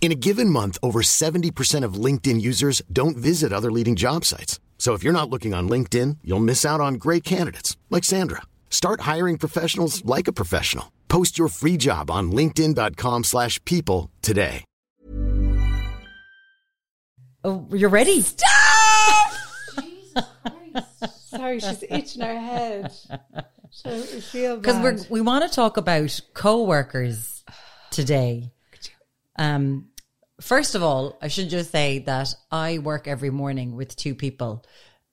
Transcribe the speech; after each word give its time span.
In 0.00 0.12
a 0.12 0.14
given 0.14 0.48
month, 0.48 0.78
over 0.82 1.02
70% 1.02 1.84
of 1.84 1.94
LinkedIn 2.04 2.40
users 2.40 2.80
don't 2.90 3.18
visit 3.18 3.52
other 3.52 3.70
leading 3.70 3.96
job 3.96 4.24
sites. 4.24 4.58
So 4.78 4.94
if 4.94 5.04
you're 5.04 5.12
not 5.12 5.28
looking 5.28 5.52
on 5.52 5.68
LinkedIn, 5.68 6.16
you'll 6.24 6.40
miss 6.40 6.64
out 6.64 6.80
on 6.80 6.94
great 6.94 7.22
candidates 7.22 7.76
like 7.90 8.02
Sandra. 8.02 8.40
Start 8.70 9.02
hiring 9.02 9.36
professionals 9.36 10.02
like 10.06 10.26
a 10.26 10.32
professional. 10.32 10.90
Post 11.08 11.36
your 11.38 11.48
free 11.48 11.76
job 11.76 12.10
on 12.10 12.32
linkedin.com/people 12.32 13.24
slash 13.24 13.62
people 13.66 14.10
today. 14.22 14.64
Oh, 17.42 17.66
you're 17.70 17.90
ready? 17.90 18.20
Stop! 18.22 19.32
Sorry, 21.26 21.58
she's 21.60 21.84
itching 21.90 22.22
her 22.22 22.38
head. 22.38 22.92
So 23.70 23.90
we 23.90 24.20
feel 24.20 24.56
Because 24.56 24.82
we're 24.82 24.98
we 25.10 25.20
want 25.20 25.48
to 25.48 25.54
talk 25.54 25.76
about 25.76 26.20
co-workers 26.34 27.44
today. 27.90 28.52
Um, 29.36 29.89
first 30.40 30.74
of 30.74 30.82
all, 30.82 31.18
I 31.22 31.28
should 31.28 31.48
just 31.48 31.70
say 31.70 32.00
that 32.00 32.34
I 32.50 32.78
work 32.78 33.06
every 33.06 33.30
morning 33.30 33.76
with 33.76 33.96
two 33.96 34.14
people, 34.14 34.64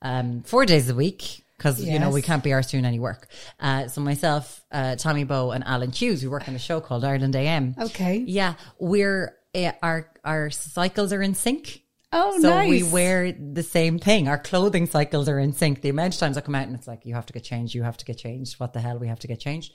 um, 0.02 0.44
four 0.44 0.66
days 0.66 0.89
a 0.89 0.95
week. 0.95 1.44
Because 1.58 1.83
you 1.83 1.97
know 1.97 2.11
we 2.11 2.22
can't 2.22 2.44
be 2.44 2.53
ours 2.53 2.70
doing 2.70 2.86
any 2.86 3.00
work. 3.00 3.30
Uh, 3.59 3.88
so 3.88 4.00
myself, 4.00 4.64
uh, 4.72 4.95
Tommy 4.95 5.23
Bowe, 5.23 5.50
and 5.50 5.64
Alan 5.64 5.92
Hughes, 5.92 6.22
we 6.22 6.30
work 6.30 6.48
on 6.48 6.53
a 6.53 6.59
show 6.59 6.80
called 6.80 7.03
Ireland 7.03 7.36
AM. 7.36 7.73
Okay. 7.80 8.23
Yeah, 8.27 8.54
we're 8.77 9.36
uh, 9.55 9.71
our 9.82 10.11
our 10.23 10.52
cycles 10.52 11.11
are 11.11 11.21
in 11.23 11.33
sync. 11.33 11.82
Oh, 12.14 12.32
nice. 12.32 12.42
so 12.42 12.49
nice. 12.49 12.70
we 12.70 12.83
wear 12.83 13.32
the 13.33 13.64
same 13.64 13.99
thing. 13.99 14.30
Our 14.30 14.37
clothing 14.37 14.86
cycles 14.86 15.27
are 15.27 15.39
in 15.39 15.52
sync. 15.52 15.82
The 15.82 15.89
amount 15.89 16.14
of 16.14 16.20
times 16.20 16.37
I 16.37 16.42
come 16.42 16.55
out 16.55 16.66
and 16.66 16.76
it's 16.76 16.87
like, 16.87 17.05
you 17.05 17.14
have 17.16 17.26
to 17.26 17.33
get 17.33 17.43
changed, 17.43 17.76
you 17.76 17.83
have 17.83 17.98
to 17.98 18.05
get 18.05 18.17
changed. 18.17 18.60
What 18.60 18.71
the 18.71 18.80
hell? 18.80 18.98
We 18.98 19.08
have 19.08 19.20
to 19.20 19.27
get 19.27 19.42
changed. 19.42 19.73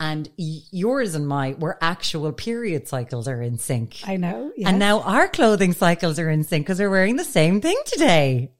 And 0.00 0.30
yours 0.36 1.14
and 1.14 1.28
my, 1.28 1.52
where 1.52 1.76
actual 1.82 2.32
period 2.32 2.88
cycles 2.88 3.28
are 3.28 3.42
in 3.42 3.58
sync. 3.58 3.98
I 4.06 4.16
know. 4.16 4.50
Yes. 4.56 4.70
And 4.70 4.78
now 4.78 5.02
our 5.02 5.28
clothing 5.28 5.74
cycles 5.74 6.18
are 6.18 6.30
in 6.30 6.42
sync 6.42 6.64
because 6.66 6.80
we're 6.80 6.88
wearing 6.90 7.16
the 7.16 7.24
same 7.24 7.60
thing 7.60 7.76
today. 7.84 8.52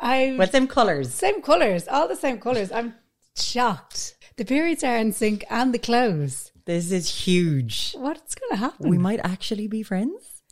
I 0.00 0.34
Well, 0.36 0.48
same 0.48 0.66
colors. 0.66 1.14
same 1.14 1.40
colors, 1.42 1.86
all 1.86 2.08
the 2.08 2.16
same 2.16 2.40
colors. 2.40 2.72
I'm 2.72 2.94
shocked. 3.36 4.16
The 4.36 4.44
periods 4.44 4.82
are 4.82 4.96
in 4.96 5.12
sync 5.12 5.44
and 5.48 5.72
the 5.72 5.78
clothes. 5.78 6.50
This 6.66 6.90
is 6.90 7.08
huge. 7.08 7.94
What's 7.96 8.34
going 8.34 8.50
to 8.50 8.56
happen? 8.56 8.88
We 8.90 8.98
might 8.98 9.20
actually 9.22 9.68
be 9.68 9.84
friends. 9.84 10.42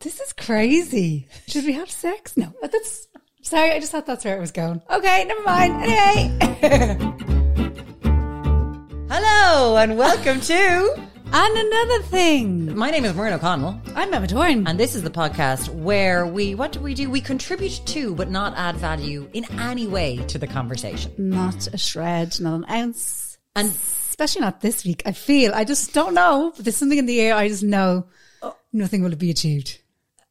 This 0.00 0.18
is 0.18 0.32
crazy. 0.32 1.28
Should 1.46 1.66
we 1.66 1.74
have 1.74 1.90
sex? 1.90 2.36
No, 2.36 2.52
but 2.60 2.72
that's 2.72 3.06
sorry. 3.42 3.70
I 3.70 3.78
just 3.78 3.92
thought 3.92 4.06
that's 4.06 4.24
where 4.24 4.36
it 4.36 4.40
was 4.40 4.50
going. 4.52 4.82
Okay, 4.90 5.24
never 5.26 5.42
mind. 5.42 5.84
Anyway, 5.84 7.78
Hello 9.12 9.76
and 9.76 9.98
welcome 9.98 10.40
to. 10.40 11.08
and 11.32 11.58
another 11.58 12.02
thing. 12.02 12.74
My 12.76 12.90
name 12.90 13.04
is 13.04 13.12
Muireann 13.12 13.32
O'Connell. 13.32 13.80
I'm 13.96 14.14
Emma 14.14 14.26
Doran. 14.26 14.66
And 14.66 14.78
this 14.78 14.94
is 14.94 15.02
the 15.02 15.10
podcast 15.10 15.68
where 15.68 16.26
we, 16.26 16.54
what 16.54 16.70
do 16.72 16.80
we 16.80 16.94
do? 16.94 17.10
We 17.10 17.20
contribute 17.20 17.80
to, 17.86 18.14
but 18.14 18.30
not 18.30 18.54
add 18.56 18.76
value 18.76 19.28
in 19.32 19.44
any 19.58 19.86
way 19.86 20.18
to 20.28 20.38
the 20.38 20.46
conversation. 20.46 21.12
not 21.18 21.66
a 21.74 21.78
shred, 21.78 22.38
not 22.40 22.54
an 22.54 22.64
ounce. 22.70 23.38
And 23.56 23.68
Especially 23.68 24.42
not 24.42 24.60
this 24.60 24.84
week. 24.84 25.02
I 25.06 25.12
feel 25.12 25.52
I 25.54 25.64
just 25.64 25.92
don't 25.92 26.14
know. 26.14 26.52
There's 26.58 26.76
something 26.76 26.98
in 26.98 27.06
the 27.06 27.20
air. 27.20 27.34
I 27.34 27.48
just 27.48 27.62
know 27.62 28.06
nothing 28.72 29.02
will 29.02 29.16
be 29.16 29.30
achieved. 29.30 29.80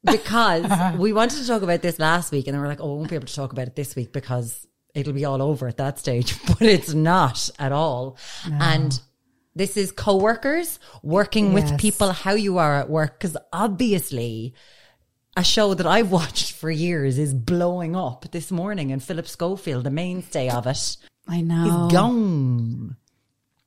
because 0.03 0.95
we 0.97 1.11
wanted 1.11 1.39
to 1.39 1.47
talk 1.47 1.63
about 1.63 1.81
this 1.81 1.99
last 1.99 2.31
week 2.31 2.47
and 2.47 2.53
then 2.53 2.61
we're 2.61 2.69
like, 2.69 2.79
oh, 2.81 2.91
we 2.93 2.97
won't 2.99 3.09
be 3.09 3.15
able 3.15 3.27
to 3.27 3.35
talk 3.35 3.51
about 3.51 3.67
it 3.67 3.75
this 3.75 3.95
week 3.95 4.13
because 4.13 4.65
it'll 4.93 5.13
be 5.13 5.25
all 5.25 5.41
over 5.41 5.67
at 5.67 5.77
that 5.77 5.99
stage, 5.99 6.35
but 6.47 6.61
it's 6.61 6.93
not 6.93 7.49
at 7.59 7.71
all. 7.71 8.17
And 8.45 8.99
this 9.55 9.77
is 9.77 9.91
co-workers 9.91 10.79
working 11.03 11.53
with 11.53 11.77
people 11.79 12.11
how 12.11 12.33
you 12.33 12.57
are 12.57 12.75
at 12.77 12.89
work. 12.89 13.19
Cause 13.19 13.35
obviously 13.51 14.53
a 15.35 15.43
show 15.43 15.73
that 15.73 15.87
I've 15.87 16.11
watched 16.19 16.53
for 16.53 16.69
years 16.71 17.17
is 17.17 17.33
blowing 17.33 17.95
up 17.95 18.31
this 18.31 18.51
morning 18.51 18.91
and 18.91 19.03
Philip 19.03 19.27
Schofield, 19.27 19.83
the 19.83 19.91
mainstay 19.91 20.49
of 20.49 20.67
it, 20.67 20.97
I 21.27 21.41
know. 21.41 21.87
is 21.87 21.93
gone. 21.93 22.95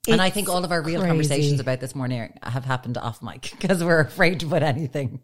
And 0.08 0.20
I 0.20 0.30
think 0.30 0.48
all 0.48 0.64
of 0.64 0.72
our 0.72 0.82
real 0.82 1.00
crazy. 1.00 1.08
conversations 1.08 1.60
about 1.60 1.78
this 1.78 1.94
morning 1.94 2.36
have 2.42 2.64
happened 2.64 2.98
off 2.98 3.22
mic 3.22 3.52
because 3.60 3.84
we're 3.84 4.00
afraid 4.00 4.40
to 4.40 4.46
put 4.46 4.62
anything. 4.62 5.20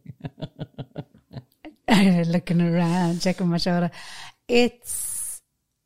Looking 1.88 2.60
around, 2.60 3.20
checking 3.22 3.48
my 3.48 3.56
shoulder. 3.56 3.90
It's 4.46 5.07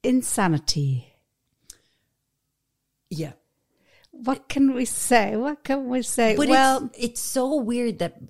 insanity. 0.03 1.15
Yeah. 3.11 3.33
What 4.11 4.49
can 4.49 4.75
we 4.75 4.85
say? 4.85 5.37
What 5.37 5.65
can 5.65 5.89
we 5.89 6.03
say? 6.03 6.37
But 6.37 6.49
well, 6.49 6.91
it's, 6.95 7.05
it's 7.05 7.21
so 7.21 7.57
weird 7.57 7.99
that 8.01 8.21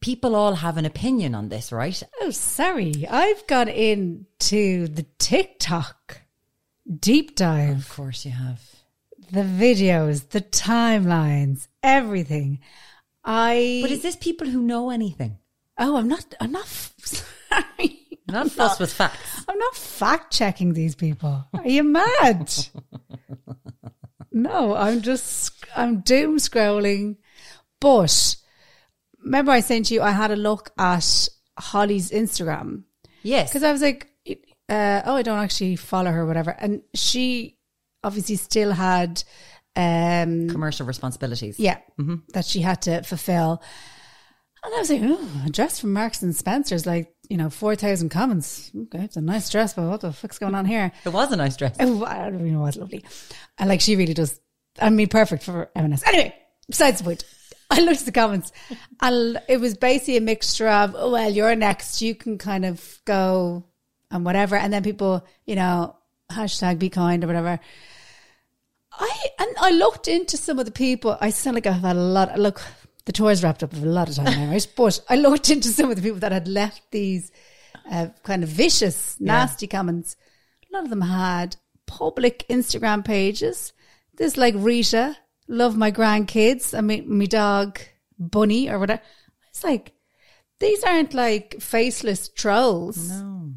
people 0.00 0.34
all 0.34 0.54
have 0.54 0.76
an 0.76 0.86
opinion 0.86 1.34
on 1.34 1.48
this, 1.48 1.72
right? 1.72 2.02
oh, 2.22 2.30
sorry. 2.30 3.06
I've 3.08 3.46
gone 3.46 3.68
into 3.68 4.88
the 4.88 5.06
TikTok 5.18 6.22
deep 6.98 7.36
dive. 7.36 7.78
Of 7.78 7.88
course 7.90 8.24
you 8.24 8.32
have. 8.32 8.60
the 9.30 9.42
videos, 9.42 10.30
the 10.30 10.40
timelines, 10.40 11.68
everything. 11.82 12.60
I 13.24 13.80
But 13.82 13.90
is 13.90 14.02
this 14.02 14.16
people 14.16 14.46
who 14.48 14.62
know 14.62 14.90
anything? 14.90 15.38
oh, 15.78 15.96
I'm 15.96 16.08
not. 16.08 16.34
I'm 16.40 16.52
not. 16.52 16.66
Sorry, 17.02 18.07
Not 18.30 18.50
fuss 18.50 18.78
with 18.78 18.92
facts. 18.92 19.44
I'm 19.48 19.58
not 19.58 19.74
fact 19.74 20.32
checking 20.32 20.74
these 20.74 20.94
people. 20.94 21.46
Are 21.54 21.66
you 21.68 21.82
mad? 21.82 22.52
no, 24.32 24.74
I'm 24.74 25.02
just. 25.02 25.52
I'm 25.76 26.00
doom 26.00 26.36
scrolling. 26.38 27.16
But 27.80 28.36
remember, 29.22 29.52
I 29.52 29.60
sent 29.60 29.90
you. 29.90 30.02
I 30.02 30.10
had 30.10 30.30
a 30.30 30.36
look 30.36 30.70
at 30.78 31.28
Holly's 31.58 32.10
Instagram 32.10 32.84
Yes. 33.22 33.50
because 33.50 33.62
I 33.62 33.72
was 33.72 33.82
like, 33.82 34.08
uh, 34.68 35.02
oh, 35.04 35.16
I 35.16 35.22
don't 35.22 35.38
actually 35.38 35.76
follow 35.76 36.10
her, 36.10 36.26
whatever. 36.26 36.50
And 36.50 36.82
she 36.94 37.56
obviously 38.04 38.36
still 38.36 38.72
had. 38.72 39.22
Um, 39.76 40.48
Commercial 40.50 40.86
responsibilities. 40.86 41.58
Yeah, 41.58 41.78
that 42.34 42.44
she 42.44 42.60
had 42.60 42.82
to 42.82 43.02
fulfill. 43.02 43.62
And 44.64 44.74
I 44.74 44.78
was 44.78 44.90
like, 44.90 45.00
oh, 45.04 45.42
a 45.46 45.50
dress 45.50 45.78
from 45.78 45.92
Marks 45.92 46.20
and 46.20 46.34
Spencer's, 46.34 46.84
like, 46.84 47.14
you 47.28 47.36
know, 47.36 47.50
4,000 47.50 48.08
comments. 48.08 48.70
Okay, 48.74 49.04
it's 49.04 49.16
a 49.16 49.20
nice 49.20 49.50
dress, 49.50 49.74
but 49.74 49.88
what 49.88 50.00
the 50.00 50.12
fuck's 50.12 50.38
going 50.38 50.54
on 50.54 50.64
here? 50.64 50.92
It 51.04 51.12
was 51.12 51.30
a 51.32 51.36
nice 51.36 51.56
dress. 51.56 51.76
Oh, 51.78 52.04
I 52.04 52.30
don't 52.30 52.40
even 52.40 52.54
know 52.54 52.60
what's 52.60 52.76
lovely. 52.76 53.04
And 53.58 53.68
like, 53.68 53.80
she 53.80 53.96
really 53.96 54.14
does, 54.14 54.40
I 54.80 54.90
mean, 54.90 55.08
perfect 55.08 55.42
for 55.42 55.70
M&S. 55.76 56.02
Anyway, 56.06 56.34
besides 56.68 56.98
the 56.98 57.04
point, 57.04 57.24
I 57.70 57.80
looked 57.80 58.00
at 58.00 58.06
the 58.06 58.12
comments 58.12 58.50
and 59.00 59.40
it 59.46 59.60
was 59.60 59.76
basically 59.76 60.16
a 60.16 60.22
mixture 60.22 60.68
of, 60.68 60.94
oh, 60.96 61.10
well, 61.10 61.30
you're 61.30 61.54
next. 61.54 62.00
You 62.00 62.14
can 62.14 62.38
kind 62.38 62.64
of 62.64 62.98
go 63.04 63.64
and 64.10 64.24
whatever. 64.24 64.56
And 64.56 64.72
then 64.72 64.82
people, 64.82 65.26
you 65.44 65.54
know, 65.54 65.96
hashtag 66.32 66.78
be 66.78 66.88
kind 66.88 67.22
or 67.24 67.26
whatever. 67.26 67.60
I 68.92 69.26
and 69.38 69.48
I 69.60 69.70
looked 69.70 70.08
into 70.08 70.36
some 70.36 70.58
of 70.58 70.64
the 70.64 70.72
people. 70.72 71.16
I 71.20 71.30
sound 71.30 71.54
like 71.54 71.66
I've 71.66 71.82
had 71.82 71.96
a 71.96 72.00
lot. 72.00 72.38
Look, 72.38 72.60
the 73.08 73.12
tour's 73.12 73.42
wrapped 73.42 73.62
up 73.62 73.72
a 73.72 73.76
lot 73.76 74.10
of 74.10 74.16
time 74.16 74.50
right? 74.50 74.68
But 74.76 75.00
I 75.08 75.16
looked 75.16 75.48
into 75.48 75.68
some 75.68 75.88
of 75.88 75.96
the 75.96 76.02
people 76.02 76.18
that 76.18 76.30
had 76.30 76.46
left 76.46 76.82
these 76.90 77.32
uh, 77.90 78.08
kind 78.22 78.42
of 78.42 78.50
vicious, 78.50 79.18
nasty 79.18 79.66
comments. 79.66 80.14
A 80.70 80.76
lot 80.76 80.84
of 80.84 80.90
them 80.90 81.00
had 81.00 81.56
public 81.86 82.44
Instagram 82.50 83.02
pages. 83.02 83.72
This 84.14 84.36
like 84.36 84.54
Rita, 84.58 85.16
love 85.48 85.74
my 85.74 85.90
grandkids. 85.90 86.76
I 86.76 86.82
mean, 86.82 87.18
my 87.18 87.24
dog 87.24 87.80
Bunny 88.18 88.68
or 88.68 88.78
whatever. 88.78 89.00
It's 89.48 89.64
like 89.64 89.92
these 90.60 90.84
aren't 90.84 91.14
like 91.14 91.62
faceless 91.62 92.28
trolls. 92.28 93.08
No. 93.08 93.52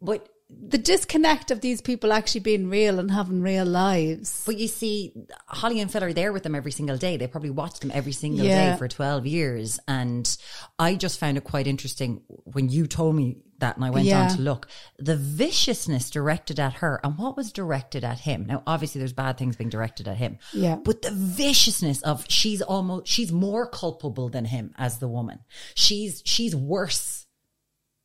But 0.00 0.28
The 0.50 0.78
disconnect 0.78 1.50
of 1.50 1.60
these 1.60 1.82
people 1.82 2.10
actually 2.10 2.40
being 2.40 2.70
real 2.70 2.98
and 2.98 3.10
having 3.10 3.42
real 3.42 3.66
lives. 3.66 4.44
But 4.46 4.56
you 4.56 4.66
see, 4.66 5.12
Holly 5.46 5.78
and 5.80 5.90
Phil 5.92 6.02
are 6.02 6.12
there 6.14 6.32
with 6.32 6.42
them 6.42 6.54
every 6.54 6.72
single 6.72 6.96
day. 6.96 7.18
They 7.18 7.26
probably 7.26 7.50
watch 7.50 7.80
them 7.80 7.90
every 7.92 8.12
single 8.12 8.46
Yeah. 8.46 8.72
day 8.72 8.78
for 8.78 8.88
12 8.88 9.26
years. 9.26 9.78
And 9.86 10.36
I 10.78 10.94
just 10.94 11.18
found 11.18 11.36
it 11.36 11.44
quite 11.44 11.66
interesting 11.66 12.22
when 12.44 12.70
you 12.70 12.86
told 12.86 13.14
me 13.14 13.36
that 13.58 13.76
and 13.76 13.84
I 13.84 13.90
went 13.90 14.06
Yeah. 14.06 14.22
on 14.30 14.36
to 14.36 14.40
look. 14.42 14.68
The 14.98 15.16
viciousness 15.16 16.10
directed 16.10 16.58
at 16.60 16.74
her 16.74 16.98
and 17.04 17.18
what 17.18 17.36
was 17.36 17.52
directed 17.52 18.02
at 18.04 18.20
him. 18.20 18.46
Now, 18.46 18.62
obviously, 18.66 19.00
there's 19.00 19.12
bad 19.12 19.36
things 19.36 19.56
being 19.56 19.68
directed 19.68 20.08
at 20.08 20.16
him. 20.16 20.38
Yeah. 20.54 20.76
But 20.76 21.02
the 21.02 21.10
viciousness 21.10 22.00
of 22.02 22.24
she's 22.28 22.62
almost, 22.62 23.06
she's 23.08 23.32
more 23.32 23.66
culpable 23.68 24.28
than 24.28 24.46
him 24.46 24.72
as 24.78 24.98
the 24.98 25.08
woman. 25.08 25.40
She's, 25.74 26.22
she's 26.24 26.54
worse 26.56 27.17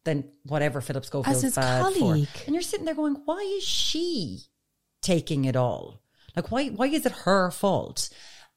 than 0.06 0.26
whatever 0.44 0.82
Philip 0.82 1.06
Schofield's 1.06 1.42
his 1.42 1.56
bad 1.56 1.82
colleague. 1.82 2.28
for. 2.28 2.44
And 2.46 2.56
you're 2.56 2.62
sitting 2.62 2.86
there 2.86 2.96
going, 2.96 3.16
why 3.26 3.40
is 3.58 3.64
she 3.64 4.42
taking 5.02 5.46
it 5.46 5.56
all? 5.56 6.02
Like, 6.36 6.52
why, 6.52 6.70
why 6.70 6.88
is 6.88 7.06
it 7.06 7.12
her 7.12 7.52
fault? 7.52 8.10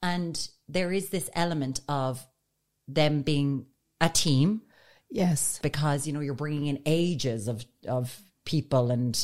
And 0.02 0.48
there 0.68 0.92
is 0.92 1.10
this 1.10 1.30
element 1.34 1.80
of 1.88 2.24
them 2.88 3.22
being 3.22 3.66
a 4.00 4.08
team 4.08 4.62
Yes. 5.10 5.58
because, 5.62 6.06
you 6.06 6.12
know, 6.12 6.20
you're 6.20 6.34
bringing 6.34 6.66
in 6.66 6.82
ages 6.86 7.48
of, 7.48 7.64
of 7.86 8.18
people 8.44 8.90
and 8.90 9.22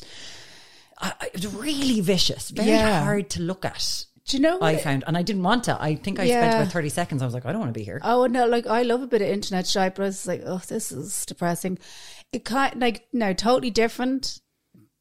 I- 0.99 1.31
it's 1.35 1.47
really 1.47 2.01
vicious, 2.01 2.51
very 2.51 2.69
Yeah. 2.71 3.03
hard 3.03 3.31
to 3.31 3.43
look 3.43 3.65
at. 3.65 4.05
Do 4.27 4.37
you 4.37 4.43
know 4.43 4.57
what 4.59 4.75
I 4.75 4.77
found, 4.77 5.05
and 5.07 5.17
I 5.17 5.23
didn't 5.23 5.43
want 5.43 5.65
to. 5.65 5.83
I 5.83 5.97
think 5.97 6.21
I 6.21 6.27
spent 6.27 6.55
about 6.55 6.73
30 6.73 6.89
seconds. 6.91 7.23
I 7.23 7.25
was 7.25 7.35
like, 7.35 7.45
I 7.45 7.51
don't 7.51 7.61
want 7.61 7.75
to 7.75 7.79
be 7.79 7.85
here. 7.85 8.01
Oh 8.05 8.27
no, 8.27 8.47
like 8.47 8.67
I 8.67 8.83
love 8.83 9.03
a 9.03 9.07
bit 9.09 9.21
of 9.21 9.29
internet 9.29 9.67
shite, 9.67 9.97
but 9.97 10.03
I 10.03 10.07
was 10.07 10.27
like, 10.27 10.43
oh, 10.47 10.63
this 10.69 10.93
is 10.93 11.27
depressing. 11.27 11.79
It 12.33 12.45
kind 12.45 12.81
like 12.81 13.09
no, 13.13 13.33
totally 13.33 13.71
different, 13.71 14.41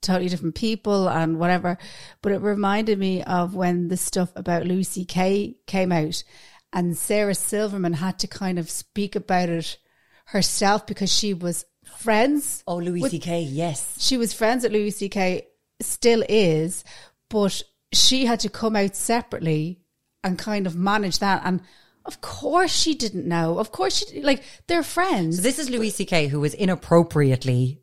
totally 0.02 0.28
different 0.28 0.56
people 0.56 1.08
and 1.08 1.40
whatever. 1.40 1.78
But 2.22 2.32
it 2.32 2.42
reminded 2.42 2.98
me 2.98 3.24
of 3.24 3.56
when 3.56 3.90
the 3.90 3.98
stuff 3.98 4.32
about 4.36 4.66
Louis 4.66 4.84
C.K. 4.84 5.56
came 5.68 5.92
out, 5.92 6.24
and 6.74 6.98
Sarah 6.98 7.36
Silverman 7.36 7.94
had 7.94 8.18
to 8.20 8.28
kind 8.28 8.58
of 8.58 8.70
speak 8.72 9.16
about 9.16 9.50
it 9.50 9.78
herself 10.26 10.88
because 10.88 11.14
she 11.14 11.34
was 11.34 11.66
friends. 11.98 12.64
oh, 12.68 12.78
Louis 12.78 13.02
with- 13.02 13.12
C.K., 13.12 13.42
yes. 13.44 13.96
she 14.00 14.18
was 14.18 14.34
friends 14.34 14.66
at 14.66 14.72
Louis 14.72 14.92
C.K. 14.92 15.48
Still 15.82 16.24
is, 16.28 16.84
but 17.30 17.62
she 17.92 18.26
had 18.26 18.40
to 18.42 18.50
come 18.50 18.76
out 18.76 18.96
separately 18.96 19.80
and 20.24 20.38
kind 20.38 20.68
of 20.68 20.76
manage 20.76 21.20
that. 21.20 21.42
And 21.46 21.62
of 22.06 22.22
course, 22.22 22.72
she 22.74 22.96
didn't 22.96 23.28
know. 23.28 23.60
Of 23.60 23.72
course, 23.72 23.98
she 23.98 24.22
like 24.22 24.44
they're 24.68 24.84
friends. 24.84 25.38
So 25.38 25.42
this 25.42 25.60
is 25.60 25.70
Louis 25.70 25.90
C.K., 25.92 26.28
who 26.28 26.40
was 26.40 26.54
inappropriately 26.54 27.80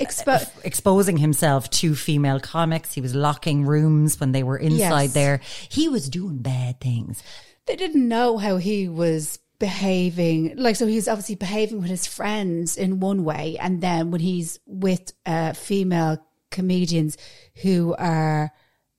Expo- 0.00 0.48
exposing 0.64 1.16
himself 1.16 1.68
to 1.70 1.94
female 1.96 2.38
comics. 2.38 2.94
He 2.94 3.00
was 3.00 3.16
locking 3.16 3.64
rooms 3.66 4.20
when 4.20 4.30
they 4.30 4.44
were 4.44 4.56
inside 4.56 5.02
Yes. 5.02 5.12
there. 5.14 5.40
He 5.68 5.88
was 5.88 6.08
doing 6.08 6.38
bad 6.38 6.80
things. 6.80 7.22
they 7.66 7.74
didn't 7.76 8.06
know 8.08 8.38
how 8.38 8.56
he 8.58 8.88
was 8.88 9.38
behaving. 9.58 10.54
Like, 10.56 10.76
so 10.76 10.86
he's 10.86 11.08
obviously 11.08 11.34
behaving 11.34 11.80
with 11.80 11.90
his 11.90 12.06
friends 12.06 12.76
in 12.78 13.00
one 13.00 13.24
way, 13.24 13.56
and 13.60 13.80
then 13.80 14.10
when 14.12 14.20
he's 14.20 14.60
with 14.66 15.12
uh, 15.26 15.52
female 15.52 16.24
comedians 16.52 17.18
who 17.62 17.94
are, 17.98 18.52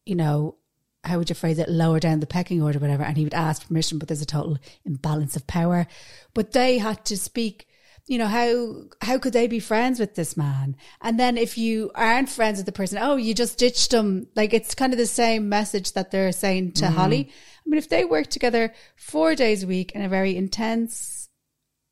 you 0.10 0.16
know, 0.16 0.56
how 1.04 1.18
would 1.18 1.30
you 1.30 1.36
phrase 1.36 1.60
it, 1.60 1.70
lower 1.70 2.00
down 2.00 2.20
the 2.20 2.28
pecking 2.28 2.62
order, 2.62 2.80
whatever, 2.80 3.04
and 3.04 3.16
he 3.16 3.24
would 3.24 3.34
ask 3.34 3.68
permission, 3.68 4.00
but 4.00 4.08
there's 4.08 4.22
a 4.22 4.26
total 4.26 4.58
imbalance 4.84 5.36
of 5.36 5.48
power. 5.48 5.88
But 6.34 6.52
they 6.52 6.78
had 6.80 7.06
to 7.06 7.18
speak. 7.18 7.68
You 8.08 8.18
know 8.18 8.28
how 8.28 8.86
how 9.02 9.20
could 9.20 9.34
they 9.34 9.48
be 9.48 9.60
friends 9.60 10.00
with 10.00 10.16
this 10.16 10.36
man? 10.36 10.76
And 11.00 11.20
then 11.20 11.38
if 11.38 11.60
you 11.60 11.92
aren't 11.94 12.28
friends 12.28 12.58
with 12.58 12.66
the 12.66 12.72
person, 12.72 12.98
oh, 13.00 13.18
you 13.18 13.36
just 13.36 13.60
ditched 13.60 13.92
them. 13.92 14.28
Like 14.36 14.52
it's 14.52 14.74
kind 14.74 14.94
of 14.94 14.98
the 14.98 15.06
same 15.06 15.48
message 15.48 15.94
that 15.94 16.10
they're 16.10 16.32
saying 16.32 16.72
to 16.74 16.86
mm-hmm. 16.86 16.96
Holly. 16.96 17.30
I 17.66 17.70
mean, 17.70 17.78
if 17.78 17.88
they 17.88 18.06
work 18.06 18.28
together 18.28 18.74
four 18.96 19.36
days 19.36 19.64
a 19.64 19.68
week 19.68 19.92
in 19.92 20.02
a 20.02 20.10
very 20.10 20.36
intense 20.36 21.30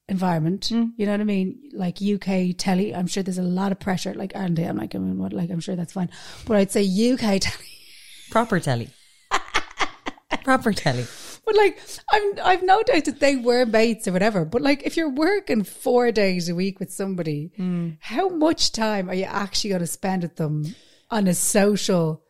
environment, 0.09 0.69
mm. 0.73 0.91
you 0.97 1.05
know 1.05 1.11
what 1.11 1.21
I 1.21 1.25
mean? 1.25 1.69
Like 1.71 2.01
UK 2.01 2.57
telly, 2.57 2.95
I'm 2.95 3.07
sure 3.07 3.21
there's 3.21 3.37
a 3.37 3.43
lot 3.43 3.71
of 3.71 3.79
pressure. 3.79 4.15
Like 4.15 4.35
Ireland, 4.35 4.57
I'm 4.57 4.77
like, 4.77 4.95
I 4.95 4.97
mean, 4.97 5.19
what? 5.19 5.33
Like, 5.33 5.51
I'm 5.51 5.59
sure 5.59 5.75
that's 5.75 5.93
fine. 5.93 6.09
But 6.47 6.57
I'd 6.57 6.71
say 6.71 6.83
UK 6.83 7.19
telly. 7.41 7.76
Proper 8.31 8.59
telly. 8.59 8.89
Proper 10.43 10.73
telly. 10.73 11.05
But 11.45 11.55
like, 11.55 11.79
I'm, 12.11 12.33
I've 12.43 12.63
no 12.63 12.81
doubt 12.83 13.05
that 13.05 13.19
they 13.19 13.35
were 13.37 13.65
mates 13.65 14.07
or 14.07 14.11
whatever. 14.11 14.43
But 14.45 14.61
like, 14.61 14.83
if 14.83 14.97
you're 14.97 15.09
working 15.09 15.63
four 15.63 16.11
days 16.11 16.49
a 16.49 16.55
week 16.55 16.79
with 16.79 16.91
somebody, 16.91 17.51
how 17.99 18.29
much 18.29 18.71
time 18.73 19.09
are 19.09 19.13
you 19.13 19.23
actually 19.25 19.69
going 19.71 19.81
to 19.81 19.87
spend 19.87 20.23
with 20.23 20.35
them 20.35 20.75
on 21.09 21.27
a 21.27 21.33
social? 21.33 22.23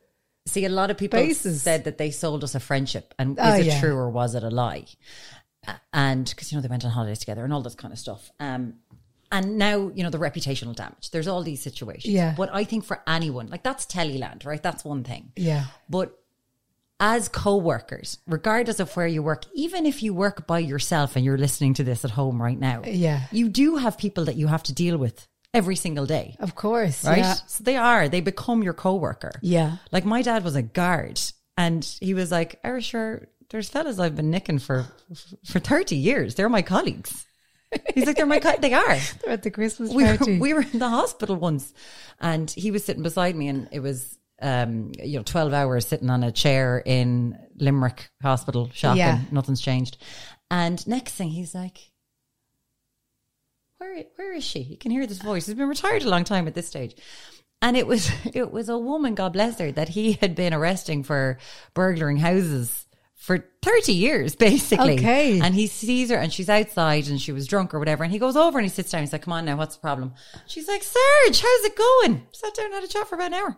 See, 0.46 0.66
a 0.66 0.70
lot 0.70 0.92
of 0.92 0.98
people 0.98 1.20
Bases. 1.20 1.62
said 1.64 1.84
that 1.86 1.98
they 1.98 2.10
sold 2.12 2.44
us 2.44 2.56
a 2.56 2.60
friendship, 2.60 3.14
and 3.20 3.38
Oh, 3.40 3.54
is 3.56 3.60
it 3.62 3.66
yeah. 3.68 3.80
true 3.82 3.96
or 3.96 4.10
was 4.10 4.34
it 4.36 4.44
a 4.44 4.50
lie? 4.50 4.86
And 5.92 6.26
because 6.30 6.52
you 6.52 6.58
know 6.58 6.62
they 6.62 6.70
went 6.70 6.86
on 6.86 6.92
holidays 6.92 7.20
together 7.20 7.44
and 7.44 7.52
all 7.52 7.62
this 7.62 7.76
kind 7.76 7.92
of 7.92 8.00
stuff. 8.00 8.32
Um, 8.40 8.76
and 9.32 9.58
now 9.58 9.92
you 9.94 10.04
know 10.04 10.10
the 10.10 10.18
reputational 10.18 10.76
damage. 10.76 11.12
There's 11.12 11.28
all 11.28 11.44
these 11.44 11.62
situations. 11.62 12.14
Yeah. 12.14 12.34
But 12.38 12.50
I 12.54 12.64
think 12.64 12.86
for 12.86 13.02
anyone, 13.08 13.48
like 13.48 13.64
that's 13.64 13.86
Tellyland, 13.86 14.46
right? 14.46 14.62
That's 14.62 14.84
one 14.86 15.04
thing. 15.04 15.32
Yeah. 15.36 15.66
But 15.90 16.18
as 17.00 17.30
co-workers, 17.30 18.18
regardless 18.26 18.80
of 18.80 18.96
where 18.96 19.06
you 19.06 19.22
work, 19.22 19.44
even 19.54 19.86
if 19.86 20.02
you 20.02 20.14
work 20.16 20.48
by 20.48 20.58
yourself 20.60 21.16
and 21.16 21.24
you're 21.24 21.38
listening 21.38 21.76
to 21.76 21.84
this 21.84 22.04
at 22.04 22.10
home 22.12 22.42
right 22.42 22.58
now, 22.60 22.82
Yeah. 22.86 23.22
you 23.32 23.50
do 23.50 23.76
have 23.76 24.00
people 24.00 24.26
that 24.26 24.36
you 24.36 24.48
have 24.48 24.64
to 24.64 24.74
deal 24.74 24.98
with 24.98 25.28
every 25.54 25.76
single 25.76 26.08
day. 26.08 26.36
Of 26.40 26.56
course. 26.56 27.06
Right? 27.06 27.20
Yeah. 27.20 27.36
So 27.46 27.64
they 27.64 27.78
are, 27.78 28.10
they 28.10 28.22
become 28.22 28.64
your 28.64 28.74
co-worker. 28.74 29.32
Yeah. 29.44 29.78
Like 29.92 30.06
my 30.06 30.24
dad 30.24 30.44
was 30.44 30.56
a 30.56 30.64
guard 30.64 31.22
and 31.56 31.84
he 32.02 32.16
was 32.16 32.32
like, 32.32 32.60
"Are 32.64 32.82
sure 32.82 33.28
there's 33.50 33.70
fellas 33.70 34.00
I've 34.00 34.16
been 34.16 34.32
nicking 34.32 34.58
for 34.60 34.88
for 35.46 35.60
30 35.60 35.96
years. 35.96 36.34
They're 36.34 36.50
my 36.50 36.64
colleagues." 36.64 37.27
He's 37.94 38.06
like, 38.06 38.16
"They're 38.16 38.26
my 38.26 38.40
co- 38.40 38.58
they 38.60 38.74
are." 38.74 38.98
They're 39.24 39.34
at 39.34 39.44
the 39.44 39.52
Christmas 39.52 39.92
we 39.94 40.04
were, 40.06 40.18
party. 40.18 40.40
we 40.40 40.54
were 40.54 40.62
in 40.62 40.80
the 40.80 40.88
hospital 40.90 41.36
once 41.36 41.74
and 42.20 42.50
he 42.52 42.72
was 42.72 42.84
sitting 42.86 43.04
beside 43.04 43.36
me 43.36 43.48
and 43.50 43.68
it 43.72 43.80
was 43.82 44.18
um 44.42 44.92
you 45.04 45.18
know 45.18 45.24
12 45.24 45.52
hours 45.54 45.88
sitting 45.88 46.10
on 46.10 46.24
a 46.24 46.32
chair 46.32 46.82
in 46.86 47.38
Limerick 47.58 48.10
hospital 48.22 48.70
shocking 48.74 48.98
Yeah. 49.00 49.20
nothing's 49.32 49.62
changed 49.62 49.98
and 50.52 50.86
next 50.88 51.14
thing 51.16 51.30
he's 51.30 51.54
like 51.56 51.80
where 53.80 54.04
where 54.16 54.34
is 54.34 54.44
she 54.44 54.60
you 54.60 54.78
can 54.78 54.92
hear 54.92 55.06
this 55.08 55.22
voice 55.22 55.46
he's 55.46 55.56
been 55.56 55.68
retired 55.68 56.04
a 56.04 56.10
long 56.10 56.24
time 56.24 56.48
at 56.48 56.56
this 56.56 56.68
stage 56.68 56.96
and 57.62 57.76
it 57.78 57.86
was 57.88 58.10
it 58.34 58.52
was 58.52 58.70
a 58.70 58.78
woman 58.78 59.16
god 59.16 59.34
bless 59.34 59.60
her 59.60 59.72
that 59.72 59.90
he 59.90 60.14
had 60.14 60.36
been 60.36 60.54
arresting 60.54 61.04
for 61.04 61.38
burglaring 61.74 62.18
houses 62.18 62.87
for 63.18 63.44
30 63.64 63.94
years 63.94 64.36
basically 64.36 64.94
Okay. 64.94 65.42
and 65.42 65.54
he 65.54 65.68
sees 65.68 66.10
her 66.12 66.18
and 66.18 66.32
she's 66.32 66.48
outside 66.48 67.08
and 67.08 67.20
she 67.20 67.32
was 67.34 67.48
drunk 67.48 67.74
or 67.74 67.80
whatever. 67.80 68.04
And 68.04 68.14
he 68.14 68.20
goes 68.20 68.38
over 68.38 68.58
and 68.58 68.66
he 68.66 68.70
sits 68.70 68.92
down. 68.92 69.02
He's 69.02 69.12
like, 69.12 69.24
come 69.24 69.34
on 69.34 69.44
now, 69.44 69.58
what's 69.58 69.76
the 69.76 69.82
problem? 69.82 70.14
She's 70.46 70.68
like, 70.68 70.84
Serge, 70.84 71.42
how's 71.42 71.66
it 71.66 71.76
going? 71.76 72.28
Sat 72.32 72.54
down 72.54 72.68
and 72.68 72.76
had 72.76 72.84
a 72.84 72.88
chat 72.88 73.08
for 73.08 73.16
about 73.16 73.28
an 73.28 73.34
hour. 73.34 73.58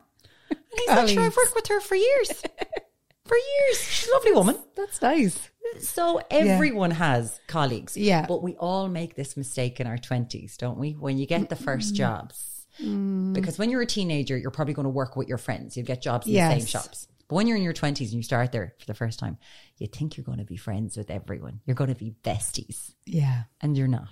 And 0.50 0.60
he's 0.76 0.88
like, 0.88 1.08
sure, 1.10 1.24
I've 1.24 1.36
worked 1.36 1.54
with 1.54 1.68
her 1.68 1.80
for 1.82 1.96
years. 1.96 2.32
for 3.26 3.38
years. 3.38 3.82
She's 3.82 4.10
a 4.10 4.14
lovely 4.14 4.32
woman. 4.32 4.58
That's 4.76 5.02
nice. 5.02 5.50
So 5.80 6.22
everyone 6.32 6.92
has 6.92 7.40
colleagues. 7.48 7.96
Yeah. 7.96 8.26
But 8.26 8.42
we 8.42 8.56
all 8.56 8.88
make 8.88 9.16
this 9.16 9.38
mistake 9.38 9.80
in 9.80 9.88
our 9.88 9.98
20s, 9.98 10.58
don't 10.58 10.80
we? 10.80 10.94
When 10.94 11.18
you 11.18 11.28
get 11.28 11.50
the 11.50 11.56
first 11.56 11.90
mm-hmm. 11.90 11.98
jobs. 11.98 12.66
Mm. 12.82 13.34
Because 13.34 13.60
when 13.60 13.70
you're 13.70 13.82
a 13.82 13.86
teenager, 13.86 14.38
you're 14.38 14.52
probably 14.52 14.74
going 14.74 14.86
to 14.86 14.90
work 14.90 15.16
with 15.16 15.28
your 15.28 15.38
friends. 15.38 15.76
You 15.76 15.84
get 15.84 16.02
jobs 16.02 16.26
in 16.26 16.34
the 16.34 16.40
same 16.40 16.66
shops. 16.66 17.09
But 17.30 17.36
when 17.36 17.48
you're 17.48 17.56
in 17.58 17.64
your 17.64 17.74
20s 17.74 18.00
and 18.02 18.14
you 18.14 18.24
start 18.24 18.52
there 18.52 18.74
for 18.80 18.86
the 18.88 18.94
first 18.94 19.20
time, 19.20 19.38
you 19.78 19.88
think 19.88 20.18
you're 20.18 20.24
going 20.26 20.40
to 20.40 20.44
be 20.46 20.58
friends 20.58 20.98
with 20.98 21.10
everyone. 21.10 21.62
You're 21.66 21.76
going 21.76 21.94
to 21.94 21.96
be 21.96 22.16
besties. 22.24 22.94
Yeah. 23.06 23.44
And 23.62 23.78
you're 23.78 23.88
not. 23.88 24.10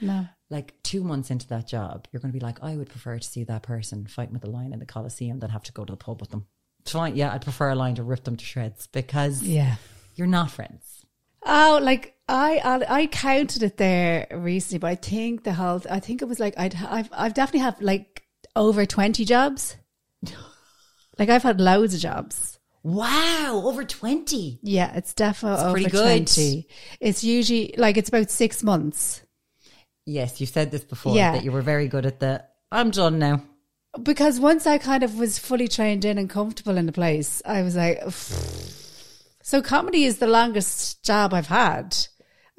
No. 0.00 0.26
Like 0.50 0.74
two 0.82 1.04
months 1.04 1.30
into 1.30 1.46
that 1.48 1.68
job, 1.68 2.08
you're 2.10 2.20
going 2.20 2.32
to 2.32 2.38
be 2.38 2.44
like, 2.44 2.58
I 2.62 2.74
would 2.76 2.88
prefer 2.88 3.18
to 3.18 3.24
see 3.28 3.44
that 3.44 3.62
person 3.62 4.06
fighting 4.06 4.32
with 4.34 4.44
a 4.44 4.50
lion 4.50 4.72
in 4.72 4.78
the 4.80 4.86
Coliseum 4.86 5.38
than 5.40 5.50
have 5.50 5.62
to 5.64 5.72
go 5.72 5.84
to 5.84 5.92
the 5.92 5.96
pub 5.96 6.20
with 6.20 6.30
them. 6.30 6.46
Fine, 6.86 7.16
yeah, 7.16 7.32
I'd 7.32 7.42
prefer 7.42 7.70
a 7.70 7.74
lion 7.74 7.94
to 7.96 8.02
rip 8.02 8.24
them 8.24 8.36
to 8.36 8.44
shreds 8.44 8.86
because 8.88 9.42
Yeah. 9.42 9.76
you're 10.16 10.26
not 10.26 10.50
friends. 10.50 11.04
Oh, 11.46 11.78
like 11.82 12.16
I, 12.28 12.58
I, 12.88 13.00
I 13.02 13.06
counted 13.08 13.62
it 13.62 13.76
there 13.76 14.26
recently, 14.32 14.78
but 14.78 14.86
I 14.90 14.94
think 14.94 15.44
the 15.44 15.52
whole, 15.52 15.82
I 15.90 16.00
think 16.00 16.22
it 16.22 16.28
was 16.28 16.40
like 16.40 16.54
I'd, 16.58 16.74
I've, 16.76 17.10
I've 17.12 17.34
definitely 17.34 17.60
have 17.60 17.80
like 17.82 18.22
over 18.56 18.86
20 18.86 19.24
jobs. 19.26 19.76
Like 21.18 21.28
I've 21.28 21.42
had 21.42 21.60
loads 21.60 21.94
of 21.94 22.00
jobs. 22.00 22.58
Wow, 22.82 23.62
over 23.64 23.82
20. 23.84 24.58
Yeah, 24.62 24.94
it's 24.94 25.14
definitely 25.14 25.64
over 25.64 25.72
pretty 25.72 25.90
good. 25.90 26.26
20. 26.26 26.66
It's 27.00 27.24
usually 27.24 27.74
like 27.78 27.96
it's 27.96 28.08
about 28.10 28.30
six 28.30 28.62
months 28.62 29.22
Yes, 30.06 30.38
you 30.38 30.46
said 30.46 30.70
this 30.70 30.84
before 30.84 31.16
Yeah. 31.16 31.32
that 31.32 31.44
you 31.44 31.50
were 31.52 31.62
very 31.62 31.88
good 31.88 32.04
at 32.04 32.20
the 32.20 32.44
I'm 32.70 32.90
done 32.90 33.18
now. 33.18 33.42
because 34.02 34.38
once 34.38 34.66
I 34.66 34.76
kind 34.76 35.02
of 35.02 35.18
was 35.18 35.38
fully 35.38 35.66
trained 35.66 36.04
in 36.04 36.18
and 36.18 36.28
comfortable 36.28 36.76
in 36.76 36.84
the 36.84 36.92
place, 36.92 37.40
I 37.46 37.62
was 37.62 37.74
like, 37.74 38.02
so 39.42 39.62
comedy 39.62 40.04
is 40.04 40.18
the 40.18 40.26
longest 40.26 41.02
job 41.04 41.32
I've 41.32 41.46
had. 41.46 41.96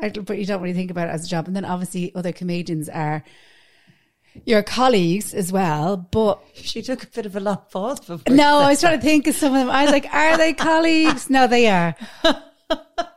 I, 0.02 0.10
but 0.10 0.38
you 0.40 0.46
don't 0.46 0.62
really 0.62 0.74
think 0.74 0.90
about 0.92 1.08
it 1.08 1.12
as 1.12 1.26
a 1.26 1.30
job. 1.30 1.48
And 1.48 1.56
then 1.56 1.66
obviously 1.66 2.14
other 2.16 2.32
comedians 2.32 2.90
are 2.90 3.24
your 4.46 4.64
colleagues 4.64 5.34
as 5.34 5.52
well. 5.52 5.98
But 5.98 6.42
She 6.54 6.82
took 6.82 7.04
a 7.04 7.08
bit 7.08 7.26
of 7.26 7.36
a 7.36 7.40
long 7.40 7.62
pause 7.72 8.00
before. 8.00 8.34
no, 8.34 8.60
I 8.60 8.70
was 8.70 8.82
trying 8.82 9.00
to 9.00 9.06
think 9.06 9.28
of 9.28 9.36
some 9.36 9.54
of 9.54 9.60
them. 9.60 9.70
I 9.70 9.84
was 9.84 9.92
like, 9.92 10.14
are 10.14 10.38
they 10.38 10.54
colleagues? 10.70 11.30
No, 11.30 11.48
they 11.48 11.70
are. 11.70 11.96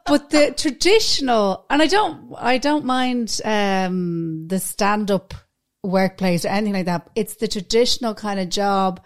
But 0.09 0.31
the 0.31 0.55
traditional, 0.57 1.67
and 1.69 1.83
I 1.83 1.87
don't, 1.87 2.35
I 2.39 2.57
don't 2.57 2.87
mind 2.87 3.41
um, 3.45 4.49
the 4.49 4.59
stand-up 4.59 5.35
workplace 5.83 6.45
or 6.45 6.49
anything 6.49 6.73
like 6.73 6.87
that. 6.87 7.11
It's 7.15 7.37
the 7.37 7.49
traditional 7.49 8.15
kind 8.15 8.41
of 8.41 8.49
job. 8.49 9.03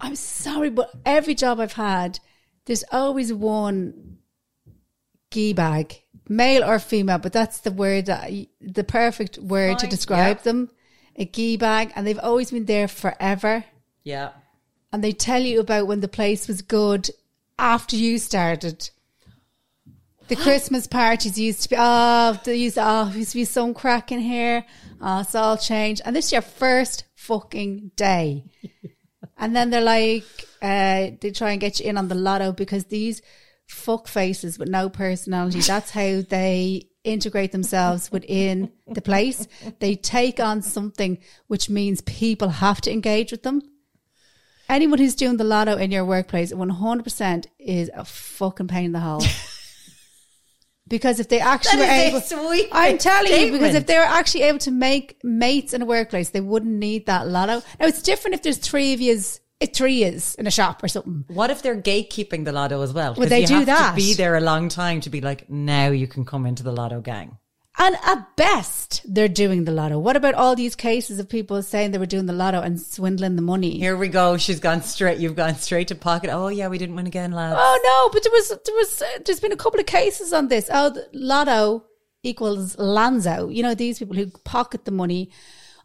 I'm 0.00 0.16
sorry, 0.16 0.68
but 0.68 0.90
every 1.06 1.34
job 1.34 1.60
I've 1.60 1.72
had, 1.72 2.20
there's 2.66 2.84
always 2.92 3.32
one 3.32 4.18
gee 5.30 5.54
bag, 5.54 6.02
male 6.28 6.62
or 6.62 6.78
female, 6.78 7.18
but 7.18 7.32
that's 7.32 7.60
the 7.60 7.72
word 7.72 8.06
that 8.06 8.30
the 8.60 8.84
perfect 8.84 9.38
word 9.38 9.78
to 9.78 9.86
describe 9.86 10.38
yeah. 10.38 10.42
them. 10.42 10.70
A 11.18 11.24
gee 11.24 11.56
bag, 11.56 11.92
and 11.96 12.06
they've 12.06 12.18
always 12.18 12.50
been 12.52 12.64
there 12.66 12.86
forever 12.88 13.64
Yeah. 14.04 14.30
and 14.92 15.02
they 15.02 15.12
tell 15.12 15.42
you 15.42 15.58
about 15.60 15.86
when 15.88 16.00
the 16.00 16.08
place 16.08 16.46
was 16.48 16.62
good 16.62 17.10
after 17.58 17.96
you 17.96 18.18
started. 18.18 18.88
The 20.28 20.36
Christmas 20.46 20.86
parties 20.86 21.38
used 21.38 21.62
to 21.64 21.68
be, 21.70 21.76
oh, 21.78 22.38
there 22.44 22.54
used, 22.54 22.78
oh, 22.80 23.10
used 23.14 23.32
to 23.32 23.38
be 23.38 23.44
some 23.44 23.74
crack 23.74 24.12
in 24.12 24.20
here. 24.20 24.64
Oh, 25.00 25.20
it's 25.20 25.34
all 25.34 25.56
changed. 25.56 26.02
And 26.04 26.14
this 26.14 26.26
is 26.26 26.32
your 26.32 26.42
first 26.42 27.04
fucking 27.16 27.90
day. 27.96 28.44
and 29.38 29.56
then 29.56 29.70
they're 29.70 29.80
like, 29.80 30.24
uh, 30.62 31.10
they 31.20 31.32
try 31.34 31.50
and 31.52 31.60
get 31.60 31.80
you 31.80 31.86
in 31.86 31.96
on 31.98 32.08
the 32.08 32.14
lotto 32.14 32.52
because 32.52 32.84
these 32.84 33.22
fuck 33.66 34.06
faces 34.06 34.58
with 34.58 34.68
no 34.68 34.88
personality, 34.88 35.60
that's 35.60 35.90
how 35.90 36.22
they 36.28 36.84
integrate 37.08 37.52
themselves 37.52 38.12
within 38.12 38.70
the 38.86 39.02
place. 39.02 39.48
They 39.80 39.94
take 39.94 40.40
on 40.40 40.62
something 40.62 41.18
which 41.46 41.68
means 41.68 42.00
people 42.02 42.48
have 42.48 42.80
to 42.82 42.92
engage 42.92 43.32
with 43.32 43.42
them 43.42 43.62
anyone 44.68 44.98
who's 44.98 45.14
doing 45.14 45.36
the 45.36 45.44
lotto 45.44 45.76
in 45.76 45.90
your 45.90 46.04
workplace 46.04 46.52
100% 46.52 47.46
is 47.58 47.90
a 47.94 48.04
fucking 48.04 48.68
pain 48.68 48.86
in 48.86 48.92
the 48.92 49.00
hole. 49.00 49.22
because 50.88 51.20
if 51.20 51.28
they 51.28 51.40
actually 51.40 51.80
were 51.80 51.86
That 51.86 52.06
able, 52.06 52.18
a 52.18 52.22
sweet 52.22 52.68
I'm 52.72 52.98
telling 52.98 53.32
you, 53.32 53.52
because 53.52 53.74
if 53.74 53.86
they 53.86 53.96
were 53.96 54.04
actually 54.04 54.42
able 54.42 54.58
to 54.60 54.70
make 54.70 55.22
mates 55.24 55.74
in 55.74 55.82
a 55.82 55.86
workplace, 55.86 56.30
they 56.30 56.40
wouldn't 56.40 56.72
need 56.72 57.06
that 57.06 57.26
lotto. 57.26 57.62
Now 57.80 57.86
it's 57.86 58.02
different 58.02 58.34
if 58.34 58.42
there's 58.42 58.58
three 58.58 58.92
of 58.94 59.00
yous, 59.00 59.40
if 59.60 59.72
three 59.72 60.04
is 60.04 60.34
in 60.36 60.46
a 60.46 60.50
shop 60.50 60.82
or 60.82 60.88
something. 60.88 61.24
What 61.28 61.50
if 61.50 61.62
they're 61.62 61.80
gatekeeping 61.80 62.44
the 62.44 62.52
lotto 62.52 62.82
as 62.82 62.92
well? 62.92 63.14
Would 63.14 63.28
they 63.28 63.40
you 63.40 63.46
do 63.46 63.54
have 63.54 63.66
that? 63.66 63.90
To 63.90 63.96
be 63.96 64.14
there 64.14 64.36
a 64.36 64.40
long 64.40 64.68
time 64.68 65.00
to 65.02 65.10
be 65.10 65.20
like, 65.20 65.50
now 65.50 65.88
you 65.88 66.06
can 66.06 66.24
come 66.24 66.46
into 66.46 66.62
the 66.62 66.72
lotto 66.72 67.00
gang. 67.00 67.38
And 67.80 67.96
at 68.04 68.36
best, 68.36 69.02
they're 69.04 69.28
doing 69.28 69.64
the 69.64 69.70
lotto. 69.70 70.00
What 70.00 70.16
about 70.16 70.34
all 70.34 70.56
these 70.56 70.74
cases 70.74 71.20
of 71.20 71.28
people 71.28 71.62
saying 71.62 71.92
they 71.92 71.98
were 71.98 72.06
doing 72.06 72.26
the 72.26 72.32
lotto 72.32 72.60
and 72.60 72.80
swindling 72.80 73.36
the 73.36 73.42
money? 73.42 73.78
Here 73.78 73.96
we 73.96 74.08
go. 74.08 74.36
She's 74.36 74.58
gone 74.58 74.82
straight. 74.82 75.18
You've 75.18 75.36
gone 75.36 75.54
straight 75.54 75.86
to 75.88 75.94
pocket. 75.94 76.30
Oh 76.30 76.48
yeah, 76.48 76.66
we 76.66 76.78
didn't 76.78 76.96
win 76.96 77.06
again, 77.06 77.30
lads. 77.30 77.56
Oh 77.56 77.80
no, 77.84 78.12
but 78.12 78.24
there 78.24 78.32
was 78.32 78.48
there 78.48 78.74
was 78.74 79.02
uh, 79.02 79.18
there's 79.24 79.38
been 79.38 79.52
a 79.52 79.56
couple 79.56 79.78
of 79.78 79.86
cases 79.86 80.32
on 80.32 80.48
this. 80.48 80.68
Oh, 80.72 80.90
the 80.90 81.08
Lotto 81.12 81.84
equals 82.24 82.74
Lanzo. 82.76 83.54
You 83.54 83.62
know 83.62 83.76
these 83.76 84.00
people 84.00 84.16
who 84.16 84.26
pocket 84.42 84.84
the 84.84 84.90
money. 84.90 85.30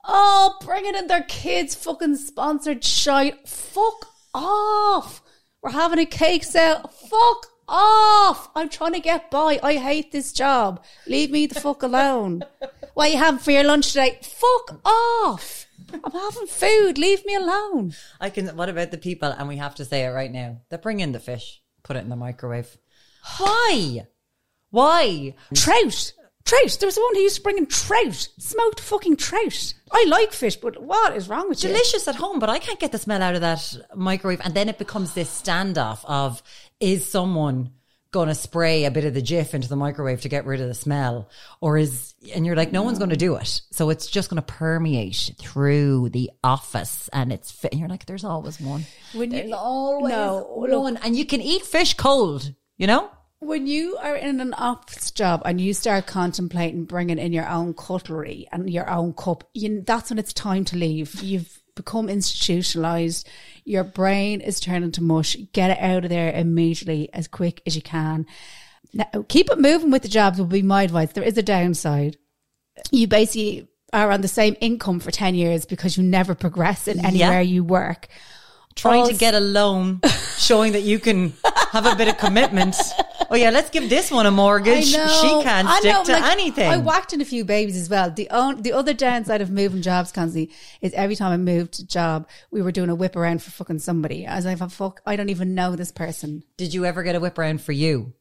Oh, 0.03 0.57
bringing 0.65 0.95
in 0.95 1.07
their 1.07 1.24
kids' 1.24 1.75
fucking 1.75 2.17
sponsored 2.17 2.83
shite. 2.83 3.48
Fuck 3.48 4.07
off. 4.33 5.22
We're 5.62 5.72
having 5.72 6.00
a 6.00 6.05
cake 6.05 6.43
sale. 6.43 6.89
Fuck 7.10 7.48
off. 7.67 8.50
I'm 8.55 8.69
trying 8.69 8.93
to 8.93 9.00
get 9.00 9.31
by. 9.31 9.60
I 9.63 9.75
hate 9.75 10.12
this 10.12 10.33
job. 10.33 10.83
Leave 11.07 11.31
me 11.31 11.48
the 11.48 11.60
fuck 11.60 11.83
alone. 11.83 12.43
What 12.93 13.07
are 13.07 13.12
you 13.13 13.17
having 13.17 13.39
for 13.39 13.50
your 13.50 13.63
lunch 13.63 13.88
today? 13.88 14.19
Fuck 14.22 14.79
off. 14.86 15.65
I'm 15.91 16.12
having 16.12 16.45
food. 16.45 17.00
Leave 17.00 17.25
me 17.25 17.33
alone. 17.33 17.95
I 18.22 18.29
can. 18.29 18.55
What 18.55 18.69
about 18.69 18.91
the 18.91 19.00
people? 19.00 19.31
And 19.31 19.48
we 19.48 19.57
have 19.57 19.74
to 19.75 19.86
say 19.86 20.05
it 20.05 20.10
right 20.10 20.31
now. 20.31 20.62
They 20.69 20.77
bring 20.77 21.00
in 21.00 21.12
the 21.12 21.19
fish, 21.19 21.63
put 21.81 21.95
it 21.95 22.03
in 22.03 22.10
the 22.10 22.15
microwave. 22.15 22.77
Why? 23.39 24.05
Why? 24.69 25.33
Trout. 25.55 26.13
Trout. 26.45 26.77
There 26.79 26.88
was 26.88 26.97
one 26.97 27.15
who 27.15 27.21
used 27.21 27.38
to 27.38 27.41
bring 27.41 27.57
in 27.57 27.65
trout. 27.67 28.27
Smoked 28.38 28.79
fucking 28.81 29.15
trout. 29.17 29.73
I 29.91 30.05
like 30.09 30.33
fish, 30.33 30.57
but 30.57 30.81
what 30.83 31.15
is 31.15 31.29
wrong 31.29 31.47
with 31.50 31.63
you? 31.63 31.69
Delicious 31.69 32.07
at 32.07 32.15
home, 32.15 32.39
but 32.39 32.50
I 32.50 32.59
can't 32.59 32.79
get 32.79 32.91
the 32.91 32.97
smell 32.97 33.21
out 33.21 33.35
of 33.35 33.41
that 33.41 33.73
microwave. 33.95 34.41
And 34.43 34.53
then 34.53 34.67
it 34.69 34.77
becomes 34.77 35.13
this 35.13 35.29
standoff 35.41 36.00
of 36.05 36.43
is 36.79 37.09
someone 37.09 37.71
going 38.12 38.27
to 38.27 38.35
spray 38.35 38.83
a 38.85 38.91
bit 38.91 39.05
of 39.05 39.13
the 39.15 39.21
jiff 39.23 39.55
into 39.55 39.67
the 39.67 39.75
microwave 39.75 40.21
to 40.21 40.29
get 40.29 40.45
rid 40.45 40.62
of 40.62 40.67
the 40.67 40.73
smell, 40.75 41.29
or 41.62 41.79
is 41.79 42.13
and 42.35 42.45
you're 42.45 42.55
like, 42.55 42.71
no 42.71 42.83
one's 42.83 43.00
going 43.00 43.09
to 43.09 43.15
do 43.17 43.35
it, 43.38 43.62
so 43.71 43.89
it's 43.89 44.05
just 44.05 44.29
going 44.29 44.35
to 44.35 44.43
permeate 44.45 45.31
through 45.39 46.09
the 46.09 46.29
office, 46.43 47.09
and 47.12 47.33
it's 47.33 47.51
fi- 47.51 47.69
and 47.71 47.79
you're 47.79 47.89
like, 47.89 48.05
there's 48.05 48.23
always 48.23 48.62
one. 48.62 48.85
When 49.13 49.31
you- 49.31 49.38
There's 49.38 49.53
always 49.53 50.12
No, 50.13 50.53
look. 50.59 50.83
one, 50.83 50.97
and 50.97 51.15
you 51.17 51.25
can 51.25 51.41
eat 51.41 51.63
fish 51.65 51.95
cold. 51.95 52.53
You 52.77 52.85
know. 52.85 53.09
When 53.43 53.67
you 53.67 53.97
are 53.97 54.15
in 54.15 54.39
an 54.39 54.53
office 54.53 55.12
job 55.12 55.41
and 55.43 55.59
you 55.59 55.73
start 55.73 56.07
contemplating 56.07 56.85
bringing 56.85 57.19
in 57.19 57.33
your 57.33 57.47
own 57.47 57.73
cutlery 57.73 58.47
and 58.53 58.69
your 58.69 58.89
own 58.89 59.13
cup, 59.13 59.43
you, 59.53 59.81
that's 59.81 60.09
when 60.09 60.17
it's 60.17 60.31
time 60.31 60.63
to 60.65 60.77
leave. 60.77 61.21
You've 61.21 61.62
become 61.75 62.07
institutionalized. 62.07 63.27
Your 63.65 63.83
brain 63.83 64.39
is 64.39 64.62
turning 64.62 64.91
to 64.93 65.03
mush. 65.03 65.35
Get 65.51 65.71
it 65.71 65.79
out 65.79 66.05
of 66.05 66.09
there 66.09 66.31
immediately 66.31 67.09
as 67.13 67.27
quick 67.27 67.62
as 67.65 67.75
you 67.75 67.81
can. 67.81 68.25
Now, 68.93 69.25
keep 69.27 69.50
it 69.51 69.59
moving 69.59 69.91
with 69.91 70.03
the 70.03 70.07
jobs 70.07 70.39
would 70.39 70.50
be 70.50 70.62
my 70.62 70.83
advice. 70.83 71.12
There 71.12 71.23
is 71.23 71.38
a 71.38 71.43
downside. 71.43 72.17
You 72.91 73.07
basically 73.07 73.67
are 73.91 74.09
on 74.09 74.21
the 74.21 74.27
same 74.29 74.55
income 74.62 75.01
for 75.01 75.12
10 75.12 75.35
years 75.35 75.65
because 75.65 75.97
you 75.97 76.03
never 76.03 76.33
progress 76.33 76.88
in 76.88 77.05
anywhere 77.05 77.41
you 77.41 77.63
work. 77.63 78.07
trying 78.75 79.01
Also- 79.01 79.13
to 79.13 79.19
get 79.19 79.33
a 79.33 79.39
loan, 79.39 80.00
showing 80.38 80.71
that 80.73 80.81
you 80.83 80.97
can 80.97 81.33
have 81.73 81.87
a 81.87 81.95
bit 81.95 82.07
of 82.07 82.17
commitment. 82.19 82.75
Oh 83.31 83.35
yeah, 83.35 83.49
let's 83.49 83.71
give 83.71 83.89
this 83.89 84.11
one 84.11 84.27
a 84.27 84.31
mortgage. 84.31 84.85
She 84.85 84.95
can't 84.95 85.67
I 85.67 85.79
stick 85.79 85.91
know, 85.91 86.03
to 86.03 86.11
like, 86.11 86.31
anything. 86.31 86.69
I 86.69 86.77
whacked 86.77 87.13
in 87.13 87.21
a 87.21 87.25
few 87.25 87.43
babies 87.43 87.75
as 87.75 87.89
well. 87.89 88.11
The 88.11 88.29
on, 88.29 88.61
the 88.61 88.73
other 88.73 88.93
downside 88.93 89.41
of 89.41 89.49
moving 89.49 89.81
jobs 89.81 90.11
constantly 90.11 90.53
is 90.81 90.93
every 90.93 91.15
time 91.15 91.31
I 91.31 91.37
moved 91.37 91.79
a 91.79 91.85
job, 91.85 92.27
we 92.51 92.61
were 92.61 92.71
doing 92.71 92.89
a 92.89 92.95
whip 92.95 93.15
around 93.15 93.41
for 93.41 93.49
fucking 93.49 93.79
somebody. 93.79 94.27
I 94.27 94.35
was 94.35 94.45
like, 94.45 94.59
fuck, 94.69 95.01
I 95.05 95.15
don't 95.15 95.29
even 95.29 95.55
know 95.55 95.75
this 95.75 95.91
person. 95.91 96.43
Did 96.57 96.75
you 96.75 96.85
ever 96.85 97.01
get 97.01 97.15
a 97.15 97.19
whip 97.19 97.39
around 97.39 97.61
for 97.61 97.71
you? 97.71 98.13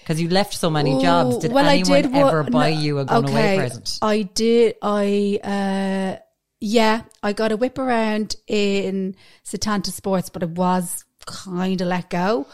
Because 0.00 0.20
you 0.20 0.28
left 0.28 0.52
so 0.52 0.68
many 0.68 1.00
jobs. 1.00 1.38
Did 1.38 1.52
well, 1.52 1.66
I 1.66 1.76
anyone 1.76 2.02
did 2.02 2.12
what- 2.12 2.28
ever 2.28 2.42
buy 2.44 2.72
no, 2.72 2.80
you 2.80 2.98
a 2.98 3.06
going 3.06 3.30
away 3.30 3.54
okay, 3.54 3.56
present? 3.56 3.98
I 4.02 4.22
did. 4.22 4.74
I 4.82 5.40
uh, 5.42 6.20
yeah, 6.60 7.02
I 7.22 7.32
got 7.32 7.50
a 7.52 7.56
whip 7.56 7.78
around 7.78 8.36
in 8.46 9.16
Setanta 9.46 9.90
Sports, 9.90 10.28
but 10.28 10.42
it 10.42 10.50
was 10.50 11.06
kind 11.24 11.80
of 11.80 11.88
let 11.88 12.10
go. 12.10 12.46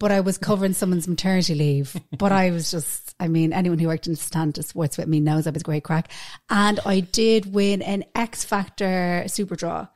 But 0.00 0.10
I 0.10 0.20
was 0.20 0.36
covering 0.36 0.72
someone's 0.72 1.06
maternity 1.06 1.54
leave. 1.54 1.94
But 2.18 2.32
I 2.32 2.50
was 2.50 2.72
just, 2.72 3.14
I 3.20 3.28
mean, 3.28 3.52
anyone 3.52 3.78
who 3.78 3.86
worked 3.86 4.08
in 4.08 4.14
Setanta 4.14 4.64
Sports 4.64 4.98
with 4.98 5.06
me 5.06 5.20
knows 5.20 5.46
I 5.46 5.50
was 5.50 5.62
a 5.62 5.64
great 5.64 5.84
crack. 5.84 6.10
And 6.48 6.80
I 6.84 6.98
did 6.98 7.54
win 7.54 7.82
an 7.82 8.04
X 8.16 8.42
Factor 8.42 9.24
Super 9.28 9.54
Draw. 9.54 9.86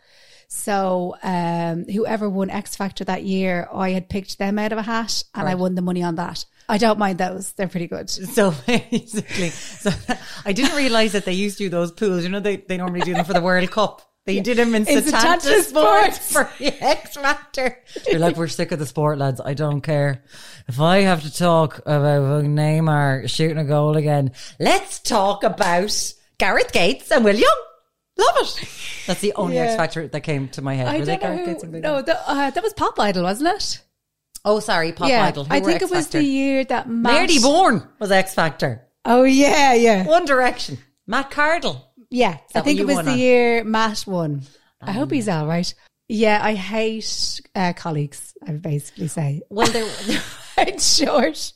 So 0.54 1.16
um, 1.22 1.84
whoever 1.84 2.30
won 2.30 2.48
X 2.48 2.76
Factor 2.76 3.04
that 3.04 3.24
year, 3.24 3.68
I 3.72 3.90
had 3.90 4.08
picked 4.08 4.38
them 4.38 4.58
out 4.58 4.72
of 4.72 4.78
a 4.78 4.82
hat, 4.82 5.24
and 5.34 5.48
I 5.48 5.56
won 5.56 5.74
the 5.74 5.82
money 5.82 6.02
on 6.02 6.14
that. 6.14 6.44
I 6.68 6.78
don't 6.78 6.98
mind 6.98 7.18
those; 7.18 7.52
they're 7.52 7.68
pretty 7.68 7.88
good. 7.88 8.08
So 8.08 8.54
basically, 8.66 9.50
so 9.50 9.90
I 10.44 10.52
didn't 10.52 10.76
realize 10.76 11.12
that 11.12 11.24
they 11.24 11.32
used 11.32 11.58
to 11.58 11.64
do 11.64 11.70
those 11.70 11.92
pools. 11.92 12.22
You 12.22 12.30
know, 12.30 12.40
they, 12.40 12.56
they 12.56 12.76
normally 12.76 13.00
do 13.00 13.14
them 13.14 13.24
for 13.24 13.32
the 13.32 13.40
World 13.40 13.70
Cup. 13.70 14.02
They 14.26 14.40
did 14.40 14.58
him 14.58 14.74
in 14.74 14.86
Setanta 14.86 15.60
Sports 15.62 15.68
Sports. 15.68 16.18
for 16.32 16.50
the 16.58 16.72
X 16.82 17.16
Factor. 17.16 17.78
You're 18.08 18.20
like, 18.20 18.36
we're 18.36 18.48
sick 18.48 18.72
of 18.72 18.78
the 18.78 18.86
sport, 18.86 19.18
lads. 19.18 19.40
I 19.44 19.52
don't 19.52 19.82
care. 19.82 20.22
If 20.66 20.80
I 20.80 21.00
have 21.02 21.22
to 21.24 21.32
talk 21.34 21.78
about 21.80 22.44
Neymar 22.44 23.28
shooting 23.28 23.58
a 23.58 23.64
goal 23.64 23.98
again, 23.98 24.32
let's 24.58 25.00
talk 25.00 25.44
about 25.44 26.14
Gareth 26.38 26.72
Gates 26.72 27.10
and 27.10 27.22
Will 27.22 27.36
Young. 27.36 27.62
Love 28.16 28.34
it. 28.40 28.68
That's 29.06 29.20
the 29.20 29.34
only 29.34 29.56
Yeah. 29.56 29.64
X 29.64 29.76
Factor 29.76 30.08
that 30.08 30.20
came 30.22 30.48
to 30.50 30.62
my 30.62 30.74
head. 30.74 30.86
I 30.88 31.00
Were 31.00 31.04
don't 31.04 31.22
know 31.22 31.36
Gareth 31.44 31.62
who, 31.62 31.72
and 31.72 31.82
no, 31.82 32.00
that, 32.00 32.22
uh, 32.26 32.50
that 32.50 32.62
was 32.62 32.72
Pop 32.72 32.98
Idol, 32.98 33.24
wasn't 33.24 33.50
it? 33.56 33.82
Oh, 34.44 34.60
sorry, 34.60 34.92
Pop 34.92 35.08
yeah, 35.08 35.24
Idol. 35.24 35.44
Who 35.44 35.54
I 35.54 35.60
think 35.60 35.82
X 35.82 35.84
it 35.84 35.90
was 35.94 36.04
Factor? 36.06 36.18
the 36.18 36.24
year 36.24 36.64
that 36.64 36.88
Matt. 36.88 37.12
Marty 37.12 37.40
Bourne 37.40 37.86
was 37.98 38.10
X 38.10 38.32
Factor. 38.34 38.86
Oh 39.04 39.24
yeah, 39.24 39.74
yeah, 39.74 40.06
One 40.06 40.24
Direction. 40.24 40.78
Matt 41.06 41.30
Cardle. 41.30 41.83
Yeah. 42.14 42.38
I 42.54 42.60
think 42.60 42.80
it 42.80 42.86
was 42.86 43.04
the 43.04 43.12
on? 43.12 43.18
year 43.18 43.64
Matt 43.64 44.04
won. 44.06 44.42
I 44.80 44.92
hope 44.92 45.10
he's 45.10 45.28
all 45.28 45.46
right. 45.46 45.72
Yeah, 46.08 46.38
I 46.42 46.54
hate 46.54 47.40
uh, 47.54 47.72
colleagues. 47.74 48.34
I 48.46 48.52
would 48.52 48.62
basically 48.62 49.08
say. 49.08 49.42
Well, 49.48 49.66
there, 49.66 49.90
In 50.68 50.78
short, 50.78 51.52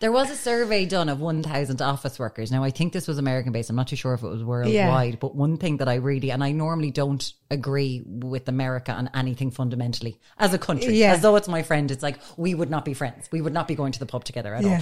there 0.00 0.12
was 0.12 0.30
a 0.30 0.36
survey 0.36 0.84
done 0.84 1.08
of 1.08 1.20
1,000 1.20 1.82
office 1.82 2.18
workers. 2.18 2.52
Now, 2.52 2.62
I 2.62 2.70
think 2.70 2.92
this 2.92 3.08
was 3.08 3.18
American 3.18 3.50
based. 3.50 3.70
I'm 3.70 3.76
not 3.76 3.88
too 3.88 3.96
sure 3.96 4.14
if 4.14 4.22
it 4.22 4.28
was 4.28 4.44
worldwide, 4.44 5.18
but 5.18 5.34
one 5.34 5.56
thing 5.56 5.78
that 5.78 5.88
I 5.88 5.94
really, 5.94 6.30
and 6.30 6.44
I 6.44 6.52
normally 6.52 6.90
don't 6.90 7.32
agree 7.50 8.02
with 8.06 8.48
America 8.48 8.92
on 8.92 9.10
anything 9.14 9.50
fundamentally 9.50 10.20
as 10.38 10.54
a 10.54 10.58
country, 10.58 10.98
Yeah. 10.98 11.12
as 11.14 11.22
though 11.22 11.36
it's 11.36 11.48
my 11.48 11.62
friend. 11.62 11.90
It's 11.90 12.02
like, 12.02 12.18
we 12.36 12.54
would 12.54 12.70
not 12.70 12.84
be 12.84 12.94
friends. 12.94 13.28
We 13.32 13.40
would 13.40 13.54
not 13.54 13.66
be 13.66 13.74
going 13.74 13.92
to 13.92 13.98
the 13.98 14.06
pub 14.06 14.24
together 14.24 14.54
at 14.54 14.64
all. 14.64 14.80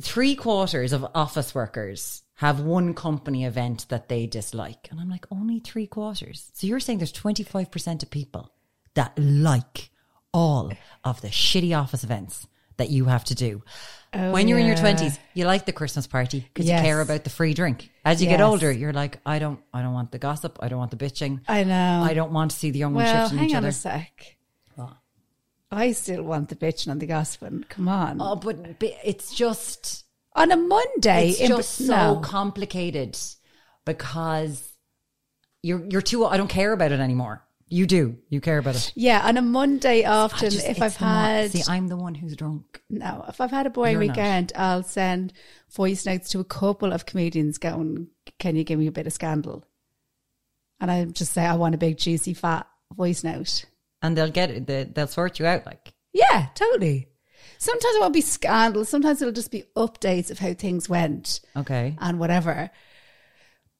three 0.00 0.34
quarters 0.34 0.92
of 0.92 1.04
office 1.14 1.54
workers 1.54 2.22
have 2.40 2.60
one 2.60 2.94
company 2.94 3.44
event 3.44 3.86
that 3.90 4.08
they 4.08 4.26
dislike. 4.26 4.88
And 4.90 4.98
I'm 5.00 5.08
like, 5.10 5.26
only 5.30 5.58
three 5.60 5.86
quarters. 5.86 6.50
So 6.54 6.66
you're 6.66 6.80
saying 6.80 6.98
there's 6.98 7.12
25% 7.12 8.02
of 8.02 8.10
people 8.10 8.50
that 8.94 9.12
like 9.18 9.90
all 10.32 10.72
of 11.04 11.20
the 11.20 11.28
shitty 11.28 11.76
office 11.78 12.02
events 12.04 12.46
that 12.78 12.88
you 12.88 13.04
have 13.04 13.24
to 13.24 13.34
do. 13.34 13.62
Oh, 14.14 14.32
when 14.32 14.48
you're 14.48 14.58
in 14.58 14.64
your 14.66 14.76
Oh, 14.78 14.80
20s, 14.82 15.18
you 15.34 15.44
like 15.44 15.66
the 15.66 15.72
Christmas 15.72 16.06
party 16.06 16.40
because 16.40 16.66
Yes. 16.66 16.80
you 16.80 16.84
care 16.88 17.00
about 17.02 17.24
the 17.24 17.30
free 17.30 17.52
drink. 17.52 17.90
As 18.06 18.22
you 18.22 18.28
get 18.28 18.40
older, 18.40 18.72
you're 18.72 18.92
like, 18.94 19.18
I 19.26 19.38
don't, 19.38 19.60
I 19.74 19.82
don't 19.82 19.92
want 19.92 20.10
the 20.10 20.18
gossip. 20.18 20.58
I 20.62 20.68
don't 20.68 20.78
want 20.78 20.90
the 20.92 20.96
bitching. 20.96 21.40
I 21.46 21.64
know. 21.64 22.02
I 22.02 22.14
don't 22.14 22.32
want 22.32 22.52
to 22.52 22.56
see 22.56 22.70
the 22.70 22.78
young 22.78 22.94
ones 22.94 23.06
Well, 23.12 23.24
shifting 23.26 23.38
hang 23.38 23.48
each 23.50 23.54
on 23.54 23.58
other. 23.58 23.68
a 23.68 23.72
sec. 23.72 24.36
I 25.72 25.92
still 25.92 26.24
want 26.24 26.48
the 26.48 26.56
bitching 26.56 26.90
and 26.90 27.00
the 27.00 27.06
gossiping. 27.06 27.64
Come 27.68 27.86
on. 27.86 28.16
Oh, 28.20 28.34
but 28.34 28.80
but 28.80 28.92
it's 29.04 29.32
just, 29.32 30.04
on 30.34 30.52
a 30.52 30.56
Monday, 30.56 31.30
it's 31.30 31.40
in- 31.40 31.48
just 31.48 31.86
so 31.86 32.20
complicated 32.22 33.18
because 33.84 34.72
you're 35.62 35.84
you're 35.88 36.02
too 36.02 36.24
I 36.24 36.36
don't 36.36 36.48
care 36.48 36.72
about 36.72 36.92
it 36.92 37.00
anymore. 37.00 37.42
You 37.72 37.86
do. 37.86 38.16
You 38.28 38.40
care 38.40 38.58
about 38.58 38.74
it. 38.74 38.92
Yeah, 38.96 39.20
on 39.24 39.36
a 39.36 39.42
Monday 39.42 40.04
often, 40.04 40.50
just- 40.50 40.66
if 40.66 40.82
I've 40.82 40.96
had 40.96 41.52
See, 41.52 41.62
I'm 41.68 41.86
the 41.86 41.96
one 41.96 42.14
who's 42.16 42.34
drunk. 42.34 42.82
no, 42.90 43.24
if 43.28 43.40
I've 43.40 43.52
had 43.52 43.66
a 43.66 43.70
boring 43.70 43.92
You're 43.92 44.04
not. 44.06 44.16
weekend, 44.16 44.52
I'll 44.56 44.82
send 44.82 45.32
voice 45.72 46.04
notes 46.04 46.30
to 46.30 46.40
a 46.40 46.44
couple 46.44 46.92
of 46.92 47.06
comedians 47.06 47.58
going, 47.58 48.08
"Can 48.40 48.56
you 48.56 48.64
give 48.64 48.78
me 48.78 48.88
a 48.88 48.92
bit 48.92 49.06
of 49.06 49.12
scandal?" 49.12 49.64
And 50.80 50.90
I 50.90 51.04
just 51.04 51.32
say, 51.32 51.44
"I 51.46 51.54
want 51.54 51.74
a 51.74 51.78
big 51.78 51.96
juicy 51.98 52.34
fat 52.34 52.66
voice 52.92 53.22
note." 53.22 53.66
And 54.02 54.16
they'll 54.16 54.30
get 54.30 54.50
it. 54.50 54.66
They, 54.66 54.84
they'll 54.84 55.06
sort 55.06 55.38
you 55.38 55.46
out 55.46 55.64
like 55.66 55.92
Yeah, 56.12 56.46
totally. 56.54 57.06
Sometimes 57.60 57.94
it 57.94 58.00
won't 58.00 58.14
be 58.14 58.22
scandal. 58.22 58.86
Sometimes 58.86 59.20
it'll 59.20 59.34
just 59.34 59.50
be 59.50 59.64
updates 59.76 60.30
of 60.30 60.38
how 60.38 60.54
things 60.54 60.88
went 60.88 61.42
okay. 61.54 61.94
and 62.00 62.18
whatever. 62.18 62.70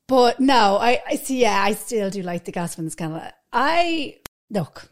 But 0.07 0.39
no, 0.39 0.77
I, 0.77 1.01
I 1.09 1.17
see. 1.17 1.41
Yeah, 1.41 1.59
I 1.59 1.73
still 1.73 2.11
do 2.11 2.21
like 2.21 2.45
the 2.45 2.53
gossip 2.53 2.79
and 2.79 2.87
the 2.87 2.91
scandal. 2.91 3.23
I 3.55 4.19
look. 4.51 4.91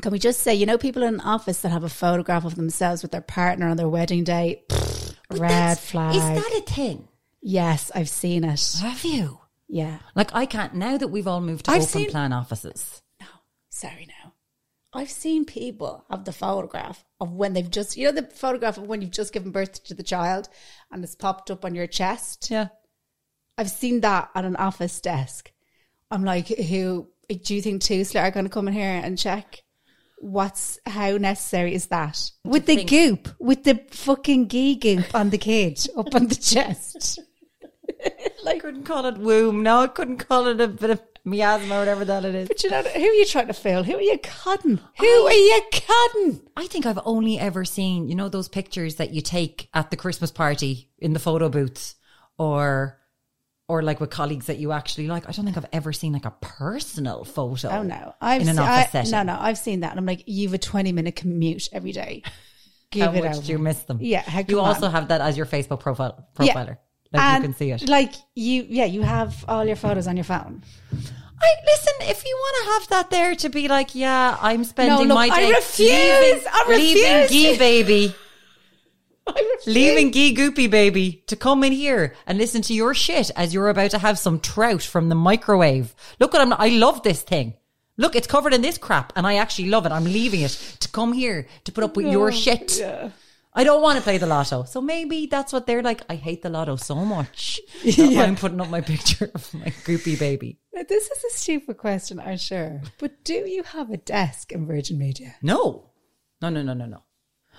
Can 0.00 0.12
we 0.12 0.20
just 0.20 0.40
say, 0.40 0.54
you 0.54 0.64
know, 0.64 0.78
people 0.78 1.02
in 1.02 1.14
an 1.14 1.20
office 1.20 1.60
that 1.62 1.70
have 1.70 1.82
a 1.82 1.88
photograph 1.88 2.44
of 2.44 2.54
themselves 2.54 3.02
with 3.02 3.10
their 3.10 3.20
partner 3.20 3.66
on 3.66 3.76
their 3.76 3.88
wedding 3.88 4.22
day? 4.22 4.62
Pfft, 4.68 5.16
red 5.30 5.76
flag. 5.78 6.14
Is 6.14 6.22
that 6.22 6.56
a 6.56 6.72
thing? 6.72 7.08
yes, 7.42 7.90
I've 7.96 8.08
seen 8.08 8.44
it. 8.44 8.78
Have 8.80 9.04
you? 9.04 9.40
Yeah. 9.66 9.98
Like 10.14 10.32
I 10.34 10.46
can't 10.46 10.74
now 10.74 10.98
that 10.98 11.08
we've 11.08 11.26
all 11.26 11.40
moved 11.40 11.64
to 11.64 11.72
I've 11.72 11.78
open 11.82 11.88
seen- 11.88 12.10
plan 12.10 12.32
offices. 12.32 13.02
No, 13.20 13.26
sorry 13.70 14.06
now. 14.06 14.17
I've 14.98 15.10
seen 15.10 15.44
people 15.44 16.04
have 16.10 16.24
the 16.24 16.32
photograph 16.32 17.04
of 17.20 17.32
when 17.32 17.52
they've 17.52 17.70
just, 17.70 17.96
you 17.96 18.06
know, 18.06 18.20
the 18.20 18.26
photograph 18.26 18.78
of 18.78 18.88
when 18.88 19.00
you've 19.00 19.12
just 19.12 19.32
given 19.32 19.52
birth 19.52 19.84
to 19.84 19.94
the 19.94 20.02
child 20.02 20.48
and 20.90 21.04
it's 21.04 21.14
popped 21.14 21.52
up 21.52 21.64
on 21.64 21.76
your 21.76 21.86
chest. 21.86 22.50
Yeah. 22.50 22.68
I've 23.56 23.70
seen 23.70 24.00
that 24.00 24.30
at 24.34 24.44
an 24.44 24.56
office 24.56 25.00
desk. 25.00 25.52
I'm 26.10 26.24
like, 26.24 26.48
who 26.48 27.06
do 27.28 27.54
you 27.54 27.62
think 27.62 27.80
Tusla 27.80 28.24
are 28.24 28.32
going 28.32 28.46
to 28.46 28.50
come 28.50 28.66
in 28.66 28.74
here 28.74 29.00
and 29.04 29.16
check? 29.16 29.62
What's 30.18 30.80
how 30.84 31.16
necessary 31.16 31.74
is 31.74 31.86
that? 31.86 32.32
With 32.44 32.66
the 32.66 32.74
think- 32.74 32.90
goop, 32.90 33.28
with 33.38 33.62
the 33.62 33.80
fucking 33.92 34.48
gee 34.48 34.74
goop 34.74 35.14
on 35.14 35.30
the 35.30 35.38
kid 35.38 35.78
up 35.96 36.12
on 36.12 36.26
the 36.26 36.34
chest. 36.34 37.20
I 38.48 38.58
couldn't 38.58 38.82
call 38.82 39.06
it 39.06 39.18
womb. 39.18 39.62
No, 39.62 39.82
I 39.82 39.86
couldn't 39.86 40.18
call 40.18 40.48
it 40.48 40.60
a 40.60 40.66
bit 40.66 40.90
of 40.90 41.00
miasma 41.28 41.76
or 41.76 41.78
whatever 41.80 42.04
that 42.04 42.24
it 42.24 42.34
is. 42.34 42.48
But 42.48 42.62
you 42.64 42.70
know, 42.70 42.82
who 42.82 43.00
are 43.04 43.12
you 43.14 43.24
trying 43.26 43.46
to 43.48 43.52
fool? 43.52 43.82
Who 43.82 43.96
are 43.96 44.00
you 44.00 44.18
codding? 44.22 44.78
Who 44.98 45.06
are 45.06 45.32
you 45.32 45.62
codding? 45.72 46.40
I 46.56 46.66
think 46.66 46.86
I've 46.86 46.98
only 47.04 47.38
ever 47.38 47.64
seen, 47.64 48.08
you 48.08 48.14
know, 48.14 48.28
those 48.28 48.48
pictures 48.48 48.96
that 48.96 49.10
you 49.10 49.20
take 49.20 49.68
at 49.74 49.90
the 49.90 49.96
Christmas 49.96 50.30
party 50.30 50.90
in 50.98 51.12
the 51.12 51.18
photo 51.20 51.48
booths 51.48 51.94
or 52.38 52.98
or 53.70 53.82
like 53.82 54.00
with 54.00 54.08
colleagues 54.10 54.46
that 54.46 54.56
you 54.58 54.72
actually 54.72 55.06
like. 55.08 55.28
I 55.28 55.32
don't 55.32 55.44
think 55.44 55.56
I've 55.58 55.66
ever 55.72 55.92
seen 55.92 56.12
like 56.14 56.24
a 56.24 56.30
personal 56.40 57.24
photo. 57.24 57.68
Oh 57.68 57.82
no, 57.82 58.14
I've 58.20 58.40
in 58.42 58.48
an 58.48 58.56
se- 58.56 58.62
office 58.62 58.86
I- 58.94 59.02
setting. 59.04 59.10
No, 59.10 59.22
no, 59.34 59.38
I've 59.38 59.58
seen 59.58 59.80
that, 59.80 59.90
and 59.90 60.00
I'm 60.00 60.06
like, 60.06 60.24
you've 60.26 60.54
a 60.54 60.58
20 60.58 60.92
minute 60.92 61.16
commute 61.16 61.68
every 61.72 61.92
day. 61.92 62.22
Give 62.90 63.04
How 63.04 63.12
it 63.12 63.22
much 63.22 63.36
over. 63.36 63.46
do 63.46 63.52
you 63.52 63.58
miss 63.58 63.80
them? 63.80 63.98
Yeah, 64.00 64.22
how- 64.22 64.42
you 64.48 64.60
also 64.60 64.86
on. 64.86 64.92
have 64.92 65.08
that 65.08 65.20
as 65.20 65.36
your 65.36 65.44
Facebook 65.44 65.80
profile 65.80 66.26
Yeah. 66.40 66.54
Like 67.12 67.22
And, 67.22 67.42
you 67.42 67.48
can 67.50 67.56
see 67.58 67.70
it. 67.70 67.86
Like 67.88 68.14
you, 68.34 68.64
yeah, 68.68 68.86
you 68.86 69.02
have 69.02 69.44
all 69.46 69.66
your 69.66 69.76
photos 69.76 70.06
on 70.06 70.16
your 70.16 70.24
phone. 70.24 70.62
I 71.40 71.54
listen. 71.64 71.92
If 72.02 72.24
you 72.24 72.34
want 72.36 72.56
to 72.64 72.72
have 72.72 72.88
that 72.88 73.10
there 73.10 73.34
to 73.36 73.48
be 73.48 73.68
like, 73.68 73.94
yeah, 73.94 74.36
I'm 74.40 74.64
spending 74.64 75.08
no, 75.08 75.14
look, 75.14 75.14
my 75.14 75.28
I 75.32 75.40
day 75.40 75.50
refuse. 75.50 75.90
leaving, 75.90 76.46
I 76.50 76.64
leaving. 76.68 77.28
Gee 77.28 77.58
baby, 77.58 78.14
I 79.26 79.54
refuse. 79.56 79.74
leaving 79.74 80.12
Gee 80.12 80.34
Goopy 80.34 80.70
baby 80.70 81.22
to 81.26 81.36
come 81.36 81.64
in 81.64 81.72
here 81.72 82.14
and 82.26 82.38
listen 82.38 82.62
to 82.62 82.74
your 82.74 82.94
shit 82.94 83.30
as 83.36 83.54
you're 83.54 83.68
about 83.68 83.92
to 83.92 83.98
have 83.98 84.18
some 84.18 84.40
trout 84.40 84.82
from 84.82 85.08
the 85.08 85.14
microwave. 85.14 85.94
Look 86.18 86.32
what 86.32 86.42
I'm. 86.42 86.52
I 86.52 86.68
love 86.68 87.02
this 87.02 87.22
thing. 87.22 87.54
Look, 87.96 88.14
it's 88.14 88.28
covered 88.28 88.54
in 88.54 88.62
this 88.62 88.78
crap, 88.78 89.12
and 89.16 89.26
I 89.26 89.36
actually 89.36 89.70
love 89.70 89.84
it. 89.84 89.92
I'm 89.92 90.04
leaving 90.04 90.42
it 90.42 90.52
to 90.80 90.88
come 90.88 91.12
here 91.12 91.46
to 91.64 91.72
put 91.72 91.84
up 91.84 91.96
with 91.96 92.06
your 92.06 92.28
oh, 92.28 92.30
shit. 92.30 92.78
Yeah. 92.78 93.10
I 93.58 93.64
don't 93.64 93.82
want 93.82 93.98
to 93.98 94.04
play 94.04 94.18
the 94.18 94.26
lotto. 94.26 94.62
So 94.62 94.80
maybe 94.80 95.26
that's 95.26 95.52
what 95.52 95.66
they're 95.66 95.82
like. 95.82 96.02
I 96.08 96.14
hate 96.14 96.42
the 96.42 96.48
lotto 96.48 96.76
so 96.76 96.94
much. 96.94 97.60
that 97.84 98.28
I'm 98.28 98.36
putting 98.36 98.60
up 98.60 98.68
my 98.70 98.80
picture 98.80 99.28
of 99.34 99.52
my 99.52 99.66
goopy 99.84 100.16
baby. 100.16 100.60
Now, 100.72 100.82
This 100.88 101.10
is 101.10 101.24
a 101.24 101.36
stupid 101.36 101.76
question, 101.76 102.20
I'm 102.20 102.36
sure. 102.36 102.80
But 102.98 103.24
do 103.24 103.34
you 103.34 103.64
have 103.64 103.90
a 103.90 103.96
desk 103.96 104.52
in 104.52 104.64
Virgin 104.64 104.96
Media? 104.96 105.34
No. 105.42 105.90
No, 106.40 106.50
no, 106.50 106.62
no, 106.62 106.72
no, 106.72 106.86
no. 106.86 107.02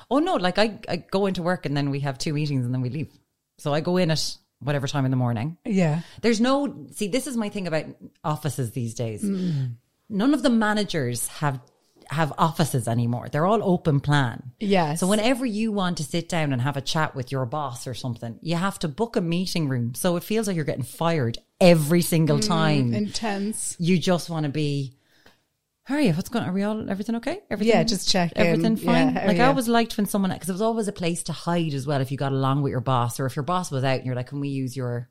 Oh 0.09 0.19
no, 0.19 0.35
like 0.35 0.57
I, 0.57 0.79
I 0.87 0.95
go 0.97 1.25
into 1.25 1.43
work 1.43 1.65
and 1.65 1.75
then 1.75 1.89
we 1.89 1.99
have 1.99 2.17
two 2.17 2.31
meetings 2.31 2.63
and 2.63 2.73
then 2.73 2.79
we 2.79 2.89
leave. 2.89 3.11
So 3.57 3.73
I 3.73 3.81
go 3.81 3.97
in 3.97 4.09
at 4.09 4.37
whatever 4.59 4.87
time 4.87 5.03
in 5.03 5.11
the 5.11 5.17
morning. 5.17 5.57
Yeah. 5.65 6.03
There's 6.21 6.39
no 6.39 6.87
see, 6.91 7.09
this 7.09 7.27
is 7.27 7.35
my 7.35 7.49
thing 7.49 7.67
about 7.67 7.87
offices 8.23 8.71
these 8.71 8.93
days. 8.93 9.21
Mm. 9.21 9.75
None 10.07 10.33
of 10.33 10.43
the 10.43 10.49
managers 10.49 11.27
have 11.27 11.59
have 12.09 12.33
offices 12.37 12.87
anymore. 12.87 13.29
They're 13.31 13.45
all 13.45 13.61
open 13.63 13.99
plan. 13.99 14.51
Yes. 14.59 14.99
So 14.99 15.07
whenever 15.07 15.45
you 15.45 15.71
want 15.71 15.97
to 15.97 16.03
sit 16.03 16.27
down 16.27 16.51
and 16.51 16.61
have 16.61 16.77
a 16.77 16.81
chat 16.81 17.15
with 17.15 17.31
your 17.31 17.45
boss 17.45 17.87
or 17.87 17.93
something, 17.93 18.39
you 18.41 18.55
have 18.55 18.79
to 18.79 18.87
book 18.87 19.15
a 19.15 19.21
meeting 19.21 19.69
room. 19.69 19.93
So 19.93 20.15
it 20.15 20.23
feels 20.23 20.47
like 20.47 20.55
you're 20.55 20.65
getting 20.65 20.83
fired 20.83 21.37
every 21.61 22.01
single 22.01 22.37
mm, 22.37 22.47
time. 22.47 22.93
Intense. 22.93 23.75
you 23.79 23.97
just 23.97 24.29
want 24.29 24.45
to 24.45 24.49
be. 24.49 24.95
How 25.83 25.95
are 25.95 26.01
you? 26.01 26.13
What's 26.13 26.29
going? 26.29 26.43
On? 26.43 26.49
Are 26.49 26.53
we 26.53 26.63
all 26.63 26.89
everything 26.89 27.15
okay? 27.15 27.41
Everything? 27.49 27.75
Yeah, 27.75 27.83
just 27.83 28.09
check 28.09 28.31
in. 28.33 28.45
Everything 28.45 28.75
fine. 28.75 29.09
Oh, 29.09 29.21
yeah, 29.21 29.27
like 29.27 29.39
are 29.39 29.43
I 29.43 29.45
always 29.45 29.67
liked 29.67 29.97
when 29.97 30.05
someone 30.05 30.31
because 30.31 30.49
it 30.49 30.53
was 30.53 30.61
always 30.61 30.87
a 30.87 30.91
place 30.91 31.23
to 31.23 31.33
hide 31.33 31.73
as 31.73 31.87
well. 31.87 31.99
If 31.99 32.11
you 32.11 32.17
got 32.17 32.31
along 32.31 32.61
with 32.61 32.71
your 32.71 32.79
boss, 32.79 33.19
or 33.19 33.25
if 33.25 33.35
your 33.35 33.43
boss 33.43 33.71
was 33.71 33.83
out 33.83 33.97
and 33.97 34.05
you're 34.05 34.15
like, 34.15 34.27
"Can 34.27 34.39
we 34.39 34.49
use 34.49 34.77
your 34.77 35.09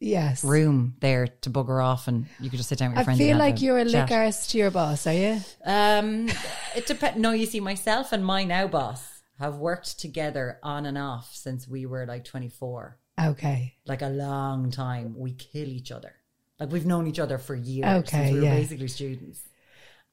Yes. 0.00 0.44
room 0.44 0.94
there 1.00 1.26
to 1.26 1.50
bugger 1.50 1.82
off?" 1.84 2.08
and 2.08 2.26
you 2.40 2.50
could 2.50 2.56
just 2.58 2.68
sit 2.68 2.78
down 2.78 2.90
with 2.90 2.96
your 2.98 3.02
I 3.02 3.04
friends. 3.04 3.18
feel 3.18 3.30
and 3.30 3.38
like 3.38 3.60
you're 3.62 3.78
a 3.78 3.84
chat. 3.84 4.08
lick 4.08 4.16
arse 4.18 4.46
to 4.48 4.58
your 4.58 4.70
boss, 4.70 5.06
are 5.06 5.12
you? 5.12 5.40
Um, 5.64 6.28
it 6.76 6.86
depends. 6.86 7.18
No, 7.18 7.32
you 7.32 7.46
see, 7.46 7.60
myself 7.60 8.12
and 8.12 8.24
my 8.24 8.44
now 8.44 8.66
boss 8.68 9.02
have 9.38 9.56
worked 9.56 9.98
together 10.00 10.58
on 10.62 10.86
and 10.86 10.98
off 10.98 11.30
since 11.34 11.66
we 11.68 11.86
were 11.86 12.04
like 12.06 12.24
24, 12.24 12.98
Okay. 13.20 13.74
like 13.86 14.02
a 14.02 14.08
long 14.08 14.70
time. 14.70 15.14
We 15.16 15.32
kill 15.32 15.68
each 15.68 15.92
other. 15.92 16.12
Like 16.58 16.72
we've 16.72 16.86
known 16.86 17.06
each 17.06 17.20
other 17.20 17.38
for 17.38 17.54
years. 17.54 17.86
Okay, 18.00 18.10
since 18.10 18.32
we 18.32 18.38
were 18.40 18.44
yeah. 18.46 18.54
basically 18.56 18.88
students, 18.88 19.40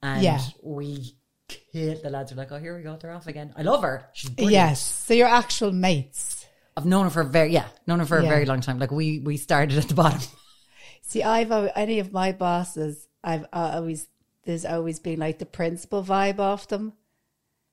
and 0.03 0.21
Yeah. 0.23 0.41
we 0.61 1.15
kill. 1.47 1.99
The 2.01 2.09
lads 2.11 2.31
are 2.31 2.35
like, 2.35 2.51
"Oh, 2.51 2.57
here 2.59 2.75
we 2.77 2.83
go. 2.83 2.97
They're 2.97 3.11
off 3.11 3.25
again." 3.27 3.51
I 3.57 3.63
love 3.63 3.81
her. 3.81 4.09
She's 4.13 4.29
brilliant. 4.29 4.53
Yes. 4.53 4.81
So 4.81 5.13
you're 5.15 5.27
actual 5.27 5.71
mates. 5.71 6.44
I've 6.77 6.85
known 6.85 7.05
her 7.05 7.09
for 7.09 7.21
a 7.21 7.25
very 7.25 7.51
yeah, 7.51 7.67
known 7.87 7.99
her 7.99 8.05
for 8.05 8.19
Yeah. 8.19 8.27
a 8.27 8.29
very 8.29 8.45
long 8.45 8.61
time. 8.61 8.79
Like 8.79 8.91
we 8.91 9.19
we 9.19 9.37
started 9.37 9.77
at 9.77 9.87
the 9.87 9.93
bottom. 9.93 10.21
See, 11.01 11.23
I've 11.23 11.51
al- 11.51 11.71
any 11.75 11.99
of 11.99 12.11
my 12.11 12.31
bosses, 12.31 13.07
I've 13.23 13.43
uh, 13.53 13.71
always 13.75 14.07
there's 14.43 14.65
always 14.65 14.99
been 14.99 15.19
like 15.19 15.39
the 15.39 15.45
principal 15.45 16.03
vibe 16.03 16.39
off 16.39 16.67
them 16.67 16.93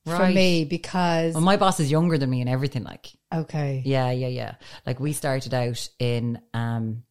for 0.07 0.29
me 0.29 0.65
because 0.65 1.35
Well, 1.35 1.43
my 1.43 1.57
boss 1.57 1.79
is 1.81 1.91
younger 1.91 2.19
than 2.19 2.29
me 2.31 2.41
and 2.41 2.51
everything. 2.51 2.83
Like 2.85 3.13
okay, 3.33 3.83
Yeah, 3.85 4.11
yeah, 4.11 4.29
yeah. 4.29 4.55
Like 4.87 5.01
we 5.01 5.13
started 5.13 5.55
out 5.55 5.89
in 5.99 6.41
um 6.55 7.05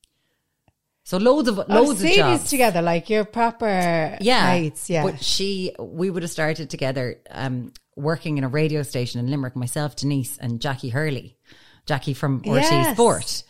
so 1.03 1.17
loads 1.17 1.47
of 1.49 1.59
I've 1.59 1.67
loads 1.69 2.01
of 2.03 2.07
seen 2.07 2.15
jobs. 2.15 2.49
together 2.49 2.81
like 2.81 3.09
you're 3.09 3.25
proper 3.25 4.17
yeah. 4.21 4.45
mates, 4.59 4.89
yeah. 4.89 5.03
But 5.03 5.23
she 5.23 5.73
we 5.79 6.09
would 6.09 6.23
have 6.23 6.31
started 6.31 6.69
together 6.69 7.19
um 7.29 7.73
working 7.95 8.37
in 8.37 8.43
a 8.43 8.47
radio 8.47 8.83
station 8.83 9.19
in 9.19 9.27
Limerick, 9.29 9.55
myself, 9.55 9.95
Denise 9.95 10.37
and 10.37 10.59
Jacqui 10.59 10.91
Hurley. 10.91 11.37
Jacqui 11.85 12.15
from 12.15 12.37
RT 12.39 12.45
Yes. 12.45 12.95
Sport. 12.95 13.43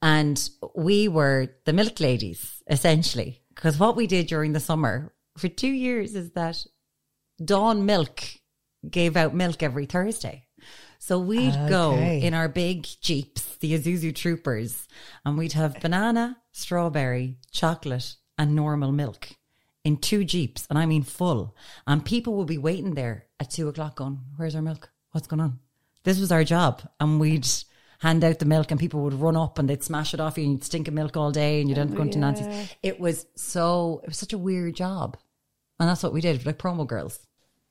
And 0.00 0.50
we 0.74 1.08
were 1.08 1.48
the 1.64 1.72
milk 1.72 2.00
ladies, 2.00 2.62
essentially. 2.68 3.42
Because 3.54 3.78
what 3.78 3.96
we 3.96 4.06
did 4.06 4.26
during 4.26 4.52
the 4.52 4.60
summer 4.60 5.12
for 5.36 5.48
two 5.48 5.68
years 5.70 6.14
is 6.14 6.30
that 6.32 6.64
Dawn 7.42 7.86
Milk 7.86 8.22
gave 8.88 9.16
out 9.16 9.34
milk 9.34 9.62
every 9.62 9.86
Thursday. 9.86 10.46
So 10.98 11.18
we'd 11.18 11.54
go 11.68 11.94
in 11.94 12.32
our 12.32 12.48
big 12.48 12.86
jeeps, 13.00 13.56
the 13.56 13.72
Isuzu 13.76 14.14
Troopers, 14.14 14.86
and 15.24 15.36
we'd 15.36 15.52
have 15.52 15.80
banana, 15.80 16.38
strawberry, 16.52 17.38
chocolate, 17.50 18.14
and 18.38 18.54
normal 18.54 18.92
milk 18.92 19.30
in 19.84 19.96
two 19.96 20.24
jeeps, 20.24 20.66
and 20.70 20.78
I 20.78 20.86
mean 20.86 21.02
full. 21.02 21.56
And 21.88 22.04
people 22.04 22.34
would 22.36 22.46
be 22.46 22.58
waiting 22.58 22.94
there 22.94 23.26
at 23.40 23.50
two 23.50 23.68
o'clock, 23.68 23.96
going, 23.96 24.20
"Where's 24.36 24.54
our 24.54 24.62
milk? 24.62 24.90
What's 25.10 25.26
going 25.26 25.40
on?" 25.40 25.58
This 26.04 26.20
was 26.20 26.30
our 26.30 26.44
job, 26.44 26.82
and 27.00 27.18
we'd 27.18 27.48
hand 28.02 28.24
out 28.24 28.40
the 28.40 28.44
milk, 28.44 28.72
and 28.72 28.80
people 28.80 29.00
would 29.02 29.14
run 29.14 29.36
up 29.36 29.60
and 29.60 29.70
they'd 29.70 29.84
smash 29.84 30.12
it 30.12 30.18
off 30.18 30.36
you, 30.36 30.42
and 30.42 30.54
you'd 30.54 30.64
stink 30.64 30.88
of 30.88 30.94
milk 30.94 31.16
all 31.16 31.30
day, 31.30 31.60
and 31.60 31.68
you'd 31.68 31.78
end 31.78 31.90
oh, 31.90 31.92
up 31.92 31.96
going 31.96 32.10
to 32.10 32.18
Nancy's. 32.18 32.74
It 32.82 32.98
was 32.98 33.26
so, 33.36 34.00
it 34.02 34.08
was 34.08 34.18
such 34.18 34.32
a 34.32 34.38
weird 34.38 34.74
job, 34.74 35.16
and 35.78 35.88
that's 35.88 36.02
what 36.02 36.12
we 36.12 36.20
did, 36.20 36.44
like 36.44 36.58
promo 36.58 36.84
girls. 36.84 37.20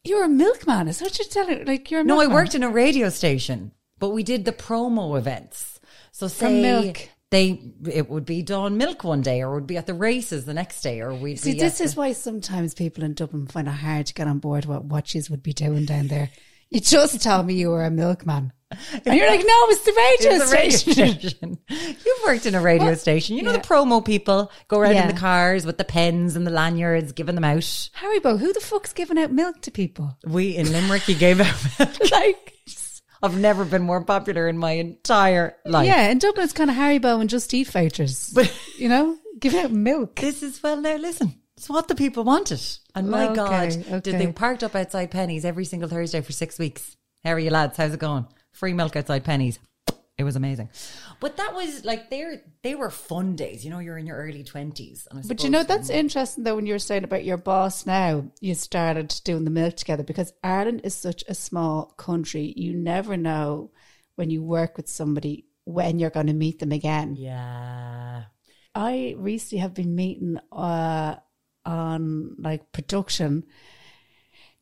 You're 0.06 0.24
a 0.24 0.30
milkman. 0.30 0.88
Is 0.88 1.02
what 1.02 1.20
you're 1.20 1.28
telling? 1.28 1.66
Like 1.66 1.92
you're 1.92 2.00
a 2.00 2.04
No, 2.04 2.22
I 2.22 2.28
worked 2.28 2.56
in 2.56 2.64
a 2.64 2.70
radio 2.70 3.10
station, 3.10 3.74
but 4.00 4.12
we 4.12 4.24
did 4.24 4.46
the 4.46 4.54
promo 4.54 5.18
events. 5.18 5.80
So 6.14 6.30
say 6.30 6.62
milk. 6.62 7.10
they 7.30 7.74
it 7.86 8.10
would 8.10 8.26
be 8.26 8.42
Dawn 8.42 8.78
Milk 8.78 9.04
one 9.04 9.22
day, 9.22 9.42
or 9.42 9.54
would 9.54 9.68
be 9.68 9.78
at 9.78 9.86
the 9.86 9.94
races 9.94 10.46
the 10.46 10.54
next 10.54 10.82
day, 10.82 11.02
or 11.02 11.14
we'd 11.14 11.40
See, 11.40 11.54
this 11.54 11.82
is 11.82 11.98
why 11.98 12.14
sometimes 12.14 12.74
people 12.74 13.04
in 13.04 13.14
Dublin 13.16 13.48
find 13.48 13.68
it 13.68 13.72
hard 13.72 14.06
to 14.08 14.14
get 14.14 14.28
on 14.28 14.40
board 14.40 14.66
what 14.66 14.86
watches 14.86 15.30
would 15.30 15.44
be 15.44 15.54
doing 15.54 15.86
down 15.86 16.08
there. 16.08 16.30
You 16.70 16.80
just 16.80 17.22
tell 17.22 17.44
me 17.44 17.56
you 17.56 17.70
were 17.70 17.84
a 17.84 17.92
milkman. 17.92 18.54
And 19.06 19.16
you're 19.16 19.28
like, 19.30 19.42
no, 19.46 19.54
it's 19.70 19.84
the 19.86 19.92
radio 19.92 20.44
It's 20.44 20.52
a 20.52 20.56
radio 20.56 20.78
station. 20.78 21.20
station. 21.30 21.58
You've 21.70 22.24
worked 22.26 22.46
in 22.46 22.56
a 22.56 22.62
radio 22.62 22.94
station. 22.96 23.36
You 23.38 23.44
know 23.44 23.52
the 23.52 23.60
promo 23.60 24.04
people 24.04 24.52
go 24.68 24.80
around 24.80 24.96
in 24.96 25.08
the 25.08 25.20
cars 25.20 25.66
with 25.66 25.78
the 25.78 25.84
pens 25.86 26.36
and 26.36 26.46
the 26.46 26.52
lanyards, 26.52 27.12
giving 27.12 27.36
them 27.36 27.44
out. 27.44 27.60
Haribo, 27.62 28.40
who 28.40 28.54
the 28.54 28.60
fuck's 28.60 28.94
giving 28.94 29.18
out 29.18 29.32
milk 29.32 29.62
to 29.62 29.72
people? 29.72 30.18
We 30.26 30.56
in 30.56 30.72
Limerick, 30.72 31.04
he 31.04 31.14
gave 31.16 31.40
out 31.42 31.56
milk. 31.80 32.12
Like, 32.12 32.54
I've 33.24 33.38
never 33.38 33.66
been 33.66 33.84
more 33.84 34.04
popular 34.04 34.48
in 34.48 34.58
my 34.58 34.72
entire 34.72 35.56
life. 35.66 35.86
yeah, 35.86 36.10
in 36.10 36.18
Dublin 36.18 36.44
it's 36.44 36.54
kind 36.54 36.70
of 36.70 36.76
Haribo 36.76 37.22
and 37.22 37.30
Just 37.30 37.54
Eat 37.54 37.68
vouchers. 37.68 38.32
But, 38.34 38.52
you 38.78 38.90
know, 38.90 39.18
giving 39.40 39.60
out 39.60 39.72
milk. 39.72 40.16
This 40.16 40.42
is 40.42 40.62
well 40.64 40.78
now 40.82 40.96
listen. 40.96 41.36
It's 41.58 41.70
what 41.70 41.88
the 41.88 41.96
people 41.96 42.24
wanted. 42.24 42.60
And 42.96 43.10
my 43.10 43.28
Okay, 43.28 43.36
God, 43.36 44.04
did 44.04 44.18
they 44.18 44.32
parked 44.32 44.64
up 44.64 44.76
outside 44.76 45.12
Penneys 45.12 45.46
every 45.46 45.66
single 45.66 45.88
Thursday 45.90 46.22
for 46.22 46.32
six 46.32 46.58
weeks. 46.58 46.98
How 47.24 47.34
are 47.34 47.40
you 47.40 47.52
lads? 47.52 47.78
How's 47.78 47.94
it 47.94 48.00
going? 48.00 48.26
Free 48.62 48.74
milk 48.74 48.96
outside 48.96 49.24
Penneys. 49.26 49.58
It 50.20 50.24
was 50.24 50.36
amazing. 50.36 50.70
But 51.20 51.38
that 51.38 51.56
was 51.56 51.84
like 51.84 52.12
they're 52.12 52.44
they 52.62 52.76
were 52.76 52.92
fun 52.92 53.36
days. 53.36 53.66
You 53.66 53.72
know, 53.72 53.80
you're 53.80 53.98
in 53.98 54.06
your 54.06 54.18
early 54.18 54.44
twenties. 54.44 55.08
But 55.28 55.44
you 55.44 55.50
know, 55.50 55.64
that's 55.64 55.90
interesting 55.90 56.44
though 56.44 56.56
when 56.58 56.68
you 56.68 56.76
were 56.76 56.78
saying 56.78 57.04
about 57.04 57.26
your 57.26 57.38
boss 57.38 57.88
now, 57.88 58.28
you 58.40 58.54
started 58.54 59.20
doing 59.24 59.46
the 59.46 59.50
milk 59.50 59.78
together 59.78 60.04
because 60.04 60.32
Ireland 60.44 60.82
is 60.84 60.94
such 60.94 61.24
a 61.28 61.34
small 61.34 61.86
country. 61.98 62.54
You 62.56 62.76
never 62.76 63.18
know 63.18 63.72
when 64.14 64.30
you 64.30 64.44
work 64.44 64.78
with 64.78 64.88
somebody 64.88 65.48
when 65.64 65.98
you're 65.98 66.12
going 66.12 66.28
to 66.28 66.34
meet 66.34 66.60
them 66.60 66.72
again. 66.72 67.16
Yeah. 67.18 68.26
I 68.76 69.16
recently 69.18 69.62
have 69.62 69.74
been 69.74 69.96
meeting 69.96 70.38
uh, 70.52 71.16
on 71.66 72.36
like 72.38 72.72
production, 72.74 73.46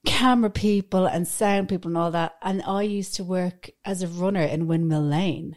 camera 0.06 0.50
people 0.50 1.06
and 1.06 1.28
sound 1.28 1.70
people 1.70 1.90
and 1.90 1.98
all 1.98 2.12
that. 2.12 2.36
And 2.42 2.62
I 2.64 2.84
used 2.84 3.16
to 3.16 3.24
work 3.24 3.70
as 3.86 4.02
a 4.02 4.08
runner 4.08 4.42
in 4.42 4.68
Windmill 4.68 5.04
Lane. 5.04 5.56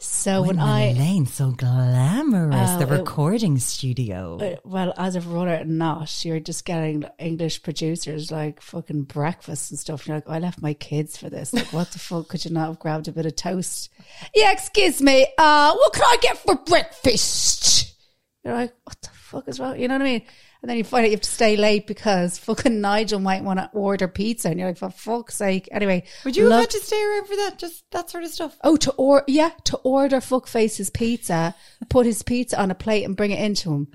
So 0.00 0.42
when 0.42 0.60
I 0.60 0.92
Lane, 0.92 1.26
so 1.26 1.50
glamorous. 1.50 2.70
Oh, 2.70 2.78
the 2.78 2.94
it- 2.94 2.98
recording 2.98 3.58
studio. 3.58 4.38
Uh, 4.40 4.56
well, 4.64 4.94
as 4.96 5.16
a 5.16 5.20
runner, 5.20 5.64
not. 5.64 6.24
You're 6.24 6.38
just 6.38 6.64
getting 6.64 7.04
English 7.18 7.64
producers 7.64 8.30
like 8.30 8.60
fucking 8.60 9.02
breakfast 9.04 9.72
and 9.72 9.78
stuff. 9.78 10.06
You're 10.06 10.18
like, 10.18 10.28
I 10.28 10.38
left 10.38 10.62
my 10.62 10.72
kids 10.72 11.16
for 11.16 11.28
this. 11.28 11.52
Like, 11.52 11.72
what 11.72 11.90
the 11.90 11.98
fuck 11.98 12.28
could 12.28 12.44
you 12.44 12.52
not 12.52 12.68
have 12.68 12.78
grabbed 12.78 13.08
a 13.08 13.12
bit 13.12 13.26
of 13.26 13.34
toast? 13.34 13.90
Yeah, 14.36 14.52
excuse 14.52 15.02
me. 15.02 15.26
Uh, 15.36 15.74
what 15.74 15.92
can 15.92 16.04
I 16.04 16.16
get 16.22 16.38
for 16.38 16.54
breakfast? 16.54 17.96
You're 18.44 18.54
like, 18.54 18.74
what 18.84 19.02
the 19.02 19.08
fuck 19.08 19.48
is 19.48 19.58
wrong? 19.58 19.80
You 19.80 19.88
know 19.88 19.94
what 19.94 20.02
I 20.02 20.04
mean? 20.04 20.22
And 20.60 20.68
then 20.68 20.76
you 20.76 20.82
find 20.84 21.04
out 21.04 21.10
you 21.10 21.16
have 21.16 21.20
to 21.20 21.30
stay 21.30 21.56
late 21.56 21.86
because 21.86 22.36
fucking 22.38 22.80
Nigel 22.80 23.20
might 23.20 23.44
want 23.44 23.60
to 23.60 23.70
order 23.72 24.08
pizza, 24.08 24.48
and 24.48 24.58
you're 24.58 24.68
like, 24.68 24.76
for 24.78 24.90
fuck's 24.90 25.36
sake. 25.36 25.68
Anyway, 25.70 26.02
Would 26.24 26.36
you 26.36 26.44
have 26.44 26.50
love- 26.50 26.60
had 26.62 26.70
to 26.70 26.78
stay 26.80 27.00
around 27.00 27.26
for 27.26 27.36
that? 27.36 27.58
Just 27.58 27.88
that 27.92 28.10
sort 28.10 28.24
of 28.24 28.30
stuff. 28.30 28.58
Oh, 28.64 28.76
to 28.76 28.90
or 28.92 29.22
yeah, 29.28 29.50
to 29.64 29.76
order 29.78 30.16
fuckface's 30.16 30.90
pizza, 30.90 31.54
put 31.88 32.06
his 32.06 32.22
pizza 32.24 32.60
on 32.60 32.72
a 32.72 32.74
plate 32.74 33.04
and 33.04 33.16
bring 33.16 33.30
it 33.30 33.38
into 33.38 33.72
him 33.72 33.88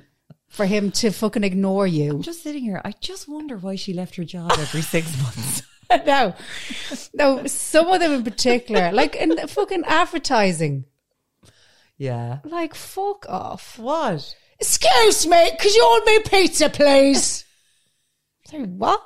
for 0.48 0.66
him 0.66 0.90
to 0.92 1.12
fucking 1.12 1.44
ignore 1.44 1.86
you. 1.86 2.12
I'm 2.12 2.22
just 2.22 2.44
sitting 2.44 2.64
here. 2.64 2.80
I 2.86 2.94
just 3.02 3.28
wonder 3.28 3.58
why 3.58 3.76
she 3.76 3.94
left 3.94 4.16
her 4.16 4.24
job 4.24 4.52
every 4.54 4.82
six 4.94 5.12
months. 5.22 5.64
no, 6.06 6.34
no, 7.14 7.46
some 7.46 7.88
of 7.88 8.00
them 8.00 8.14
in 8.14 8.24
particular, 8.24 8.92
like 8.94 9.16
in 9.18 9.30
the 9.30 9.48
fucking 9.50 9.84
advertising, 9.86 10.86
yeah. 11.98 12.40
like 12.46 12.74
fuck 12.74 13.26
off. 13.28 13.78
What? 13.78 14.36
Excuse 14.64 15.28
me, 15.28 15.52
could 15.60 15.76
you 15.76 15.86
order 15.86 16.06
me 16.06 16.20
pizza, 16.22 16.70
please? 16.70 17.44
Sorry, 18.48 18.64
what? 18.64 19.04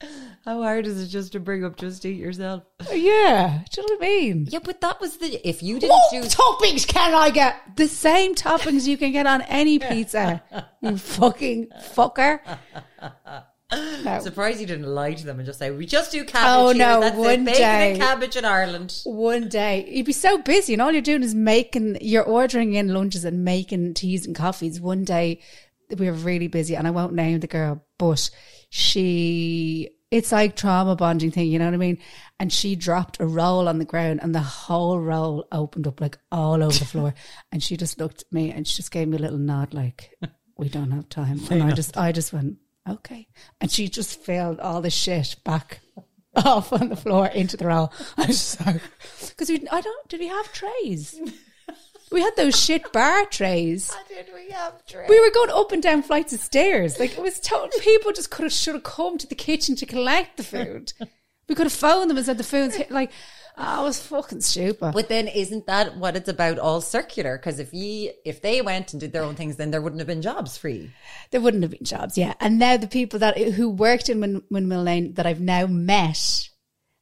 How 0.44 0.62
hard 0.62 0.84
is 0.84 1.00
it 1.00 1.06
just 1.06 1.30
to 1.32 1.40
bring 1.40 1.64
up 1.64 1.76
just 1.76 2.04
eat 2.04 2.18
yourself? 2.18 2.64
Oh, 2.90 2.92
yeah, 2.92 3.62
do 3.70 3.80
you 3.80 3.86
know 3.86 3.94
what 3.94 4.04
I 4.04 4.08
mean? 4.08 4.48
Yeah, 4.50 4.58
but 4.64 4.80
that 4.80 5.00
was 5.00 5.18
the 5.18 5.48
if 5.48 5.62
you 5.62 5.78
didn't 5.78 5.90
What 5.90 6.10
do 6.10 6.22
toppings 6.22 6.88
can 6.88 7.14
I 7.14 7.30
get? 7.30 7.76
The 7.76 7.86
same 7.86 8.34
toppings 8.34 8.88
you 8.88 8.96
can 8.96 9.12
get 9.12 9.28
on 9.28 9.42
any 9.42 9.78
pizza. 9.78 10.42
You 10.82 10.98
fucking 10.98 11.68
fucker. 11.94 12.40
No. 13.72 14.20
surprised 14.20 14.60
you 14.60 14.66
didn't 14.66 14.86
lie 14.86 15.14
to 15.14 15.26
them 15.26 15.38
and 15.40 15.46
just 15.46 15.58
say 15.58 15.72
we 15.72 15.86
just 15.86 16.12
do 16.12 16.24
cabbage. 16.24 16.46
Oh, 16.46 16.68
here, 16.68 16.86
no, 16.86 17.00
that's 17.00 17.16
it. 17.16 17.18
one 17.18 17.44
bacon 17.44 17.62
and 17.64 18.00
cabbage 18.00 18.36
in 18.36 18.44
Ireland. 18.44 19.00
One 19.04 19.48
day 19.48 19.88
you'd 19.90 20.06
be 20.06 20.12
so 20.12 20.38
busy, 20.38 20.72
and 20.72 20.82
all 20.82 20.92
you're 20.92 21.02
doing 21.02 21.24
is 21.24 21.34
making. 21.34 21.98
You're 22.00 22.22
ordering 22.22 22.74
in 22.74 22.94
lunches 22.94 23.24
and 23.24 23.44
making 23.44 23.94
teas 23.94 24.24
and 24.24 24.36
coffees. 24.36 24.80
One 24.80 25.04
day 25.04 25.40
we 25.98 26.06
were 26.06 26.16
really 26.16 26.46
busy, 26.46 26.76
and 26.76 26.86
I 26.86 26.92
won't 26.92 27.14
name 27.14 27.40
the 27.40 27.46
girl, 27.46 27.84
but 27.98 28.30
she. 28.70 29.90
It's 30.12 30.30
like 30.30 30.54
trauma 30.54 30.94
bonding 30.94 31.32
thing, 31.32 31.48
you 31.48 31.58
know 31.58 31.64
what 31.64 31.74
I 31.74 31.78
mean? 31.78 31.98
And 32.38 32.52
she 32.52 32.76
dropped 32.76 33.18
a 33.18 33.26
roll 33.26 33.68
on 33.68 33.78
the 33.78 33.84
ground, 33.84 34.20
and 34.22 34.32
the 34.32 34.40
whole 34.40 35.00
roll 35.00 35.48
opened 35.50 35.88
up 35.88 36.00
like 36.00 36.16
all 36.30 36.62
over 36.62 36.78
the 36.78 36.84
floor. 36.84 37.14
and 37.52 37.60
she 37.60 37.76
just 37.76 37.98
looked 37.98 38.22
at 38.22 38.32
me, 38.32 38.52
and 38.52 38.68
she 38.68 38.76
just 38.76 38.92
gave 38.92 39.08
me 39.08 39.16
a 39.16 39.20
little 39.20 39.38
nod, 39.38 39.74
like, 39.74 40.12
"We 40.56 40.68
don't 40.68 40.92
have 40.92 41.08
time." 41.08 41.40
And 41.50 41.64
I 41.64 41.72
just, 41.72 41.96
I 41.96 42.12
just 42.12 42.32
went, 42.32 42.58
"Okay," 42.88 43.28
and 43.60 43.70
she 43.70 43.88
just 43.88 44.20
filled 44.20 44.60
all 44.60 44.80
the 44.80 44.90
shit 44.90 45.36
back 45.44 45.80
off 46.36 46.72
on 46.72 46.88
the 46.88 46.96
floor 46.96 47.26
into 47.26 47.56
the 47.56 47.66
roll. 47.66 47.92
I 48.16 48.26
was 48.26 48.38
just 48.38 48.66
like, 48.66 48.80
because 49.28 49.48
we, 49.48 49.66
I 49.70 49.80
don't, 49.80 50.08
did 50.08 50.20
we 50.20 50.28
have 50.28 50.52
trays? 50.52 51.20
We 52.12 52.20
had 52.20 52.36
those 52.36 52.58
shit 52.58 52.92
bar 52.92 53.24
trays. 53.26 53.92
Did 54.08 54.28
we 54.32 54.50
have 54.52 54.80
drink? 54.86 55.08
We 55.08 55.18
were 55.18 55.30
going 55.30 55.50
up 55.50 55.72
and 55.72 55.82
down 55.82 56.02
flights 56.02 56.32
of 56.32 56.40
stairs. 56.40 57.00
Like 57.00 57.18
it 57.18 57.22
was 57.22 57.40
told 57.40 57.72
people 57.80 58.12
just 58.12 58.30
could 58.30 58.44
have 58.44 58.52
should 58.52 58.74
have 58.74 58.84
come 58.84 59.18
to 59.18 59.26
the 59.26 59.34
kitchen 59.34 59.74
to 59.76 59.86
collect 59.86 60.36
the 60.36 60.44
food. 60.44 60.92
We 61.48 61.54
could 61.54 61.66
have 61.66 61.72
phoned 61.72 62.10
them 62.10 62.16
and 62.16 62.26
said 62.26 62.38
the 62.38 62.44
food's 62.44 62.76
hit. 62.76 62.90
Like, 62.90 63.10
oh, 63.56 63.82
it 63.82 63.84
was 63.84 64.00
fucking 64.06 64.40
stupid. 64.40 64.92
But 64.92 65.08
then 65.08 65.28
isn't 65.28 65.66
that 65.66 65.96
what 65.96 66.16
it's 66.16 66.28
about? 66.28 66.58
All 66.58 66.80
circular? 66.80 67.36
Because 67.38 67.58
if 67.58 67.72
you 67.72 68.12
if 68.24 68.42
they 68.42 68.60
went 68.62 68.92
and 68.92 69.00
did 69.00 69.12
their 69.12 69.22
own 69.22 69.34
things, 69.34 69.56
then 69.56 69.70
there 69.70 69.80
wouldn't 69.80 70.00
have 70.00 70.06
been 70.06 70.22
jobs 70.22 70.56
free. 70.58 70.90
there 71.30 71.40
wouldn't 71.40 71.62
have 71.62 71.72
been 71.72 71.84
jobs, 71.84 72.16
yeah. 72.18 72.34
And 72.40 72.58
now 72.58 72.76
the 72.76 72.86
people 72.86 73.18
that 73.20 73.36
who 73.38 73.68
worked 73.68 74.08
in 74.08 74.20
Win- 74.20 74.44
Windmill 74.50 74.82
Lane 74.82 75.14
that 75.14 75.26
I've 75.26 75.40
now 75.40 75.66
met 75.66 76.48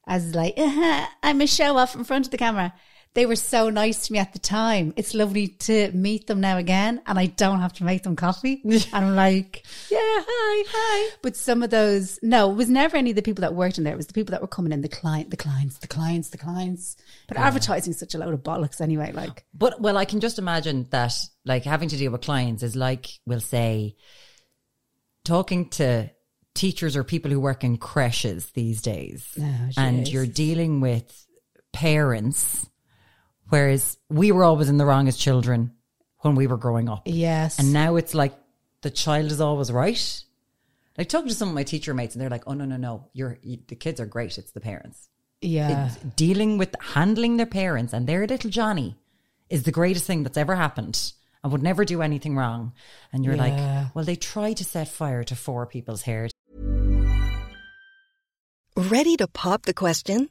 as 0.06 0.34
like, 0.34 0.54
uh 0.56 1.06
I'm 1.22 1.40
a 1.40 1.46
show 1.46 1.76
off 1.76 1.94
in 1.94 2.04
front 2.04 2.26
of 2.26 2.30
the 2.30 2.38
camera. 2.38 2.74
They 3.14 3.26
were 3.26 3.36
so 3.36 3.70
nice 3.70 4.06
to 4.06 4.12
me 4.12 4.18
at 4.18 4.32
the 4.32 4.40
time. 4.40 4.92
It's 4.96 5.14
lovely 5.14 5.46
to 5.46 5.92
meet 5.92 6.26
them 6.26 6.40
now 6.40 6.56
again, 6.56 7.00
and 7.06 7.16
I 7.16 7.26
don't 7.26 7.60
have 7.60 7.72
to 7.74 7.84
make 7.84 8.02
them 8.02 8.16
coffee. 8.16 8.60
and 8.64 8.88
I'm 8.92 9.14
like, 9.14 9.64
yeah, 9.88 9.98
hi, 10.00 10.64
hi. 10.68 11.16
But 11.22 11.36
some 11.36 11.62
of 11.62 11.70
those, 11.70 12.18
no, 12.22 12.50
it 12.50 12.54
was 12.54 12.68
never 12.68 12.96
any 12.96 13.10
of 13.10 13.16
the 13.16 13.22
people 13.22 13.42
that 13.42 13.54
worked 13.54 13.78
in 13.78 13.84
there. 13.84 13.92
It 13.94 13.96
was 13.96 14.08
the 14.08 14.14
people 14.14 14.32
that 14.32 14.40
were 14.42 14.48
coming 14.48 14.72
in, 14.72 14.80
the 14.80 14.88
client, 14.88 15.30
the 15.30 15.36
clients, 15.36 15.78
the 15.78 15.86
clients, 15.86 16.30
the 16.30 16.38
clients. 16.38 16.96
But 17.28 17.36
advertising 17.36 17.92
is 17.92 18.00
such 18.00 18.16
a 18.16 18.18
load 18.18 18.34
of 18.34 18.42
bollocks 18.42 18.80
anyway. 18.80 19.12
Like, 19.12 19.44
But 19.54 19.80
well, 19.80 19.96
I 19.96 20.06
can 20.06 20.18
just 20.18 20.40
imagine 20.40 20.88
that 20.90 21.14
like 21.44 21.64
having 21.64 21.88
to 21.90 21.96
deal 21.96 22.10
with 22.10 22.22
clients 22.22 22.64
is 22.64 22.74
like 22.74 23.08
we'll 23.26 23.38
say 23.40 23.94
talking 25.24 25.68
to 25.70 26.10
teachers 26.54 26.96
or 26.96 27.04
people 27.04 27.30
who 27.30 27.40
work 27.40 27.64
in 27.64 27.76
creches 27.76 28.50
these 28.50 28.82
days, 28.82 29.26
Oh, 29.40 29.68
and 29.76 30.08
you're 30.08 30.26
dealing 30.26 30.80
with 30.80 31.26
parents, 31.72 32.68
whereas 33.48 33.98
we 34.08 34.32
were 34.32 34.44
always 34.44 34.68
in 34.68 34.78
the 34.78 34.86
wrong 34.86 35.08
as 35.08 35.16
children 35.16 35.72
when 36.18 36.34
we 36.34 36.46
were 36.46 36.56
growing 36.56 36.88
up, 36.88 37.02
yes. 37.06 37.58
and 37.58 37.72
now 37.72 37.96
it's 37.96 38.14
like 38.14 38.34
the 38.82 38.90
child 38.90 39.30
is 39.32 39.40
always 39.40 39.70
right. 39.70 40.22
Like 40.96 41.08
talking 41.08 41.28
to 41.28 41.34
some 41.34 41.48
of 41.48 41.54
my 41.54 41.64
teacher 41.64 41.92
mates, 41.94 42.14
and 42.14 42.22
they're 42.22 42.30
like, 42.30 42.44
"Oh 42.46 42.54
no, 42.54 42.64
no, 42.64 42.76
no! 42.76 43.08
You're 43.12 43.38
you, 43.42 43.58
the 43.66 43.74
kids 43.74 44.00
are 44.00 44.06
great. 44.06 44.38
It's 44.38 44.52
the 44.52 44.60
parents." 44.60 45.08
yeah. 45.40 45.90
dealing 46.16 46.56
with 46.56 46.74
handling 46.80 47.36
their 47.36 47.46
parents 47.46 47.92
and 47.92 48.06
their 48.06 48.26
little 48.26 48.48
Johnny 48.48 48.96
is 49.50 49.64
the 49.64 49.72
greatest 49.72 50.06
thing 50.06 50.22
that's 50.22 50.38
ever 50.38 50.54
happened. 50.54 51.12
and 51.42 51.52
would 51.52 51.62
never 51.62 51.84
do 51.84 52.00
anything 52.00 52.34
wrong. 52.36 52.72
And 53.12 53.22
you're 53.22 53.34
Yeah. 53.34 53.42
like, 53.84 53.94
well, 53.94 54.04
they 54.06 54.16
tried 54.16 54.56
to 54.56 54.64
set 54.64 54.88
fire 54.88 55.22
to 55.24 55.36
four 55.36 55.66
people's 55.66 56.00
hair. 56.02 56.28
Ready 58.76 59.16
to 59.18 59.28
pop 59.28 59.66
the 59.66 59.74
question? 59.74 60.30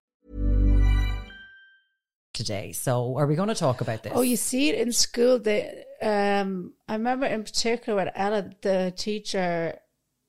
Today. 2.33 2.71
So, 2.71 3.17
are 3.17 3.27
we 3.27 3.35
going 3.35 3.49
to 3.49 3.55
talk 3.55 3.81
about 3.81 4.03
this? 4.03 4.13
Oh, 4.15 4.21
you 4.21 4.35
see 4.37 4.69
it 4.69 4.75
in 4.79 4.91
school. 4.91 5.39
They, 5.39 5.83
um, 6.01 6.73
I 6.87 6.93
remember 6.93 7.25
in 7.25 7.43
particular 7.43 7.97
when 7.97 8.11
Ella, 8.15 8.49
the 8.61 8.93
teacher 8.95 9.77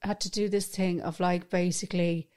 had 0.00 0.20
to 0.20 0.30
do 0.30 0.48
this 0.48 0.66
thing 0.66 1.00
of 1.00 1.20
like 1.20 1.48
basically, 1.50 2.28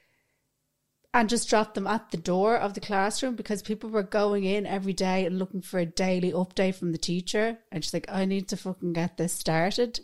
and 1.12 1.28
just 1.28 1.48
drop 1.48 1.74
them 1.74 1.86
at 1.86 2.10
the 2.10 2.16
door 2.16 2.56
of 2.56 2.74
the 2.74 2.80
classroom 2.80 3.34
because 3.36 3.62
people 3.62 3.88
were 3.90 4.02
going 4.02 4.44
in 4.44 4.66
every 4.66 4.92
day 4.92 5.24
and 5.24 5.38
looking 5.38 5.62
for 5.62 5.78
a 5.78 5.86
daily 5.86 6.30
update 6.30 6.74
from 6.74 6.92
the 6.92 6.98
teacher. 6.98 7.58
And 7.72 7.82
she's 7.82 7.94
like, 7.94 8.06
I 8.10 8.24
need 8.26 8.48
to 8.48 8.56
fucking 8.56 8.92
get 8.92 9.16
this 9.16 9.32
started 9.32 9.98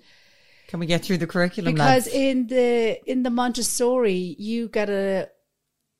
Can 0.68 0.80
we 0.80 0.86
get 0.86 1.04
through 1.04 1.18
the 1.18 1.26
curriculum? 1.26 1.74
because 1.74 2.06
lads? 2.06 2.08
in 2.08 2.46
the 2.46 2.98
in 3.04 3.22
the 3.24 3.30
Montessori 3.30 4.36
you 4.38 4.68
get 4.68 4.88
a 4.88 5.28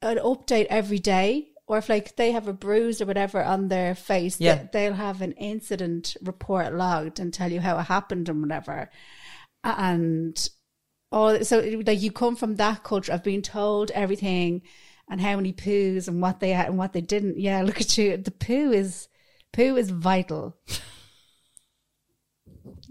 an 0.01 0.17
update 0.19 0.67
every 0.71 0.99
day 0.99 1.49
or 1.67 1.79
if 1.79 1.89
like 1.89 2.17
they 2.17 2.33
have 2.33 2.49
a 2.49 2.53
bruise 2.53 3.01
or 3.01 3.07
whatever 3.07 3.43
on 3.43 3.69
their 3.69 3.95
face 3.95 4.41
Yeah. 4.41 4.65
they, 4.65 4.69
they'll 4.73 4.95
have 4.95 5.23
an 5.23 5.33
incident 5.33 6.17
report 6.23 6.75
logged 6.75 7.21
and 7.21 7.33
tell 7.33 7.51
you 7.51 7.61
how 7.61 7.79
it 7.79 7.85
happened 7.85 8.29
and 8.29 8.43
whatever. 8.43 8.91
And 9.65 10.37
all 11.11 11.45
so 11.45 11.61
like 11.87 12.01
you 12.01 12.11
come 12.11 12.37
from 12.37 12.57
that 12.57 12.83
culture 12.85 13.13
of 13.13 13.23
being 13.23 13.43
told 13.43 13.91
everything 13.93 14.63
and 15.09 15.21
how 15.21 15.37
many 15.37 15.53
poos 15.53 16.09
and 16.09 16.21
what 16.23 16.41
they 16.41 16.51
had 16.51 16.69
and 16.69 16.79
what 16.79 16.93
they 16.93 17.01
didn't. 17.01 17.39
Yeah 17.39 17.63
look 17.63 17.81
at 17.81 17.97
you. 17.97 18.17
The 18.17 18.31
poo 18.31 18.73
is 18.73 19.09
poo 19.53 19.77
is 19.77 19.91
vital. 19.91 20.57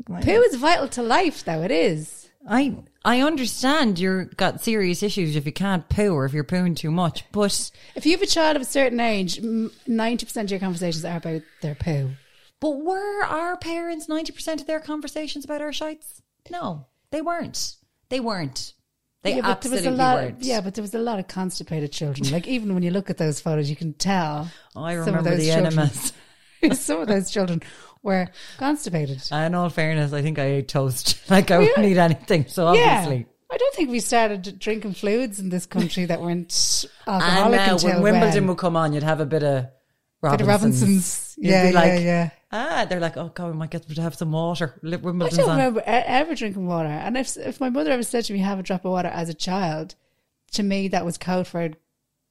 Poo 0.08 0.42
is 0.42 0.56
vital 0.56 0.88
to 0.90 1.02
life 1.04 1.44
though 1.46 1.62
it 1.62 1.72
is 1.72 2.21
I 2.48 2.76
I 3.06 3.22
understand 3.22 4.00
you're 4.00 4.26
got 4.26 4.62
serious 4.64 5.04
issues 5.04 5.36
if 5.36 5.46
you 5.46 5.52
can't 5.52 5.88
poo 5.90 6.14
or 6.14 6.26
if 6.26 6.34
you're 6.34 6.44
pooing 6.44 6.76
too 6.76 6.92
much, 6.92 7.24
but 7.32 7.72
If 7.96 8.06
you 8.06 8.12
have 8.14 8.22
a 8.22 8.26
child 8.28 8.56
of 8.56 8.62
a 8.62 8.66
certain 8.66 9.00
age, 9.00 9.40
ninety 9.88 10.26
percent 10.26 10.48
of 10.48 10.52
your 10.52 10.60
conversations 10.60 11.06
are 11.06 11.18
about 11.18 11.42
their 11.62 11.76
poo. 11.76 12.12
but 12.60 12.72
were 12.84 13.24
our 13.26 13.58
parents 13.58 14.10
ninety 14.10 14.32
percent 14.32 14.62
of 14.62 14.68
their 14.68 14.80
conversations 14.80 15.46
about 15.46 15.62
our 15.62 15.74
shites? 15.74 16.22
No, 16.50 16.88
they 17.12 17.22
weren't. 17.22 17.76
They 18.10 18.20
weren't. 18.20 18.74
They 19.24 19.36
yeah, 19.36 19.42
but 19.42 19.62
there 19.62 19.72
was 19.72 19.80
absolutely 19.86 19.88
a 19.88 20.04
lot. 20.06 20.16
weren't. 20.16 20.42
Yeah, 20.44 20.62
but 20.62 20.74
there 20.74 20.82
was 20.82 20.96
a 20.96 21.00
lot 21.00 21.20
of 21.20 21.28
constipated 21.28 21.92
children. 21.92 22.32
Like 22.32 22.48
even 22.48 22.74
when 22.74 22.82
you 22.82 22.90
look 22.90 23.12
at 23.12 23.18
those 23.20 23.40
photos, 23.40 23.70
you 23.70 23.76
can 23.76 23.94
tell. 23.94 24.50
I 24.76 24.94
remember 24.94 25.22
those 25.30 25.40
the 25.40 25.46
children- 25.52 25.66
enemas. 25.74 26.14
some 26.80 27.02
of 27.02 27.08
those 27.08 27.30
children 27.32 27.62
were 28.04 28.28
constipated. 28.58 29.22
In 29.32 29.56
all 29.56 29.70
fairness, 29.70 30.14
I 30.14 30.22
think 30.22 30.40
I 30.40 30.46
ate 30.46 30.68
toast. 30.68 31.20
Like 31.30 31.52
I 31.52 31.60
wouldn't 31.60 31.86
eat 31.86 31.98
anything. 31.98 32.46
So 32.48 32.68
obviously. 32.68 33.18
Yeah. 33.18 33.24
I 33.54 33.58
don't 33.58 33.76
think 33.76 33.90
we 33.90 34.00
started 34.00 34.60
drinking 34.60 34.94
fluids 34.94 35.40
in 35.40 35.50
this 35.50 35.66
country 35.66 36.06
that 36.06 36.22
weren't 36.22 36.86
alcoholic 37.08 37.60
And 37.60 37.68
now 37.68 37.74
until 37.74 37.90
when 37.90 38.02
Wimbledon 38.02 38.44
when. 38.44 38.48
would 38.48 38.58
come 38.58 38.76
on, 38.78 38.94
you'd 38.94 39.04
have 39.04 39.20
a 39.20 39.26
bit 39.26 39.44
of 39.44 39.64
Bit 39.64 39.72
Robinsons. 40.22 40.42
of 40.42 40.48
Robinsons. 40.48 41.36
You'd 41.38 41.50
Yeah, 41.50 41.72
like, 41.74 41.86
yeah, 41.94 42.00
yeah. 42.00 42.30
Ah, 42.54 42.86
they're 42.88 43.00
like, 43.00 43.18
oh 43.18 43.30
god, 43.34 43.48
we 43.52 43.58
might 43.58 43.70
get 43.72 43.88
to 43.90 44.02
have 44.02 44.16
some 44.16 44.32
water. 44.32 44.74
Li- 44.84 44.96
I 44.96 45.00
don't 45.02 45.50
on. 45.50 45.58
remember 45.58 45.82
ever 45.86 46.34
drinking 46.36 46.66
water. 46.68 46.88
And 46.90 47.18
if 47.18 47.36
if 47.38 47.60
my 47.60 47.70
mother 47.70 47.92
ever 47.92 48.04
said 48.04 48.24
to 48.26 48.34
me, 48.34 48.40
"Have 48.40 48.60
a 48.60 48.64
drop 48.64 48.86
of 48.86 48.92
water" 48.92 49.08
as 49.10 49.30
a 49.30 49.34
child, 49.34 49.96
to 50.52 50.64
me 50.64 50.88
that 50.90 51.06
was 51.06 51.18
code 51.18 51.48
for 51.48 51.62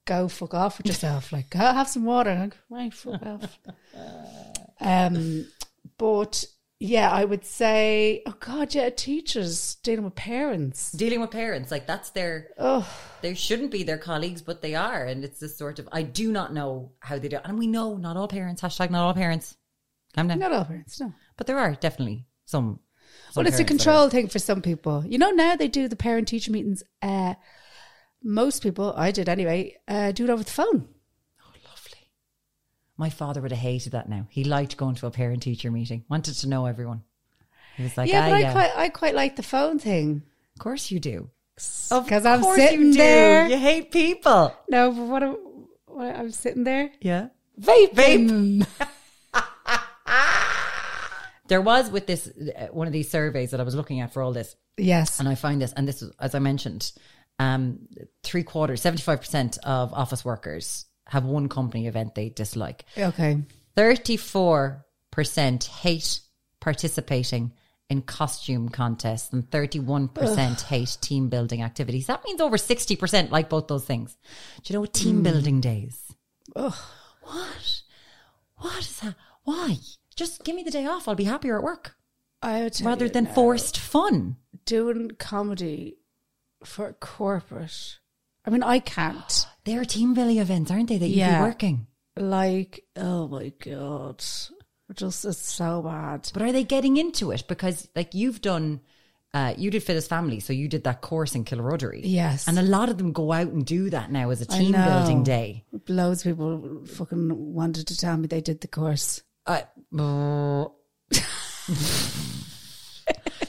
"go 0.06 0.28
fuck 0.28 0.54
off 0.54 0.78
with 0.78 0.86
yourself." 0.86 1.32
Like, 1.32 1.50
go 1.50 1.58
have 1.58 1.88
some 1.88 2.04
water. 2.04 2.34
Like, 2.34 2.56
right, 2.70 2.92
fuck 2.94 3.22
off. 3.26 3.58
Um, 4.82 5.46
but 6.00 6.46
yeah, 6.78 7.10
I 7.10 7.26
would 7.26 7.44
say, 7.44 8.22
oh 8.24 8.34
god, 8.40 8.74
yeah, 8.74 8.88
teachers 8.88 9.74
dealing 9.82 10.02
with 10.06 10.14
parents. 10.14 10.90
Dealing 10.92 11.20
with 11.20 11.30
parents, 11.30 11.70
like 11.70 11.86
that's 11.86 12.08
their 12.08 12.48
Oh, 12.58 12.90
they 13.20 13.34
shouldn't 13.34 13.70
be 13.70 13.82
their 13.82 13.98
colleagues, 13.98 14.40
but 14.40 14.62
they 14.62 14.74
are. 14.74 15.04
And 15.04 15.22
it's 15.22 15.40
this 15.40 15.58
sort 15.58 15.78
of 15.78 15.90
I 15.92 16.02
do 16.02 16.32
not 16.32 16.54
know 16.54 16.92
how 17.00 17.18
they 17.18 17.28
do 17.28 17.38
and 17.44 17.58
we 17.58 17.66
know 17.66 17.98
not 17.98 18.16
all 18.16 18.28
parents, 18.28 18.62
hashtag 18.62 18.88
not 18.88 19.02
all 19.04 19.12
parents. 19.12 19.58
Calm 20.14 20.26
down. 20.26 20.38
not 20.38 20.52
all 20.52 20.64
parents, 20.64 20.98
no. 20.98 21.12
But 21.36 21.46
there 21.46 21.58
are 21.58 21.74
definitely 21.74 22.26
some, 22.46 22.80
some 23.30 23.44
Well, 23.44 23.46
it's 23.46 23.60
a 23.60 23.64
control 23.64 24.08
thing 24.08 24.28
for 24.28 24.38
some 24.38 24.62
people. 24.62 25.04
You 25.06 25.18
know, 25.18 25.30
now 25.30 25.54
they 25.54 25.68
do 25.68 25.86
the 25.86 25.96
parent 25.96 26.28
teacher 26.28 26.50
meetings. 26.50 26.82
Uh, 27.02 27.34
most 28.22 28.62
people, 28.62 28.94
I 28.96 29.10
did 29.10 29.28
anyway, 29.28 29.76
uh, 29.86 30.12
do 30.12 30.24
it 30.24 30.30
over 30.30 30.42
the 30.42 30.50
phone. 30.50 30.88
My 33.00 33.08
father 33.08 33.40
would 33.40 33.50
have 33.50 33.60
hated 33.60 33.92
that 33.92 34.10
now. 34.10 34.26
He 34.28 34.44
liked 34.44 34.76
going 34.76 34.94
to 34.96 35.06
a 35.06 35.10
parent 35.10 35.42
teacher 35.42 35.70
meeting, 35.70 36.04
wanted 36.10 36.34
to 36.34 36.46
know 36.46 36.66
everyone. 36.66 37.02
He 37.78 37.82
was 37.82 37.96
like, 37.96 38.10
yeah, 38.10 38.26
ah, 38.26 38.30
but 38.30 38.40
yeah. 38.42 38.50
I 38.50 38.52
quite, 38.52 38.72
I 38.76 38.88
quite 38.90 39.14
like 39.14 39.36
the 39.36 39.42
phone 39.42 39.78
thing. 39.78 40.20
of 40.54 40.58
course 40.62 40.90
you 40.90 41.00
do. 41.00 41.30
Because 41.54 42.26
I'm 42.26 42.42
sitting 42.42 42.88
you 42.88 42.92
do. 42.92 42.98
there. 42.98 43.48
You 43.48 43.56
hate 43.56 43.90
people. 43.90 44.54
No, 44.68 44.92
but 44.92 45.06
what, 45.06 45.22
am- 45.22 45.66
what 45.86 46.14
I'm 46.14 46.30
sitting 46.30 46.64
there 46.64 46.90
Yeah. 47.00 47.28
vaping. 47.58 48.66
There 51.48 51.62
was 51.62 51.90
with 51.90 52.06
this 52.06 52.28
uh, 52.28 52.66
one 52.66 52.86
of 52.86 52.92
these 52.92 53.10
surveys 53.10 53.50
that 53.52 53.60
I 53.60 53.64
was 53.64 53.74
looking 53.74 53.98
at 54.00 54.12
for 54.12 54.22
all 54.22 54.32
this, 54.32 54.54
Yes. 54.76 55.18
and 55.18 55.28
I 55.28 55.34
find 55.34 55.60
this, 55.60 55.72
and 55.72 55.88
this 55.88 56.00
is 56.00 56.12
as 56.20 56.34
I 56.36 56.38
mentioned, 56.38 56.92
um, 57.40 57.88
three 58.22 58.44
quarters, 58.44 58.80
seventy 58.82 59.02
five 59.02 59.18
percent 59.20 59.58
of 59.64 59.92
office 59.92 60.24
workers 60.24 60.84
have 61.10 61.24
one 61.24 61.48
company 61.48 61.86
event 61.86 62.14
they 62.14 62.28
dislike. 62.28 62.84
Okay. 62.96 63.42
Thirty 63.76 64.16
four 64.16 64.86
percent 65.10 65.64
hate 65.64 66.20
participating 66.60 67.52
in 67.88 68.02
costume 68.02 68.68
contests, 68.68 69.32
and 69.32 69.50
thirty 69.50 69.80
one 69.80 70.08
percent 70.08 70.60
hate 70.62 70.96
team 71.00 71.28
building 71.28 71.62
activities. 71.62 72.06
That 72.06 72.24
means 72.24 72.40
over 72.40 72.56
sixty 72.56 72.94
percent 72.94 73.32
like 73.32 73.48
both 73.48 73.66
those 73.66 73.84
things. 73.84 74.16
Do 74.62 74.72
you 74.72 74.74
know 74.76 74.80
what 74.80 74.94
team 74.94 75.16
hmm. 75.16 75.22
building 75.22 75.60
days? 75.60 76.00
Ugh. 76.54 76.74
What? 77.22 77.82
What 78.56 78.78
is 78.78 79.00
that? 79.00 79.16
Why? 79.42 79.78
Just 80.14 80.44
give 80.44 80.54
me 80.54 80.62
the 80.62 80.70
day 80.70 80.86
off. 80.86 81.08
I'll 81.08 81.14
be 81.14 81.24
happier 81.24 81.56
at 81.56 81.64
work 81.64 81.96
I 82.42 82.62
would 82.62 82.80
rather 82.82 83.08
than 83.08 83.24
now, 83.24 83.32
forced 83.32 83.78
fun. 83.78 84.36
doing 84.64 85.10
comedy 85.18 85.98
for 86.64 86.92
corporate. 86.92 87.98
I 88.44 88.50
mean, 88.50 88.62
I 88.62 88.78
can't. 88.78 89.46
They're 89.64 89.84
team 89.84 90.14
building 90.14 90.38
events, 90.38 90.70
aren't 90.70 90.88
they? 90.88 90.98
That 90.98 91.08
you'd 91.08 91.16
Yeah. 91.18 91.38
be 91.42 91.48
working. 91.48 91.86
Like, 92.16 92.84
oh 92.96 93.28
my 93.28 93.52
god, 93.64 94.18
just 94.94 95.24
it's 95.24 95.38
so 95.38 95.82
bad. 95.82 96.30
But 96.32 96.42
are 96.42 96.52
they 96.52 96.64
getting 96.64 96.96
into 96.96 97.30
it? 97.30 97.44
Because 97.48 97.88
like 97.94 98.14
you've 98.14 98.40
done, 98.42 98.80
uh, 99.32 99.54
you 99.56 99.70
did 99.70 99.82
Fit 99.82 99.96
as 99.96 100.08
Family, 100.08 100.40
so 100.40 100.52
you 100.52 100.66
did 100.68 100.84
that 100.84 101.00
course 101.02 101.34
in 101.34 101.44
Kilruddery. 101.44 102.00
Yes. 102.02 102.48
and 102.48 102.58
a 102.58 102.62
lot 102.62 102.88
of 102.88 102.98
them 102.98 103.12
go 103.12 103.32
out 103.32 103.46
and 103.48 103.64
do 103.64 103.90
that 103.90 104.10
now 104.10 104.30
as 104.30 104.40
a 104.40 104.46
team 104.46 104.72
building 104.72 105.22
day. 105.22 105.64
Loads 105.88 106.26
of 106.26 106.32
people 106.32 106.84
fucking 106.86 107.54
wanted 107.54 107.86
to 107.88 107.96
tell 107.96 108.16
me 108.16 108.26
they 108.26 108.40
did 108.40 108.60
the 108.60 108.68
course. 108.68 109.22
I, 109.46 109.64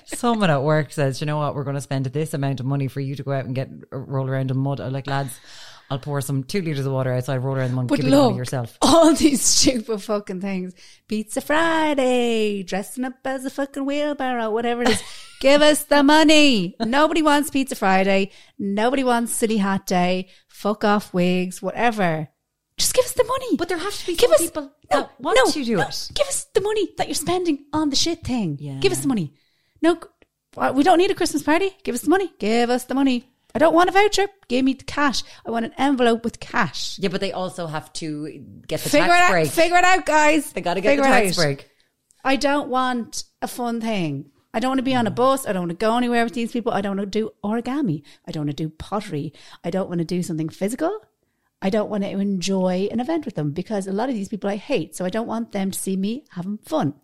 Someone 0.05 0.49
at 0.51 0.61
work 0.63 0.91
says, 0.91 1.19
"You 1.19 1.25
know 1.25 1.37
what? 1.37 1.55
We're 1.55 1.63
going 1.63 1.75
to 1.75 1.81
spend 1.81 2.05
this 2.05 2.33
amount 2.33 2.59
of 2.59 2.65
money 2.65 2.87
for 2.87 2.99
you 2.99 3.15
to 3.15 3.23
go 3.23 3.31
out 3.31 3.45
and 3.45 3.55
get 3.55 3.69
roll 3.91 4.27
around 4.29 4.51
in 4.51 4.57
mud." 4.57 4.79
I'm 4.79 4.93
like, 4.93 5.07
lads, 5.07 5.33
I'll 5.91 5.99
pour 5.99 6.21
some 6.21 6.45
two 6.45 6.61
liters 6.61 6.85
of 6.85 6.93
water 6.93 7.11
outside, 7.11 7.43
roll 7.43 7.57
around 7.57 7.71
the 7.71 7.75
one, 7.75 7.87
But 7.87 7.97
give 7.97 8.07
it 8.07 8.13
all 8.13 8.29
look, 8.29 8.37
yourself. 8.37 8.77
all 8.81 9.13
these 9.13 9.41
stupid 9.41 10.01
fucking 10.01 10.39
things. 10.39 10.73
Pizza 11.09 11.41
Friday, 11.41 12.63
dressing 12.63 13.03
up 13.03 13.15
as 13.25 13.43
a 13.43 13.49
fucking 13.49 13.85
wheelbarrow, 13.85 14.51
whatever 14.51 14.83
it 14.83 14.89
is. 14.89 15.03
Give 15.41 15.61
us 15.61 15.83
the 15.83 16.01
money. 16.01 16.77
Nobody 16.79 17.21
wants 17.21 17.49
Pizza 17.49 17.75
Friday. 17.75 18.31
Nobody 18.57 19.03
wants 19.03 19.33
Silly 19.33 19.57
Hat 19.57 19.85
Day. 19.85 20.29
Fuck 20.47 20.85
off 20.85 21.13
wigs, 21.13 21.61
whatever. 21.61 22.29
Just 22.77 22.93
give 22.93 23.03
us 23.03 23.13
the 23.13 23.23
money. 23.23 23.57
But 23.57 23.67
there 23.67 23.77
have 23.77 23.97
to 23.97 24.05
be 24.05 24.15
give 24.15 24.29
some 24.29 24.33
us, 24.33 24.41
people 24.41 24.71
no, 24.93 25.09
no, 25.19 25.45
to 25.45 25.65
do 25.65 25.77
no, 25.77 25.81
it. 25.81 26.09
Give 26.13 26.27
us 26.27 26.45
the 26.53 26.61
money 26.61 26.89
that 26.97 27.07
you're 27.07 27.15
spending 27.15 27.65
on 27.73 27.89
the 27.89 27.95
shit 27.95 28.23
thing. 28.23 28.57
Yeah. 28.61 28.77
Give 28.79 28.91
us 28.91 28.99
the 28.99 29.07
money. 29.07 29.33
No, 29.81 29.99
we 30.73 30.83
don't 30.83 30.99
need 30.99 31.11
a 31.11 31.15
Christmas 31.15 31.43
party. 31.43 31.75
Give 31.83 31.95
us 31.95 32.01
the 32.01 32.09
money. 32.09 32.31
Give 32.39 32.69
us 32.69 32.85
the 32.85 32.93
money. 32.93 33.27
I 33.53 33.59
don't 33.59 33.73
want 33.73 33.89
a 33.89 33.91
voucher. 33.91 34.27
Give 34.47 34.63
me 34.63 34.73
the 34.73 34.83
cash. 34.85 35.23
I 35.45 35.51
want 35.51 35.65
an 35.65 35.73
envelope 35.77 36.23
with 36.23 36.39
cash. 36.39 36.97
Yeah, 36.99 37.09
but 37.09 37.21
they 37.21 37.31
also 37.31 37.67
have 37.67 37.91
to 37.93 38.29
get 38.67 38.79
the 38.81 38.89
Figure 38.89 39.07
it 39.07 39.09
tax 39.09 39.23
out. 39.23 39.31
break. 39.31 39.47
Figure 39.49 39.77
it 39.77 39.83
out, 39.83 40.05
guys. 40.05 40.53
they 40.53 40.61
got 40.61 40.75
to 40.75 40.81
get 40.81 40.89
Figure 40.91 41.03
the 41.03 41.09
tax 41.09 41.35
break. 41.35 41.69
I 42.23 42.35
don't 42.35 42.69
want 42.69 43.23
a 43.41 43.47
fun 43.47 43.81
thing. 43.81 44.31
I 44.53 44.59
don't 44.59 44.69
want 44.71 44.79
to 44.79 44.83
be 44.83 44.95
on 44.95 45.07
a 45.07 45.11
bus. 45.11 45.47
I 45.47 45.53
don't 45.53 45.63
want 45.63 45.71
to 45.79 45.85
go 45.85 45.95
anywhere 45.97 46.23
with 46.23 46.33
these 46.33 46.51
people. 46.51 46.71
I 46.73 46.81
don't 46.81 46.97
want 46.97 47.11
to 47.11 47.19
do 47.19 47.31
origami. 47.43 48.03
I 48.27 48.31
don't 48.31 48.45
want 48.45 48.55
to 48.57 48.63
do 48.63 48.69
pottery. 48.69 49.33
I 49.63 49.69
don't 49.69 49.87
want 49.87 49.99
to 49.99 50.05
do 50.05 50.21
something 50.21 50.49
physical. 50.49 50.99
I 51.61 51.69
don't 51.69 51.89
want 51.89 52.03
to 52.03 52.09
enjoy 52.09 52.89
an 52.91 52.99
event 52.99 53.25
with 53.25 53.35
them 53.35 53.51
because 53.51 53.87
a 53.87 53.93
lot 53.93 54.09
of 54.09 54.15
these 54.15 54.29
people 54.29 54.49
I 54.49 54.55
hate. 54.55 54.95
So 54.95 55.05
I 55.05 55.09
don't 55.09 55.27
want 55.27 55.51
them 55.51 55.71
to 55.71 55.79
see 55.79 55.95
me 55.95 56.25
having 56.31 56.57
fun. 56.57 56.95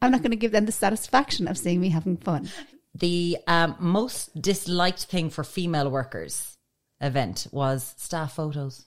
I'm 0.00 0.12
not 0.12 0.22
going 0.22 0.30
to 0.30 0.36
give 0.36 0.52
them 0.52 0.66
the 0.66 0.72
satisfaction 0.72 1.48
of 1.48 1.58
seeing 1.58 1.80
me 1.80 1.88
having 1.88 2.16
fun. 2.16 2.48
The 2.94 3.38
um, 3.46 3.76
most 3.80 4.40
disliked 4.40 5.04
thing 5.04 5.30
for 5.30 5.42
female 5.42 5.90
workers 5.90 6.56
event 7.00 7.46
was 7.50 7.94
staff 7.96 8.34
photos. 8.34 8.86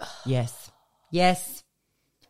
yes. 0.26 0.70
Yes. 1.10 1.64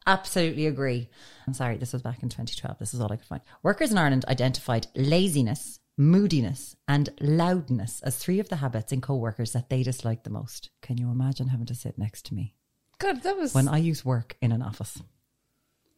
Absolutely 0.07 0.67
agree. 0.67 1.09
I'm 1.47 1.55
sorry, 1.55 1.77
this 1.77 1.93
was 1.93 2.03
back 2.03 2.23
in 2.23 2.29
2012. 2.29 2.79
This 2.79 2.95
is 2.95 3.01
all 3.01 3.13
I 3.13 3.17
could 3.17 3.27
find. 3.27 3.43
Workers 3.63 3.91
in 3.91 3.99
Ireland 3.99 4.25
identified 4.29 4.87
laziness, 4.95 5.81
moodiness, 5.99 6.77
and 6.87 7.09
loudness 7.21 8.01
as 8.03 8.17
three 8.17 8.39
of 8.39 8.49
the 8.49 8.57
habits 8.57 8.93
in 8.93 9.01
co 9.01 9.17
workers 9.17 9.53
that 9.53 9.69
they 9.69 9.83
disliked 9.83 10.25
the 10.25 10.31
most. 10.31 10.71
Can 10.81 10.97
you 10.97 11.11
imagine 11.11 11.49
having 11.49 11.67
to 11.67 11.75
sit 11.75 11.99
next 11.99 12.25
to 12.27 12.35
me 12.35 12.55
God, 12.99 13.23
that 13.25 13.37
was. 13.37 13.53
when 13.53 13.69
I 13.69 13.79
use 13.79 14.05
work 14.05 14.37
in 14.41 14.53
an 14.53 14.63
office? 14.63 15.03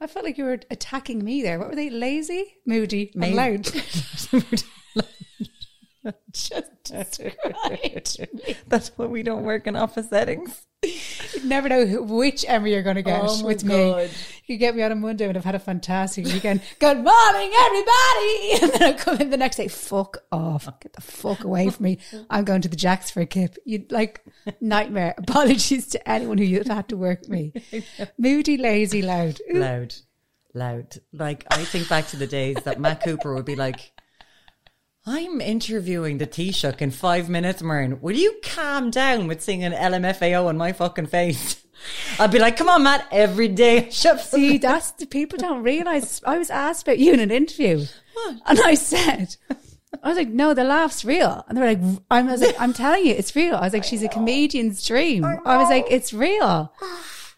I 0.00 0.06
felt 0.06 0.24
like 0.24 0.38
you 0.38 0.44
were 0.44 0.60
attacking 0.70 1.22
me 1.22 1.42
there. 1.42 1.58
What 1.58 1.68
were 1.68 1.76
they? 1.76 1.90
Lazy, 1.90 2.56
moody, 2.64 3.12
and 3.14 3.34
loud. 3.34 3.66
Just 6.32 6.70
described. 6.84 8.20
That's 8.68 8.88
why 8.96 9.06
we 9.06 9.22
don't 9.22 9.42
work 9.42 9.66
in 9.66 9.76
office 9.76 10.08
settings. 10.08 10.64
You 10.82 11.44
never 11.44 11.68
know 11.68 11.84
who, 11.84 12.02
which 12.04 12.44
Emma 12.48 12.68
you're 12.68 12.82
going 12.84 12.96
to 12.96 13.02
get 13.02 13.20
Oh 13.24 13.44
with 13.44 13.66
God. 13.66 13.96
me. 14.04 14.08
You 14.46 14.56
get 14.56 14.76
me 14.76 14.82
on 14.84 14.92
a 14.92 14.94
Monday 14.94 15.26
and 15.28 15.36
I've 15.36 15.44
had 15.44 15.56
a 15.56 15.58
fantastic 15.58 16.24
weekend. 16.26 16.62
Good 16.78 16.98
morning, 16.98 17.50
everybody. 17.60 18.52
And 18.62 18.72
then 18.72 18.82
I 18.82 18.92
come 18.96 19.20
in 19.20 19.30
the 19.30 19.36
next 19.36 19.56
day. 19.56 19.68
Fuck 19.68 20.18
off. 20.32 20.66
Get 20.80 20.92
the 20.94 21.00
fuck 21.00 21.44
away 21.44 21.68
from 21.68 21.84
me. 21.84 21.98
I'm 22.30 22.44
going 22.44 22.62
to 22.62 22.68
the 22.68 22.76
Jacks 22.76 23.10
for 23.10 23.20
a 23.20 23.26
kip. 23.26 23.56
You 23.66 23.84
like 23.90 24.24
nightmare. 24.60 25.14
Apologies 25.18 25.88
to 25.88 26.08
anyone 26.08 26.38
who 26.38 26.44
you've 26.44 26.66
had 26.68 26.88
to 26.88 26.96
work 26.96 27.20
with 27.22 27.28
me. 27.28 27.52
Moody, 28.18 28.56
lazy, 28.56 29.02
loud. 29.02 29.40
Ooh. 29.52 29.58
loud, 29.58 29.94
loud. 30.54 30.96
Like 31.12 31.44
I 31.50 31.64
think 31.64 31.88
back 31.88 32.06
to 32.08 32.16
the 32.16 32.26
days 32.26 32.56
that 32.64 32.80
Matt 32.80 33.02
Cooper 33.02 33.34
would 33.34 33.44
be 33.44 33.56
like, 33.56 33.92
"I'm 35.08 35.40
interviewing 35.40 36.18
the 36.18 36.26
Taoiseach 36.26 36.82
in 36.82 36.90
five 36.90 37.30
minutes, 37.30 37.62
Mern. 37.62 38.00
Will 38.02 38.16
you 38.16 38.36
calm 38.42 38.90
down 38.90 39.26
with 39.26 39.42
singing 39.42 39.72
LMFAO 39.72 40.50
in 40.50 40.58
my 40.58 40.72
fucking 40.72 41.06
face?" 41.06 41.64
I'd 42.20 42.30
be 42.30 42.38
like, 42.38 42.58
"Come 42.58 42.68
on, 42.68 42.82
Matt. 42.82 43.06
Every 43.10 43.48
day, 43.48 43.88
See, 43.90 44.58
that's 44.58 44.90
the 44.92 45.06
people 45.06 45.38
don't 45.38 45.62
realize. 45.62 46.20
I 46.26 46.36
was 46.36 46.50
asked 46.50 46.86
about 46.86 46.98
you 46.98 47.14
in 47.14 47.20
an 47.20 47.30
interview, 47.30 47.86
and 48.46 48.60
I 48.60 48.74
said, 48.74 49.36
I 50.02 50.08
was 50.08 50.18
like, 50.18 50.28
no, 50.28 50.52
the 50.52 50.64
laugh's 50.64 51.04
real, 51.04 51.44
and 51.48 51.56
they 51.56 51.62
were 51.62 51.68
like, 51.68 52.02
I 52.10 52.22
was 52.22 52.42
like, 52.42 52.60
I'm 52.60 52.74
telling 52.74 53.06
you, 53.06 53.14
it's 53.14 53.34
real. 53.34 53.56
I 53.56 53.62
was 53.62 53.72
like, 53.72 53.84
she's 53.84 54.02
a 54.02 54.08
comedian's 54.08 54.84
dream. 54.86 55.24
I 55.24 55.56
was 55.56 55.70
like, 55.70 55.86
it's 55.90 56.12
real. 56.12 56.72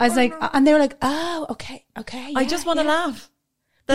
I 0.01 0.09
was 0.09 0.17
like, 0.17 0.35
and 0.41 0.67
they 0.67 0.73
were 0.73 0.79
like, 0.79 0.97
oh, 1.03 1.47
okay, 1.51 1.85
okay. 1.99 2.33
I 2.35 2.43
yeah, 2.43 2.49
just 2.49 2.67
want 2.67 2.79
to 2.79 2.85
yeah. 2.85 2.91
laugh. 2.91 3.31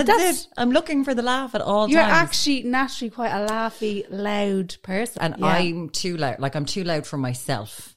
That's, 0.04 0.08
that's- 0.08 0.42
it. 0.46 0.48
I'm 0.58 0.72
looking 0.72 1.04
for 1.04 1.14
the 1.14 1.22
laugh 1.22 1.56
at 1.56 1.62
all 1.62 1.90
You're 1.90 2.02
times. 2.02 2.14
actually 2.14 2.64
naturally 2.64 3.10
quite 3.10 3.32
a 3.32 3.48
laughy, 3.48 4.06
loud 4.10 4.76
person, 4.84 5.22
and 5.22 5.36
Yeah. 5.38 5.46
I'm 5.46 5.90
too 5.90 6.18
loud. 6.18 6.40
Like 6.40 6.56
I'm 6.56 6.66
too 6.66 6.84
loud 6.84 7.06
for 7.08 7.18
myself. 7.18 7.94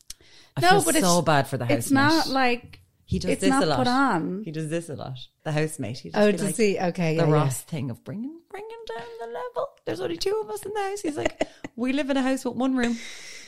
I 0.57 0.61
no, 0.61 0.69
feel 0.71 0.85
but 0.85 0.97
it's 0.97 1.07
so 1.07 1.23
bad 1.23 1.47
for 1.49 1.57
the 1.57 1.65
housemate. 1.65 1.79
It's 1.79 1.91
not 1.91 2.29
like 2.29 2.81
He 3.05 3.19
does 3.19 3.39
this 3.39 3.53
a 3.55 3.65
lot. 3.67 3.79
put 3.79 3.87
on. 3.89 4.43
He 4.45 4.51
does 4.51 4.69
this 4.71 4.89
a 4.89 4.97
lot. 4.97 5.19
The 5.45 5.53
housemate. 5.53 5.99
He 5.99 6.11
Oh, 6.15 6.33
to 6.33 6.45
like, 6.45 6.55
see, 6.57 6.79
okay, 6.79 7.17
the 7.17 7.23
yeah, 7.23 7.29
yeah. 7.29 7.33
Ross 7.35 7.61
thing 7.63 7.91
of 7.91 8.03
bringing 8.05 8.41
bringing 8.51 8.69
down 8.89 9.07
the 9.21 9.27
level. 9.27 9.69
There's 9.85 10.01
only 10.01 10.17
two 10.17 10.41
of 10.45 10.51
us 10.51 10.63
in 10.65 10.73
the 10.75 10.81
house. 10.81 11.01
He's 11.01 11.17
like, 11.17 11.49
we 11.77 11.93
live 11.93 12.11
in 12.11 12.17
a 12.17 12.23
house 12.23 12.45
with 12.45 12.55
one 12.57 12.77
room. 12.77 12.99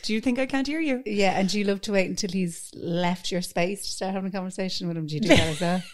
Do 0.02 0.14
you 0.14 0.20
think 0.22 0.38
I 0.38 0.46
can't 0.46 0.66
hear 0.66 0.80
you? 0.80 1.02
Yeah, 1.04 1.38
and 1.38 1.48
do 1.48 1.58
you 1.58 1.64
love 1.66 1.80
to 1.82 1.92
wait 1.92 2.08
until 2.08 2.30
he's 2.30 2.70
left 2.74 3.30
your 3.30 3.42
space 3.42 3.82
to 3.82 3.88
start 3.90 4.14
having 4.14 4.28
a 4.28 4.32
conversation 4.32 4.88
with 4.88 4.96
him? 4.96 5.06
Do 5.06 5.14
you 5.16 5.20
do 5.20 5.28
that 5.28 5.40
as 5.40 5.60
well? 5.60 5.82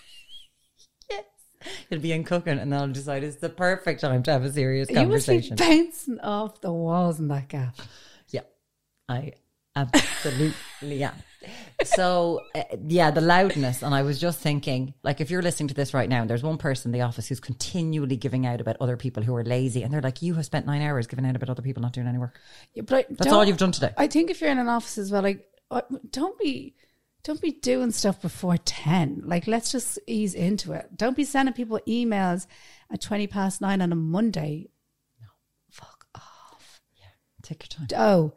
He'll 1.91 2.01
be 2.01 2.13
in 2.13 2.25
cooking, 2.25 2.59
and 2.59 2.73
then 2.73 2.81
I'll 2.81 2.89
decide 2.89 3.25
it's 3.25 3.37
the 3.37 3.49
perfect 3.49 4.01
time 4.01 4.23
to 4.25 4.33
have 4.33 4.45
a 4.45 4.53
serious 4.53 4.89
You 4.89 4.95
must 5.07 5.27
be 5.29 5.41
conversation. 5.41 5.57
bouncing 5.57 6.21
off 6.21 6.61
the 6.61 6.73
walls 6.73 7.19
in 7.21 7.29
that 7.29 7.49
gap. 7.49 7.77
Yeah, 8.31 8.43
I 9.09 9.33
absolutely 9.75 11.03
am. 11.05 11.15
So, 11.85 12.41
uh, 12.55 12.63
yeah, 12.89 13.11
the 13.11 13.21
loudness. 13.21 13.83
And 13.83 13.95
I 13.95 14.03
was 14.03 14.19
just 14.19 14.41
thinking, 14.41 14.95
like, 15.05 15.21
if 15.21 15.31
you're 15.31 15.43
listening 15.43 15.69
to 15.69 15.75
this 15.75 15.95
right 15.95 16.09
now, 16.09 16.23
and 16.23 16.31
there's 16.31 16.43
one 16.43 16.59
person 16.59 16.89
in 16.89 16.99
the 16.99 17.05
office 17.05 17.29
who's 17.29 17.39
continually 17.41 18.17
giving 18.17 18.47
out 18.47 18.61
about 18.61 18.77
other 18.81 18.97
people 18.97 19.23
who 19.23 19.35
are 19.37 19.45
lazy, 19.45 19.83
and 19.83 19.93
they're 19.93 20.03
like, 20.03 20.23
you 20.23 20.35
have 20.35 20.45
spent 20.45 20.67
nine 20.67 20.83
hours 20.83 21.07
giving 21.07 21.25
out 21.27 21.37
about 21.37 21.51
other 21.51 21.63
people 21.63 21.83
not 21.83 21.93
doing 21.93 22.07
any 22.09 22.19
work. 22.19 22.41
Yeah, 22.75 22.83
but 22.83 22.97
I 22.97 23.07
That's 23.11 23.33
all 23.33 23.45
you've 23.45 23.59
done 23.59 23.73
today. 23.73 23.93
I 23.97 24.07
think 24.09 24.31
if 24.31 24.41
you're 24.41 24.51
in 24.51 24.59
an 24.59 24.69
office 24.69 24.99
as 24.99 25.13
well, 25.13 25.23
like, 25.23 25.47
uh, 25.71 25.83
don't 26.11 26.37
be, 26.39 26.75
don't 27.27 27.41
be 27.41 27.51
doing 27.51 27.91
stuff 27.91 28.23
before 28.23 28.57
ten. 28.59 29.21
Like, 29.25 29.49
let's 29.49 29.73
just 29.73 29.99
ease 30.07 30.33
into 30.33 30.73
it. 30.73 30.97
Don't 30.97 31.17
be 31.17 31.25
sending 31.25 31.55
people 31.55 31.81
emails 31.89 32.47
at 32.89 33.01
twenty 33.01 33.27
past 33.27 33.61
nine 33.61 33.83
on 33.83 33.91
a 33.91 33.97
Monday. 33.97 34.69
Fuck 35.69 36.07
off. 36.15 36.81
Yeah. 36.95 37.07
Take 37.43 37.65
your 37.65 37.89
time. 37.89 38.01
Oh, 38.01 38.33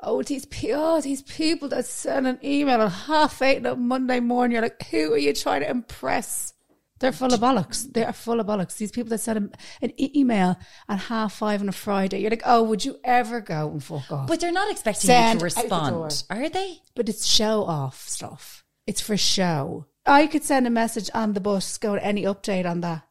oh, 0.00 0.22
these 0.22 0.46
pe- 0.46 0.72
oh, 0.72 1.02
these 1.02 1.20
people 1.20 1.68
that 1.68 1.84
send 1.84 2.26
an 2.26 2.38
email 2.42 2.80
at 2.80 2.88
half 2.88 3.42
eight 3.42 3.58
on 3.58 3.66
a 3.66 3.76
Monday 3.76 4.20
morning. 4.20 4.54
You're 4.54 4.62
like, 4.62 4.82
who 4.84 5.12
are 5.12 5.18
you 5.18 5.34
trying 5.34 5.60
to 5.60 5.68
impress? 5.68 6.54
They're 7.00 7.12
full 7.12 7.32
of 7.32 7.40
bollocks. 7.40 7.90
They 7.92 8.04
are 8.04 8.12
full 8.12 8.40
of 8.40 8.46
bollocks. 8.46 8.76
These 8.76 8.92
people 8.92 9.08
that 9.10 9.18
send 9.18 9.38
an, 9.38 9.52
an 9.80 9.92
email 10.16 10.58
at 10.88 10.98
half 11.00 11.32
five 11.34 11.62
on 11.62 11.68
a 11.68 11.72
Friday. 11.72 12.20
You're 12.20 12.30
like, 12.30 12.42
oh, 12.44 12.62
would 12.62 12.84
you 12.84 12.98
ever 13.02 13.40
go 13.40 13.70
and 13.70 13.82
fuck 13.82 14.12
off? 14.12 14.28
But 14.28 14.40
they're 14.40 14.52
not 14.52 14.70
expecting 14.70 15.08
Send 15.08 15.40
you 15.40 15.48
to 15.48 15.58
out 15.58 15.68
the 15.68 15.74
respond, 15.96 16.24
are 16.30 16.48
they? 16.50 16.78
but 16.94 17.08
it's 17.08 17.26
show 17.26 17.64
off 17.64 18.06
stuff. 18.06 18.64
It's 18.86 19.00
for 19.00 19.16
show. 19.16 19.86
I 20.04 20.26
could 20.26 20.44
send 20.44 20.66
a 20.66 20.70
message 20.70 21.10
on 21.14 21.32
the 21.32 21.40
bus, 21.40 21.78
go 21.78 21.94
to 21.94 22.04
any 22.04 22.24
update 22.24 22.68
on 22.68 22.80
that 22.82 23.02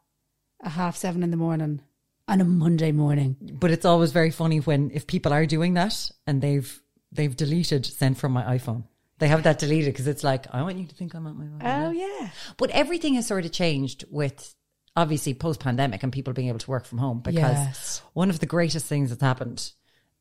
at 0.63 0.71
half 0.73 0.95
seven 0.97 1.23
in 1.23 1.31
the 1.31 1.37
morning 1.37 1.81
on 2.27 2.41
a 2.41 2.45
Monday 2.45 2.91
morning. 2.91 3.37
But 3.41 3.71
it's 3.71 3.85
always 3.85 4.11
very 4.11 4.29
funny 4.29 4.59
when 4.59 4.91
if 4.93 5.07
people 5.07 5.33
are 5.33 5.45
doing 5.47 5.73
that 5.73 6.11
and 6.27 6.41
they've 6.41 6.79
they've 7.11 7.35
deleted 7.35 7.85
sent 7.87 8.17
from 8.19 8.33
my 8.33 8.43
iPhone. 8.57 8.83
They 9.19 9.27
have 9.27 9.43
that 9.43 9.59
deleted 9.59 9.93
because 9.93 10.07
it's 10.07 10.23
like 10.23 10.47
I 10.53 10.61
want 10.63 10.77
you 10.77 10.85
to 10.87 10.95
think 10.95 11.13
I'm 11.13 11.27
at 11.27 11.35
my 11.35 11.45
phone. 11.45 11.61
Oh 11.63 11.91
yeah. 11.91 12.29
But 12.57 12.69
everything 12.71 13.13
has 13.15 13.27
sort 13.27 13.45
of 13.45 13.51
changed 13.51 14.05
with 14.09 14.55
obviously 14.95 15.33
post 15.33 15.59
pandemic 15.59 16.03
and 16.03 16.11
people 16.11 16.33
being 16.33 16.47
able 16.47 16.59
to 16.59 16.69
work 16.71 16.85
from 16.85 16.97
home 16.97 17.19
because 17.19 17.41
Yes. 17.41 18.01
one 18.13 18.29
of 18.29 18.39
the 18.39 18.45
greatest 18.45 18.85
things 18.87 19.09
that's 19.09 19.21
happened 19.21 19.71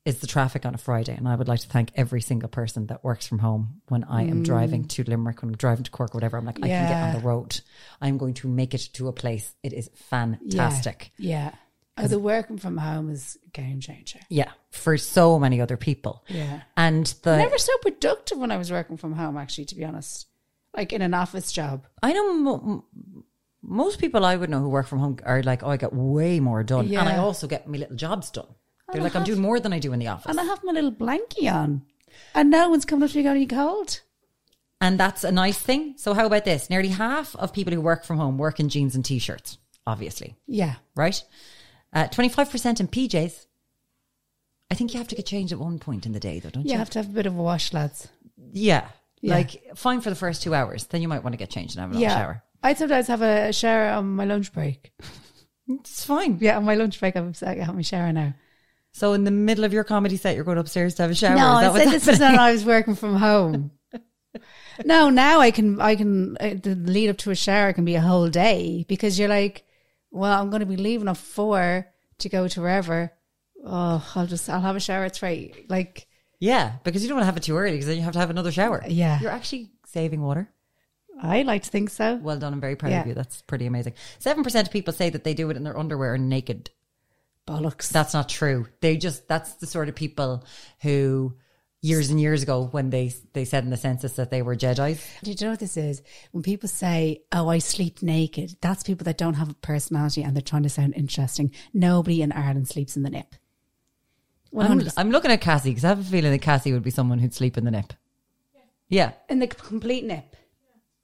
is 0.04 0.20
the 0.20 0.26
traffic 0.26 0.64
on 0.64 0.74
a 0.74 0.78
Friday. 0.78 1.14
And 1.14 1.28
I 1.28 1.34
would 1.34 1.48
like 1.48 1.61
to 1.61 1.68
thank 1.68 1.90
every 1.94 2.20
single 2.20 2.48
person 2.48 2.87
that 2.87 3.02
works 3.04 3.26
from 3.26 3.40
home 3.40 3.80
when 3.88 4.04
I 4.04 4.22
am 4.22 4.42
driving 4.42 4.84
to 4.87 5.04
Limerick, 5.04 5.42
when 5.42 5.50
I'm 5.50 5.56
driving 5.56 5.84
to 5.84 5.90
Cork, 5.90 6.14
or 6.14 6.16
whatever. 6.16 6.37
I'm 6.38 6.46
like, 6.46 6.58
I 6.62 6.68
can 6.68 6.88
get 6.88 6.96
on 7.02 7.11
Mm. 7.14 7.20
The 7.20 7.26
road. 7.26 7.61
I'm 8.00 8.16
going 8.16 8.35
to 8.35 8.48
make 8.48 8.73
it 8.75 8.88
to 8.94 9.08
a 9.08 9.12
place. 9.12 9.54
It 9.62 9.73
is 9.73 9.90
fantastic. 9.94 11.12
Yeah. 11.18 11.52
Oh, 12.05 12.07
the 12.07 12.19
working 12.19 12.59
from 12.59 12.77
home 12.77 13.11
is 13.11 13.37
a 13.46 13.51
game 13.51 13.81
changer. 13.81 14.21
Yeah. 14.29 14.51
For 14.71 14.96
so 14.99 15.38
many 15.38 15.61
other 15.61 15.77
people. 15.77 16.25
Yeah. 16.29 16.63
And 16.77 17.07
the 17.23 17.37
Never 17.37 17.59
so 17.59 17.73
productive 17.83 18.38
when 18.38 18.51
I 18.51 18.57
was 18.57 18.71
working 18.71 18.96
from 18.96 19.13
home, 19.13 19.37
actually, 19.37 19.67
to 19.67 19.75
be 19.75 19.85
honest. 19.85 20.27
Like 20.77 20.92
in 20.92 21.03
an 21.03 21.15
office 21.15 21.51
job. 21.53 21.87
I 22.03 22.13
know 22.13 22.35
mo- 22.35 22.85
most 23.63 23.99
people 23.99 24.25
I 24.25 24.37
would 24.37 24.51
know 24.51 24.61
who 24.61 24.69
work 24.69 24.87
from 24.87 24.99
home 25.01 25.19
are 25.25 25.42
like, 25.42 25.63
oh, 25.63 25.71
I 25.71 25.77
get 25.77 25.92
way 25.92 26.40
more 26.40 26.63
done. 26.63 26.87
And 26.87 27.09
I 27.09 27.17
also 27.17 27.46
get 27.46 27.67
my 27.67 27.79
little 27.79 27.96
jobs 27.96 28.31
done. 28.31 28.46
They're 28.92 29.01
I 29.01 29.05
like, 29.05 29.17
I'm 29.17 29.25
doing 29.25 29.40
more 29.40 29.61
than 29.61 29.73
I 29.73 29.79
do 29.79 29.92
in 29.92 29.99
the 29.99 30.07
office. 30.09 30.31
And 30.31 30.40
I 30.40 30.44
have 30.44 30.63
my 30.65 30.73
little 30.73 30.92
blankie 30.92 31.53
on. 31.53 31.83
And 32.35 32.51
no 32.51 32.69
one's 32.71 32.85
coming 32.85 33.05
up 33.05 33.11
to 33.11 33.17
me 33.17 33.23
going, 33.23 33.37
Are 33.37 33.40
you 33.40 33.46
cold? 33.46 34.01
And 34.81 34.99
that's 34.99 35.25
a 35.25 35.33
nice 35.33 35.59
thing. 35.59 35.94
So, 35.96 36.15
how 36.15 36.27
about 36.27 36.44
this? 36.44 36.71
Nearly 36.71 36.88
half 36.88 37.35
of 37.37 37.53
people 37.53 37.73
who 37.75 37.81
work 37.81 38.05
from 38.05 38.17
home 38.19 38.38
work 38.38 38.61
in 38.61 38.69
jeans 38.69 38.94
and 38.94 39.05
t 39.05 39.19
shirts, 39.19 39.59
obviously, 39.87 40.37
Yeah. 40.46 40.77
right? 40.94 41.23
Uh, 41.92 42.04
25% 42.08 42.80
in 42.80 42.88
PJs. 42.88 43.46
I 44.70 44.74
think 44.74 44.92
you 44.92 44.98
have 44.98 45.08
to 45.08 45.14
get 45.14 45.26
changed 45.26 45.52
at 45.52 45.58
one 45.58 45.78
point 45.78 46.04
in 46.04 46.12
the 46.12 46.20
day, 46.20 46.40
though, 46.40 46.50
don't 46.50 46.64
you? 46.64 46.72
You 46.72 46.78
have 46.78 46.90
to 46.90 46.98
have 46.98 47.08
a 47.08 47.12
bit 47.12 47.26
of 47.26 47.36
a 47.36 47.42
wash, 47.42 47.72
lads. 47.72 48.08
Yeah. 48.52 48.88
Yeah. 49.20 49.34
Like, 49.34 49.76
fine 49.76 50.00
for 50.00 50.10
the 50.10 50.16
first 50.16 50.42
two 50.42 50.54
hours. 50.54 50.84
Then 50.86 51.02
you 51.02 51.08
might 51.08 51.22
want 51.22 51.32
to 51.32 51.38
get 51.38 51.50
changed 51.50 51.74
and 51.74 51.80
have 51.80 51.90
a 51.90 51.94
little 51.94 52.02
yeah. 52.02 52.18
shower. 52.18 52.42
I 52.62 52.74
sometimes 52.74 53.06
have 53.06 53.22
a 53.22 53.52
shower 53.52 53.88
on 53.90 54.16
my 54.16 54.24
lunch 54.24 54.52
break. 54.52 54.92
It's 55.68 56.04
fine. 56.04 56.38
Yeah, 56.40 56.56
on 56.56 56.64
my 56.64 56.74
lunch 56.74 56.98
break, 56.98 57.16
I'm 57.16 57.34
I 57.42 57.54
have 57.56 57.74
my 57.74 57.82
shower 57.82 58.12
now. 58.12 58.34
So, 58.92 59.12
in 59.12 59.24
the 59.24 59.30
middle 59.30 59.64
of 59.64 59.72
your 59.72 59.84
comedy 59.84 60.16
set, 60.16 60.34
you're 60.34 60.44
going 60.44 60.58
upstairs 60.58 60.94
to 60.94 61.02
have 61.02 61.10
a 61.10 61.14
shower. 61.14 61.36
No, 61.36 61.56
Is 61.56 61.60
that 61.60 61.72
what's 61.72 61.84
said 61.84 61.92
this 61.92 62.04
happening? 62.06 62.30
when 62.30 62.40
I 62.40 62.52
was 62.52 62.64
working 62.64 62.94
from 62.94 63.16
home. 63.16 63.70
no, 64.84 65.10
now 65.10 65.40
I 65.40 65.50
can, 65.50 65.80
I 65.80 65.94
can, 65.94 66.36
uh, 66.38 66.54
the 66.60 66.74
lead 66.74 67.10
up 67.10 67.18
to 67.18 67.30
a 67.30 67.34
shower 67.34 67.72
can 67.72 67.84
be 67.84 67.96
a 67.96 68.00
whole 68.00 68.28
day 68.28 68.86
because 68.88 69.18
you're 69.18 69.28
like, 69.28 69.64
well, 70.11 70.40
I'm 70.40 70.50
going 70.50 70.61
to 70.61 70.67
be 70.67 70.77
leaving 70.77 71.09
at 71.09 71.17
four 71.17 71.87
to 72.19 72.29
go 72.29 72.48
to 72.48 72.61
wherever. 72.61 73.13
Oh, 73.65 74.11
I'll 74.15 74.27
just, 74.27 74.48
I'll 74.48 74.61
have 74.61 74.77
a 74.77 74.81
shower 74.81 75.04
at 75.04 75.15
three. 75.17 75.52
Like, 75.69 76.06
Yeah, 76.40 76.75
because 76.85 77.02
you 77.02 77.09
don't 77.09 77.17
want 77.17 77.23
to 77.23 77.27
have 77.27 77.37
it 77.37 77.42
too 77.42 77.56
early 77.56 77.73
because 77.73 77.87
then 77.87 77.96
you 77.96 78.02
have 78.02 78.13
to 78.15 78.19
have 78.19 78.31
another 78.31 78.52
shower. 78.52 78.83
Yeah. 78.87 79.21
You're 79.21 79.31
actually 79.31 79.71
saving 79.87 80.23
water. 80.23 80.48
I 81.21 81.42
like 81.42 81.65
to 81.65 81.71
think 81.71 81.90
so. 81.90 82.15
Well 82.17 82.38
done. 82.38 82.52
I'm 82.52 82.61
very 82.61 82.77
proud 82.77 82.90
Yeah. 82.92 83.00
of 83.00 83.06
you. 83.09 83.15
That's 83.15 83.42
pretty 83.42 83.67
amazing. 83.67 83.94
7% 84.21 84.63
of 84.63 84.71
people 84.71 84.92
say 84.94 85.11
that 85.11 85.25
they 85.25 85.35
do 85.35 85.50
it 85.50 85.56
in 85.56 85.65
their 85.65 85.77
underwear 85.79 86.15
and 86.15 86.29
naked. 86.29 86.71
Bollocks. 87.48 87.88
That's 87.88 88.15
not 88.15 88.29
true. 88.29 88.67
They 88.81 88.96
just, 88.96 89.27
that's 89.27 89.54
the 89.54 89.67
sort 89.67 89.88
of 89.88 89.94
people 89.96 90.44
who 90.83 91.35
years 91.88 92.10
and 92.10 92.20
years 92.20 92.42
ago 92.42 92.68
when 92.70 92.90
they, 92.90 93.12
they 93.32 93.44
said 93.44 93.64
in 93.64 93.70
the 93.70 93.76
census 93.76 94.12
that 94.16 94.30
they 94.30 94.42
were 94.42 94.54
Jedi's. 94.54 95.04
Do 95.22 95.30
you 95.30 95.36
know 95.40 95.50
what 95.50 95.60
this 95.60 95.76
is? 95.76 96.02
When 96.32 96.42
people 96.42 96.68
say, 96.68 97.22
"Oh, 97.32 97.48
I 97.48 97.58
sleep 97.58 98.02
naked," 98.02 98.56
that's 98.60 98.82
people 98.82 99.04
that 99.04 99.18
don't 99.18 99.34
have 99.34 99.50
a 99.50 99.54
personality 99.54 100.22
and 100.22 100.36
they're 100.36 100.42
trying 100.42 100.62
to 100.64 100.68
sound 100.68 100.94
interesting. 100.94 101.52
Nobody 101.72 102.22
in 102.22 102.32
Ireland 102.32 102.68
sleeps 102.68 102.96
in 102.96 103.02
the 103.02 103.10
nip. 103.10 103.34
I'm, 104.56 104.82
I'm 104.96 105.10
looking 105.10 105.30
at 105.30 105.40
Cassie 105.40 105.70
because 105.70 105.84
I 105.84 105.88
have 105.88 106.00
a 106.00 106.04
feeling 106.04 106.32
that 106.32 106.38
Cassie 106.38 106.72
would 106.72 106.82
be 106.82 106.90
someone 106.90 107.18
who'd 107.18 107.34
sleep 107.34 107.58
in 107.58 107.64
the 107.64 107.70
nip. 107.70 107.92
Yeah. 108.88 109.12
in 109.28 109.38
the 109.38 109.46
complete 109.46 110.04
nip. 110.04 110.34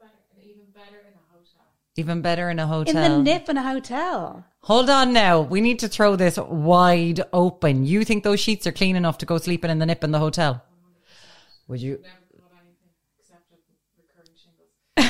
Yeah, 0.01 0.07
better. 0.07 0.49
Even 0.49 0.65
better 0.73 1.01
in 1.07 1.13
a 1.13 1.37
hotel. 1.37 1.67
even 1.97 2.23
better 2.23 2.51
In 2.51 2.59
a 2.59 2.67
hotel. 2.67 2.97
In 2.97 3.13
the 3.13 3.19
nip 3.23 3.49
in 3.49 3.59
a 3.59 3.63
hotel. 3.63 4.45
Hold 4.61 4.89
on 4.89 5.13
now. 5.13 5.43
We 5.43 5.61
need 5.61 5.81
to 5.81 5.89
throw 5.89 6.17
this 6.17 6.39
wide 6.39 7.21
open. 7.35 7.85
You 7.85 8.05
think 8.05 8.25
those 8.25 8.41
sheets 8.41 8.67
are 8.67 8.73
clean 8.73 8.97
enough 8.97 9.19
to 9.19 9.27
go 9.27 9.37
sleeping 9.37 9.71
in 9.71 9.79
the 9.79 9.87
nip 9.87 10.03
in 10.03 10.11
the 10.11 10.19
hotel? 10.19 10.63
Would 11.69 11.81
you? 11.81 12.03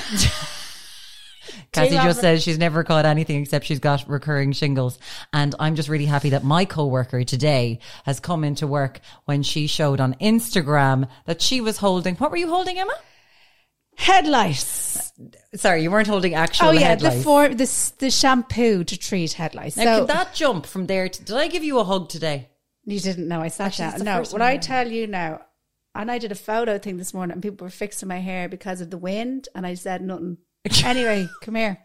Cassie 1.72 1.94
just 1.96 2.20
says 2.20 2.42
she's 2.42 2.58
never 2.58 2.84
caught 2.84 3.04
anything 3.04 3.42
except 3.42 3.66
she's 3.66 3.80
got 3.80 4.08
recurring 4.08 4.52
shingles. 4.52 4.98
And 5.32 5.54
I'm 5.58 5.74
just 5.74 5.88
really 5.88 6.06
happy 6.06 6.30
that 6.30 6.44
my 6.44 6.64
coworker 6.64 7.24
today 7.24 7.80
has 8.04 8.20
come 8.20 8.44
into 8.44 8.66
work 8.66 9.00
when 9.24 9.42
she 9.42 9.66
showed 9.66 10.00
on 10.00 10.14
Instagram 10.14 11.08
that 11.26 11.42
she 11.42 11.60
was 11.60 11.78
holding. 11.78 12.14
What 12.16 12.30
were 12.30 12.36
you 12.36 12.48
holding, 12.48 12.78
Emma? 12.78 12.94
Headlights. 13.96 15.12
Sorry, 15.54 15.82
you 15.82 15.90
weren't 15.90 16.08
holding 16.08 16.34
actual 16.34 16.68
Oh 16.68 16.70
yeah, 16.72 16.80
head 16.88 17.00
the 17.00 17.10
lice. 17.10 17.24
for 17.24 17.48
the 17.48 17.92
the 17.98 18.10
shampoo 18.10 18.82
to 18.84 18.96
treat 18.96 19.32
head 19.32 19.54
lice. 19.54 19.76
Now, 19.76 19.84
so 19.84 20.00
could 20.00 20.08
that 20.08 20.34
jump 20.34 20.66
from 20.66 20.86
there 20.86 21.08
to? 21.08 21.24
Did 21.24 21.36
I 21.36 21.48
give 21.48 21.62
you 21.64 21.78
a 21.78 21.84
hug 21.84 22.08
today? 22.08 22.48
you 22.86 23.00
didn't 23.00 23.28
know 23.28 23.40
I 23.40 23.48
sat 23.48 23.68
Actually, 23.68 23.84
it's 23.86 23.96
down. 23.98 24.04
No, 24.04 24.20
first 24.20 24.32
what 24.32 24.42
I 24.42 24.52
I- 24.52 24.56
tell 24.58 24.88
you 24.90 25.06
now, 25.06 25.40
and 25.94 26.10
I 26.10 26.18
did 26.18 26.32
a 26.32 26.36
photo 26.36 26.78
thing 26.78 26.96
this 26.96 27.14
morning, 27.14 27.34
and 27.34 27.42
people 27.42 27.64
were 27.64 27.70
fixing 27.70 28.08
my 28.08 28.18
hair 28.18 28.48
because 28.48 28.80
of 28.80 28.90
the 28.90 28.98
wind, 28.98 29.48
and 29.54 29.66
I 29.66 29.74
said 29.74 30.02
nothing. 30.02 30.38
anyway, 30.84 31.28
come 31.42 31.54
here. 31.54 31.78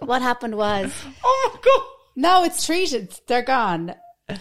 What 0.00 0.22
happened 0.22 0.56
was 0.56 0.92
Oh 1.24 1.50
my 1.54 1.60
god! 1.60 1.86
No, 2.16 2.44
it's 2.44 2.64
treated. 2.64 3.18
They're 3.26 3.42
gone. 3.42 3.94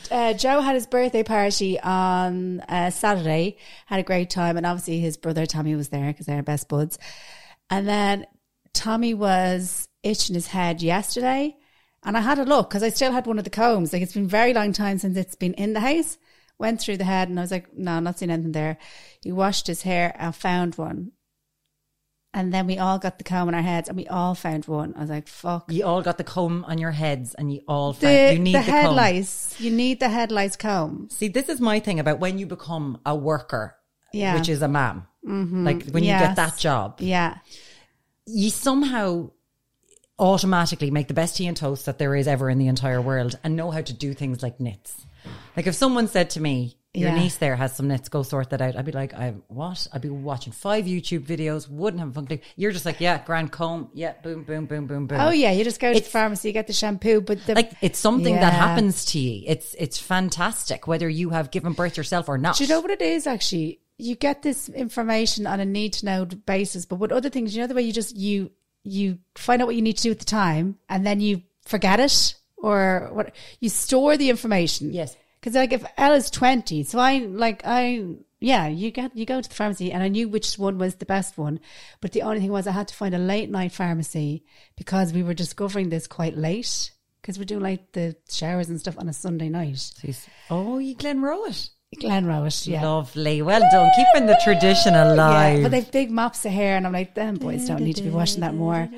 Uh, 0.10 0.34
Joe 0.34 0.62
had 0.62 0.76
his 0.76 0.88
birthday 0.88 1.24
party 1.24 1.80
on 1.80 2.62
uh, 2.62 2.90
Saturday, 2.90 3.58
had 3.86 4.00
a 4.00 4.04
great 4.04 4.30
time, 4.30 4.56
and 4.56 4.66
obviously 4.66 5.00
his 5.00 5.18
brother 5.18 5.46
Tommy 5.46 5.76
was 5.76 5.90
there 5.90 6.08
because 6.08 6.26
they're 6.26 6.44
best 6.44 6.70
buds. 6.70 6.98
And 7.70 7.88
then 7.88 8.26
Tommy 8.74 9.14
was 9.14 9.90
itching 10.02 10.36
his 10.36 10.48
head 10.48 10.82
yesterday, 10.82 11.58
and 12.04 12.16
I 12.16 12.22
had 12.22 12.40
a 12.40 12.46
look 12.46 12.70
because 12.70 12.84
I 12.84 12.90
still 12.90 13.12
had 13.12 13.26
one 13.26 13.40
of 13.40 13.44
the 13.44 13.50
combs. 13.50 13.92
Like 13.92 14.02
it's 14.02 14.14
been 14.14 14.26
a 14.26 14.28
very 14.28 14.54
long 14.54 14.72
time 14.72 15.00
since 15.00 15.18
it's 15.18 15.36
been 15.36 15.54
in 15.56 15.74
the 15.74 15.80
house. 15.80 16.18
Went 16.64 16.80
through 16.80 16.96
the 16.98 17.04
head, 17.04 17.28
and 17.28 17.38
I 17.38 17.44
was 17.44 17.52
like, 17.52 17.76
"No, 17.78 17.92
I'm 17.92 18.06
not 18.06 18.18
seeing 18.18 18.32
anything 18.32 18.54
there." 18.54 18.78
He 19.22 19.32
washed 19.34 19.68
his 19.68 19.82
hair 19.82 20.16
and 20.18 20.34
found 20.34 20.76
one, 20.76 21.12
and 22.34 22.54
then 22.54 22.68
we 22.68 22.78
all 22.78 23.00
got 23.00 23.18
the 23.18 23.26
comb 23.26 23.50
on 23.50 23.54
our 23.54 23.62
heads, 23.62 23.90
and 23.90 23.98
we 23.98 24.08
all 24.08 24.34
found 24.34 24.66
one. 24.66 24.94
I 24.96 25.02
was 25.02 25.10
like, 25.10 25.28
"Fuck." 25.28 25.66
You 25.70 25.84
all 25.86 26.02
got 26.02 26.18
the 26.18 26.24
comb 26.24 26.64
on 26.66 26.78
your 26.78 26.92
heads, 26.92 27.34
and 27.36 27.52
you 27.54 27.62
all 27.68 27.92
the, 27.92 28.32
you 28.34 28.40
need 28.40 28.56
the, 28.56 28.60
the, 28.60 28.72
head 28.72 28.86
comb. 28.86 28.96
lice. 28.96 29.56
You 29.60 29.72
need 29.72 30.00
the 30.00 30.08
head 30.08 30.32
lice 30.32 30.56
comb. 30.56 31.10
See, 31.12 31.28
this 31.28 31.50
is 31.50 31.60
my 31.60 31.82
thing 31.82 32.00
about 32.00 32.20
when 32.20 32.40
you 32.40 32.46
become 32.46 33.00
a 33.06 33.14
worker, 33.14 33.76
Yeah. 34.14 34.36
which 34.36 34.48
is 34.48 34.62
a 34.62 34.70
mam. 34.70 35.06
Mm-hmm. 35.28 35.66
Like 35.66 35.90
when 35.90 36.04
you 36.06 36.12
get 36.12 36.38
that 36.38 36.58
job, 36.58 37.02
Yeah. 37.02 37.40
you 38.26 38.50
somehow 38.50 39.32
automatically 40.18 40.92
make 40.92 41.08
the 41.10 41.14
best 41.14 41.36
tea 41.38 41.48
and 41.48 41.58
toast 41.58 41.86
that 41.88 41.98
there 41.98 42.16
is 42.16 42.28
ever 42.28 42.50
in 42.50 42.58
the 42.58 42.68
entire 42.68 43.02
world, 43.02 43.38
and 43.44 43.56
know 43.58 43.70
how 43.70 43.82
to 43.82 43.94
do 43.94 44.14
things 44.14 44.42
like 44.42 44.60
nits. 44.62 45.06
Like 45.56 45.68
if 45.68 45.76
someone 45.76 46.08
said 46.08 46.32
to 46.32 46.42
me, 46.42 46.78
"Your 46.94 47.10
Yeah. 47.10 47.16
niece 47.16 47.38
there 47.38 47.56
has 47.56 47.76
some 47.76 47.88
nits, 47.88 48.10
go 48.10 48.24
sort 48.24 48.50
that 48.52 48.62
out," 48.62 48.76
I'd 48.76 48.86
be 48.86 48.92
like, 48.92 49.14
"I 49.14 49.34
what?" 49.48 49.88
I'd 49.94 50.02
be 50.02 50.10
watching 50.10 50.52
five 50.54 50.86
YouTube 50.86 51.26
videos, 51.26 51.70
wouldn't 51.70 52.00
have 52.00 52.10
a 52.10 52.14
fucking 52.14 52.28
clue. 52.28 52.40
You're 52.56 52.72
just 52.72 52.86
like, 52.86 53.00
"Yeah, 53.00 53.24
grand 53.24 53.52
comb, 53.52 53.90
yeah, 53.94 54.14
boom, 54.24 54.44
boom, 54.44 54.66
boom, 54.66 54.88
boom, 54.88 55.08
boom." 55.08 55.20
Oh 55.20 55.32
yeah, 55.32 55.52
you 55.52 55.64
just 55.64 55.80
go 55.80 55.94
to 55.94 56.00
the 56.00 56.06
pharmacy, 56.06 56.50
you 56.50 56.54
get 56.54 56.68
the 56.68 56.74
shampoo, 56.74 57.22
but 57.22 57.46
the 57.46 57.56
like 57.56 57.72
it's 57.82 58.00
something 58.00 58.36
that 58.36 58.54
happens 58.54 59.06
to 59.06 59.20
you. 59.20 59.44
It's 59.48 59.76
it's 59.78 60.00
fantastic 60.00 60.88
whether 60.88 61.08
you 61.10 61.30
have 61.32 61.52
given 61.52 61.74
birth 61.74 61.98
yourself 61.98 62.28
or 62.30 62.38
not. 62.38 62.58
Do 62.58 62.64
you 62.64 62.70
know 62.70 62.82
what 62.82 62.92
it 62.92 63.02
is 63.02 63.28
actually? 63.28 63.80
You 64.00 64.16
get 64.16 64.42
this 64.42 64.70
information 64.70 65.46
on 65.46 65.60
a 65.60 65.66
need 65.66 65.94
to 65.94 66.06
know 66.06 66.26
basis, 66.26 66.86
but 66.86 66.96
with 66.96 67.12
other 67.12 67.30
things, 67.30 67.56
you 67.56 67.62
know 67.62 67.68
the 67.68 67.76
way 67.76 67.84
you 67.84 67.94
just 67.94 68.16
you 68.16 68.52
you 68.84 69.20
find 69.36 69.62
out 69.62 69.66
what 69.68 69.76
you 69.76 69.82
need 69.82 69.98
to 69.98 70.04
do 70.04 70.12
at 70.12 70.20
the 70.20 70.26
time 70.26 70.78
and 70.90 71.06
then 71.06 71.22
you 71.22 71.42
forget 71.64 72.00
it 72.00 72.36
or 72.64 73.10
what 73.12 73.36
you 73.60 73.70
store 73.70 74.18
the 74.18 74.32
information. 74.32 74.92
Yes. 74.92 75.16
Because 75.40 75.54
like 75.54 75.74
if 75.74 75.86
Ella's 75.98 76.32
twenty, 76.32 76.84
so 76.84 76.98
I 76.98 77.20
like 77.20 77.62
I 77.66 78.06
yeah, 78.40 78.68
you 78.68 78.90
get 78.90 79.16
you 79.16 79.26
go 79.26 79.42
to 79.42 79.50
the 79.50 79.54
pharmacy 79.54 79.92
and 79.92 80.02
I 80.02 80.08
knew 80.08 80.28
which 80.28 80.58
one 80.58 80.78
was 80.80 80.96
the 80.96 81.06
best 81.06 81.38
one. 81.38 81.60
But 82.02 82.14
the 82.14 82.24
only 82.24 82.40
thing 82.40 82.52
was 82.52 82.66
I 82.66 82.72
had 82.72 82.88
to 82.88 82.96
find 82.96 83.14
a 83.14 83.20
late 83.20 83.52
night 83.52 83.74
pharmacy 83.74 84.46
because 84.78 85.14
we 85.14 85.22
were 85.22 85.34
discovering 85.34 85.90
this 85.90 86.08
quite 86.08 86.38
late. 86.38 86.92
Because 87.22 87.38
we're 87.38 87.46
doing 87.46 87.64
like 87.64 87.94
the 87.94 88.18
showers 88.30 88.68
and 88.68 88.80
stuff 88.80 88.98
on 88.98 89.08
a 89.08 89.14
Sunday 89.14 89.48
night. 89.48 89.94
Oh, 90.50 90.78
you 90.78 90.94
Glenroe 90.96 91.50
it. 91.50 91.70
Glenrose, 92.00 92.68
yeah. 92.68 92.84
Lovely. 92.84 93.42
Well 93.42 93.62
done. 93.72 93.90
Keeping 93.96 94.28
the 94.28 94.40
tradition 94.44 94.96
alive. 94.96 95.58
Yeah, 95.58 95.64
but 95.64 95.72
they've 95.72 95.92
big 95.92 96.12
mops 96.12 96.46
of 96.46 96.52
hair, 96.52 96.76
and 96.76 96.86
I'm 96.86 96.94
like, 96.94 97.16
them 97.16 97.36
boys 97.36 97.68
don't 97.68 97.82
need 97.82 97.96
to 97.98 98.04
be 98.04 98.10
washing 98.10 98.42
that 98.42 98.56
more. 98.56 98.90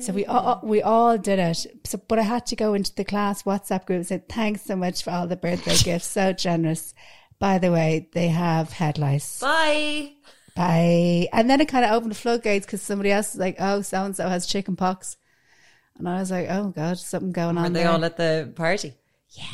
So 0.00 0.12
we 0.12 0.24
all 0.24 0.60
we 0.62 0.80
all 0.80 1.18
did 1.18 1.38
it. 1.38 1.66
So, 1.84 2.00
but 2.08 2.18
I 2.18 2.22
had 2.22 2.46
to 2.46 2.56
go 2.56 2.72
into 2.72 2.94
the 2.94 3.04
class 3.04 3.42
WhatsApp 3.42 3.84
group 3.84 3.98
and 3.98 4.06
say 4.06 4.22
thanks 4.26 4.62
so 4.62 4.74
much 4.74 5.02
for 5.02 5.10
all 5.10 5.26
the 5.26 5.36
birthday 5.36 5.76
gifts, 5.84 6.06
so 6.06 6.32
generous. 6.32 6.94
By 7.38 7.58
the 7.58 7.70
way, 7.70 8.08
they 8.12 8.28
have 8.28 8.72
head 8.72 8.98
lice. 8.98 9.40
Bye. 9.40 10.12
Bye. 10.54 11.28
And 11.32 11.50
then 11.50 11.60
it 11.60 11.68
kind 11.68 11.84
of 11.84 11.92
opened 11.92 12.12
the 12.12 12.16
floodgates 12.16 12.64
because 12.64 12.80
somebody 12.80 13.10
else 13.10 13.34
was 13.34 13.40
like, 13.40 13.56
"Oh, 13.58 13.82
so 13.82 14.04
and 14.04 14.16
so 14.16 14.28
has 14.28 14.46
chicken 14.46 14.76
pox," 14.76 15.16
and 15.98 16.08
I 16.08 16.20
was 16.20 16.30
like, 16.30 16.46
"Oh 16.48 16.68
God, 16.68 16.98
something 16.98 17.32
going 17.32 17.58
on." 17.58 17.72
they 17.72 17.82
there. 17.82 17.90
all 17.90 18.04
at 18.04 18.16
the 18.16 18.50
party? 18.54 18.94
Yeah. 19.30 19.44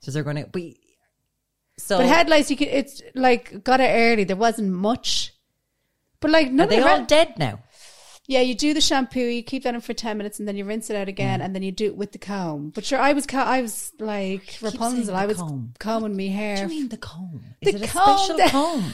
So 0.00 0.10
they're 0.10 0.22
going 0.22 0.36
to 0.36 0.46
be. 0.46 0.80
So 1.76 1.98
but 1.98 2.06
head 2.06 2.28
lice, 2.30 2.50
you 2.50 2.56
could. 2.56 2.68
It's 2.68 3.02
like 3.14 3.64
got 3.64 3.80
it 3.80 3.90
early. 3.90 4.24
There 4.24 4.36
wasn't 4.36 4.72
much. 4.72 5.34
But 6.20 6.30
like 6.30 6.48
are 6.48 6.66
they 6.66 6.80
all 6.80 7.04
dead 7.04 7.38
now? 7.38 7.60
Yeah, 8.28 8.40
you 8.42 8.54
do 8.54 8.74
the 8.74 8.80
shampoo, 8.82 9.20
you 9.20 9.42
keep 9.42 9.62
that 9.62 9.74
in 9.74 9.80
for 9.80 9.94
ten 9.94 10.18
minutes, 10.18 10.38
and 10.38 10.46
then 10.46 10.54
you 10.54 10.66
rinse 10.66 10.90
it 10.90 10.96
out 10.96 11.08
again, 11.08 11.40
mm. 11.40 11.44
and 11.44 11.54
then 11.54 11.62
you 11.62 11.72
do 11.72 11.86
it 11.86 11.96
with 11.96 12.12
the 12.12 12.18
comb. 12.18 12.70
But 12.74 12.84
sure, 12.84 12.98
I 13.00 13.14
was 13.14 13.26
co- 13.26 13.38
I 13.38 13.62
was 13.62 13.90
like 13.98 14.58
Rapunzel. 14.60 15.16
I 15.16 15.24
was 15.24 15.38
comb. 15.38 15.72
combing 15.78 16.14
me 16.14 16.28
hair. 16.28 16.56
What 16.56 16.68
do 16.68 16.74
you 16.74 16.80
mean 16.80 16.88
the 16.90 16.98
comb? 16.98 17.42
The 17.62 17.68
Is 17.70 17.74
it 17.76 17.82
a 17.84 17.88
comb 17.88 18.18
special 18.18 18.36
that- 18.38 18.50
comb? 18.50 18.92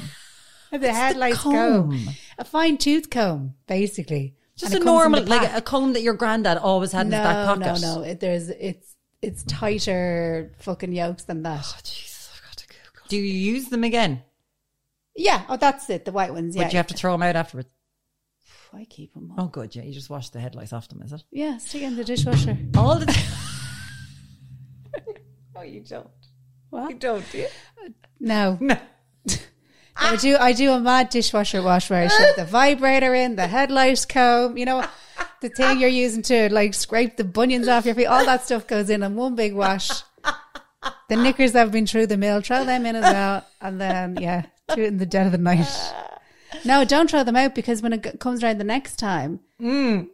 the 0.71 0.93
head 0.93 1.17
the 1.17 1.35
comb. 1.35 1.53
comb? 1.91 2.09
a 2.39 2.45
fine 2.45 2.79
tooth 2.79 3.11
comb, 3.11 3.55
basically. 3.67 4.35
Just 4.57 4.73
And 4.73 4.75
a 4.75 4.77
it 4.77 4.81
the 4.81 4.85
normal, 4.93 5.25
like 5.25 5.53
a 5.53 5.61
comb 5.61 5.93
that 5.95 6.03
your 6.03 6.15
granddad 6.15 6.59
always 6.59 6.93
had 6.93 7.07
in 7.07 7.11
no, 7.11 7.17
his 7.19 7.25
back 7.27 7.47
pocket. 7.47 7.81
no, 7.83 7.95
no. 7.97 8.03
It, 8.03 8.21
there's 8.21 8.51
it's 8.51 8.95
it's 9.21 9.43
tighter 9.45 10.53
fucking 10.61 10.93
yolks 10.93 11.25
than 11.25 11.43
that. 11.43 11.65
Oh, 11.67 11.79
Jesus, 11.83 12.31
I've 12.37 12.43
got 12.43 12.57
to 12.59 12.67
Google. 12.69 13.07
Do 13.09 13.17
you 13.17 13.23
use 13.53 13.69
them 13.69 13.83
again? 13.83 14.23
yeah, 15.17 15.43
oh, 15.49 15.57
that's 15.57 15.91
it. 15.91 16.05
The 16.05 16.13
white 16.13 16.33
ones. 16.33 16.55
Yeah, 16.55 16.65
But 16.65 16.73
you 16.73 16.77
have 16.77 16.87
to 16.89 16.95
throw 16.95 17.13
them 17.13 17.23
out 17.25 17.35
afterwards. 17.37 17.69
I 18.75 18.85
keep 18.85 19.15
them. 19.15 19.33
Oh, 19.39 19.47
good. 19.47 19.75
Yeah, 19.75 19.83
you 19.83 19.93
just 19.93 20.11
wash 20.11 20.31
the 20.31 20.41
headlights 20.41 20.73
off 20.73 20.89
them, 20.89 21.03
is 21.03 21.13
it? 21.13 21.23
Yeah, 21.31 21.59
stick 21.59 21.83
it 21.83 21.87
in 21.87 21.97
the 21.97 22.05
dishwasher. 22.05 22.57
All 22.77 22.99
the 22.99 23.07
oh, 25.57 25.63
you 25.63 25.81
don't. 25.81 26.09
What? 26.71 26.91
You 26.91 26.97
don't, 26.97 27.25
do 27.31 27.39
you? 27.39 27.47
Uh, 27.85 27.89
no. 28.21 28.59
No. 28.67 28.77
I 30.11 30.17
do. 30.17 30.37
I 30.37 30.53
do 30.53 30.73
a 30.73 30.81
mad 30.81 31.09
dishwasher 31.09 31.63
wash 31.63 31.89
where 31.89 32.03
I 32.03 32.09
shove 32.09 32.35
the 32.35 32.45
vibrator 32.45 33.15
in, 33.15 33.37
the 33.37 33.47
headlights 33.47 34.05
comb, 34.05 34.59
you 34.59 34.65
know, 34.65 34.85
the 35.41 35.49
thing 35.49 35.79
you're 35.79 35.89
using 35.89 36.21
to 36.23 36.53
like 36.53 36.75
scrape 36.75 37.17
the 37.17 37.23
bunions 37.23 37.69
off 37.69 37.87
your 37.87 37.95
feet. 37.95 38.07
All 38.07 38.25
that 38.25 38.45
stuff 38.45 38.67
goes 38.67 38.91
in 38.91 39.05
on 39.05 39.15
one 39.15 39.37
big 39.37 39.55
wash. 39.55 39.89
the 41.09 41.15
knickers 41.15 41.53
that 41.53 41.61
have 41.61 41.71
been 41.71 41.87
through 41.87 42.09
the 42.09 42.17
mill, 42.17 42.41
throw 42.41 42.65
them 42.65 42.87
in 42.87 42.97
as 42.97 43.05
well, 43.05 43.47
and 43.61 43.81
then 43.81 44.19
yeah, 44.21 44.47
do 44.75 44.83
it 44.83 44.89
in 44.89 44.99
the 44.99 45.07
dead 45.07 45.27
of 45.27 45.33
the 45.33 45.39
night. 45.39 45.65
Ah. 45.65 46.14
No, 46.65 46.85
don't 46.85 47.11
throw 47.11 47.25
them 47.25 47.37
out 47.37 47.55
because 47.55 47.83
when 47.83 47.93
it 47.93 48.03
g- 48.03 48.17
comes 48.19 48.43
around 48.43 48.59
the 48.59 48.65
next 48.65 48.97
time, 48.97 49.41
mm, 49.61 50.09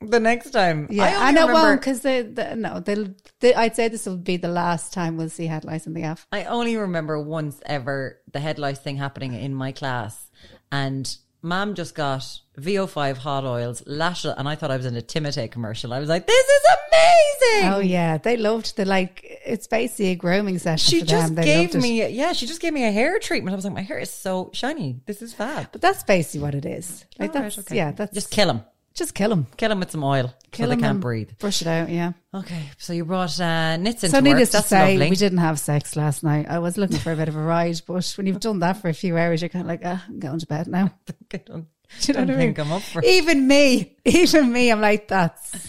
The 0.00 0.20
next 0.20 0.50
time. 0.50 0.88
yeah, 0.90 1.04
I 1.04 1.28
and 1.28 1.38
only 1.38 1.50
it 1.50 1.54
won't 1.54 1.80
because 1.80 2.00
they, 2.00 2.22
they, 2.22 2.54
no, 2.54 2.80
they'll. 2.80 3.08
They, 3.40 3.54
I'd 3.54 3.74
say 3.76 3.88
this 3.88 4.06
will 4.06 4.16
be 4.16 4.36
the 4.36 4.48
last 4.48 4.92
time 4.92 5.16
we'll 5.16 5.28
see 5.30 5.46
headlights 5.46 5.86
in 5.86 5.94
the 5.94 6.00
gaff. 6.00 6.26
I 6.32 6.44
only 6.44 6.76
remember 6.76 7.20
once 7.20 7.60
ever 7.66 8.20
the 8.32 8.40
headlights 8.40 8.80
thing 8.80 8.96
happening 8.96 9.32
in 9.34 9.54
my 9.54 9.72
class. 9.72 10.30
And 10.72 11.16
mom 11.46 11.74
just 11.74 11.94
got 11.94 12.40
VO5 12.58 13.16
hot 13.18 13.44
oils, 13.44 13.82
lash 13.86 14.24
and 14.24 14.48
I 14.48 14.54
thought 14.56 14.70
I 14.70 14.76
was 14.76 14.86
in 14.86 14.96
a 14.96 15.00
Timotei 15.00 15.50
commercial. 15.50 15.92
I 15.92 16.00
was 16.00 16.08
like, 16.08 16.26
this 16.26 16.46
is 16.46 16.62
amazing. 16.90 17.72
Oh 17.72 17.78
yeah, 17.78 18.18
they 18.18 18.36
loved 18.36 18.76
the 18.76 18.84
like. 18.84 19.24
It's 19.44 19.66
basically 19.66 20.08
a 20.08 20.16
grooming 20.16 20.58
session. 20.58 20.90
She 20.90 21.02
just 21.02 21.34
them. 21.34 21.44
Gave 21.44 21.74
it. 21.74 21.80
me, 21.80 22.06
yeah, 22.08 22.32
she 22.32 22.46
just 22.46 22.60
gave 22.60 22.72
me 22.72 22.84
a 22.84 22.90
hair 22.90 23.18
treatment. 23.18 23.54
I 23.54 23.56
was 23.56 23.64
like, 23.64 23.74
my 23.74 23.82
hair 23.82 23.98
is 23.98 24.10
so 24.10 24.50
shiny. 24.52 25.00
This 25.06 25.22
is 25.22 25.32
fab. 25.32 25.68
But 25.72 25.80
that's 25.80 26.02
basically 26.02 26.40
what 26.40 26.54
it 26.54 26.66
is. 26.66 27.04
Like 27.18 27.34
right, 27.34 27.42
that's 27.42 27.58
okay. 27.60 27.76
yeah, 27.76 27.92
that's 27.92 28.12
just 28.12 28.30
kill 28.30 28.50
him. 28.50 28.62
Just 28.96 29.14
kill 29.14 29.28
them. 29.30 29.46
Kill 29.56 29.70
him 29.70 29.78
with 29.80 29.90
some 29.90 30.02
oil 30.02 30.34
Kill 30.52 30.70
so 30.70 30.74
they 30.74 30.80
can't 30.80 31.00
breathe. 31.00 31.30
Brush 31.38 31.60
it 31.60 31.68
out. 31.68 31.88
Yeah. 31.90 32.12
Okay, 32.34 32.62
so 32.78 32.92
you 32.94 33.04
brought 33.04 33.38
uh, 33.38 33.76
nits 33.76 34.02
into 34.02 34.10
So 34.10 34.16
work. 34.18 34.24
needless 34.24 34.50
to 34.50 34.62
say, 34.62 34.92
lovely. 34.94 35.10
we 35.10 35.16
didn't 35.16 35.38
have 35.38 35.58
sex 35.60 35.96
last 35.96 36.22
night. 36.24 36.46
I 36.48 36.58
was 36.60 36.76
looking 36.78 36.96
for 36.98 37.12
a 37.12 37.16
bit 37.16 37.28
of 37.28 37.36
a 37.36 37.40
ride, 37.42 37.80
but 37.86 38.10
when 38.16 38.26
you've 38.26 38.40
done 38.40 38.60
that 38.60 38.78
for 38.78 38.88
a 38.88 38.94
few 38.94 39.16
hours, 39.18 39.42
you're 39.42 39.50
kind 39.50 39.62
of 39.62 39.68
like, 39.68 39.82
ah, 39.84 40.02
I'm 40.08 40.18
going 40.18 40.38
to 40.38 40.46
bed 40.46 40.66
now. 40.66 40.92
I 41.32 41.36
don't, 41.36 41.66
Do 42.00 42.12
you 42.12 42.14
know 42.14 42.20
don't 42.20 42.28
what 42.28 42.34
I 42.34 42.38
mean? 42.38 42.54
think 42.54 42.58
I'm 42.58 42.72
up 42.72 42.82
for 42.82 43.00
it. 43.00 43.04
Even 43.04 43.46
me, 43.46 43.96
even 44.06 44.50
me, 44.52 44.70
I'm 44.70 44.80
like, 44.80 45.08
that's 45.08 45.68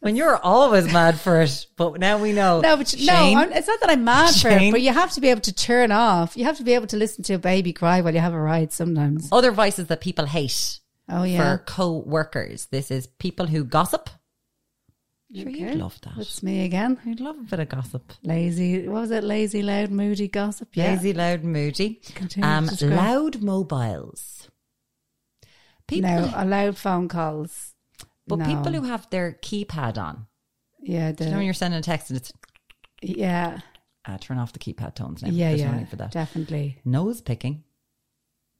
When 0.00 0.14
you're 0.14 0.36
always 0.36 0.92
mad 0.92 1.18
for 1.18 1.40
it, 1.40 1.66
but 1.76 1.98
now 1.98 2.18
we 2.18 2.32
know. 2.32 2.60
no, 2.60 2.76
but 2.76 2.92
you- 2.92 3.06
no, 3.06 3.12
Shane, 3.14 3.38
I'm, 3.38 3.52
it's 3.52 3.66
not 3.68 3.80
that 3.80 3.88
I'm 3.90 4.04
mad 4.04 4.34
for 4.34 4.48
it, 4.50 4.70
but 4.70 4.82
you 4.82 4.92
have 4.92 5.12
to 5.12 5.20
be 5.22 5.28
able 5.30 5.40
to 5.40 5.52
turn 5.54 5.92
off. 5.92 6.36
You 6.36 6.44
have 6.44 6.58
to 6.58 6.62
be 6.62 6.74
able 6.74 6.86
to 6.88 6.96
listen 6.98 7.24
to 7.24 7.34
a 7.34 7.38
baby 7.38 7.72
cry 7.72 8.02
while 8.02 8.12
you 8.14 8.20
have 8.20 8.34
a 8.34 8.40
ride. 8.40 8.70
Sometimes. 8.72 9.28
other 9.32 9.50
vices 9.50 9.86
that 9.86 10.00
people 10.02 10.26
hate 10.26 10.80
Oh 11.08 11.22
yeah, 11.22 11.56
for 11.58 11.62
co-workers. 11.64 12.66
This 12.66 12.90
is 12.90 13.06
people 13.06 13.46
who 13.46 13.64
gossip. 13.64 14.10
Sure, 15.34 15.48
Okay. 15.48 15.58
you'd 15.58 15.74
love 15.74 16.00
that. 16.02 16.14
That's 16.16 16.42
me 16.42 16.64
again. 16.64 16.98
You'd 17.04 17.20
love 17.20 17.36
a 17.36 17.42
bit 17.42 17.58
of 17.60 17.68
gossip. 17.68 18.12
Lazy. 18.22 18.86
What 18.88 19.02
was 19.02 19.10
it? 19.10 19.24
Lazy, 19.24 19.62
loud, 19.62 19.90
moody 19.90 20.28
gossip. 20.28 20.68
Yeah. 20.74 20.92
Lazy, 20.92 21.12
loud, 21.12 21.42
moody. 21.42 22.00
Continue 22.14 22.48
Um, 22.48 22.68
loud 22.82 23.42
mobiles. 23.42 24.48
People, 25.88 26.10
No, 26.10 26.32
allowed 26.34 26.76
phone 26.76 27.08
calls. 27.08 27.74
but 28.26 28.38
no. 28.40 28.44
people 28.46 28.72
who 28.72 28.82
have 28.82 29.08
their 29.10 29.32
keypad 29.32 29.98
on. 29.98 30.26
yeah, 30.80 31.12
the, 31.12 31.24
You 31.24 31.30
know 31.30 31.36
when 31.38 31.44
you're 31.44 31.54
sending 31.54 31.78
a 31.78 31.82
text 31.82 32.10
and 32.10 32.16
it's 32.16 32.32
yeah, 33.02 33.60
uh, 34.04 34.18
turn 34.18 34.38
off 34.38 34.52
the 34.52 34.58
keypad 34.58 34.94
tones 34.96 35.22
now. 35.22 35.28
yeah, 35.30 35.48
There's 35.50 35.60
yeah, 35.60 35.84
for 35.86 35.96
that. 35.96 36.10
definitely. 36.12 36.80
Nose 36.84 37.20
picking. 37.20 37.62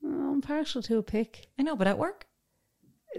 Oh, 0.05 0.33
I'm 0.33 0.41
partial 0.43 0.83
to 0.83 0.99
a 0.99 1.03
pick. 1.03 1.49
I 1.59 1.63
know, 1.63 1.75
but 1.77 1.87
at 1.89 1.99
work, 1.99 2.27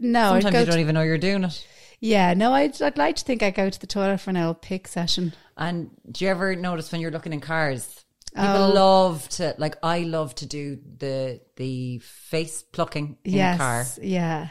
No, 0.02 0.40
sometimes 0.40 0.60
you 0.60 0.66
don't 0.72 0.80
even 0.80 0.96
know 0.96 1.02
you're 1.02 1.18
doing 1.18 1.44
it. 1.44 1.68
Yeah, 2.00 2.34
no, 2.36 2.54
I'd, 2.54 2.80
I'd 2.82 2.98
like 2.98 3.16
to 3.16 3.24
think 3.24 3.42
I 3.42 3.50
go 3.52 3.70
to 3.70 3.80
the 3.80 3.88
toilet 3.88 4.20
for 4.20 4.30
an 4.30 4.38
old 4.38 4.62
pick 4.62 4.88
session. 4.88 5.34
And 5.58 5.90
do 6.12 6.26
you 6.26 6.32
ever 6.32 6.56
notice 6.56 6.92
when 6.92 7.02
you're 7.02 7.10
looking 7.12 7.34
in 7.34 7.40
cars? 7.42 8.06
People 8.36 8.66
Oh. 8.66 8.72
love 8.74 9.28
to 9.30 9.56
like. 9.58 9.78
I 9.82 10.00
love 10.02 10.36
to 10.36 10.46
do 10.46 10.78
the 11.00 11.42
the 11.56 11.98
face 12.00 12.62
plucking 12.62 13.18
in 13.24 13.34
yes, 13.34 13.58
car. 13.58 13.86
yeah, 14.04 14.50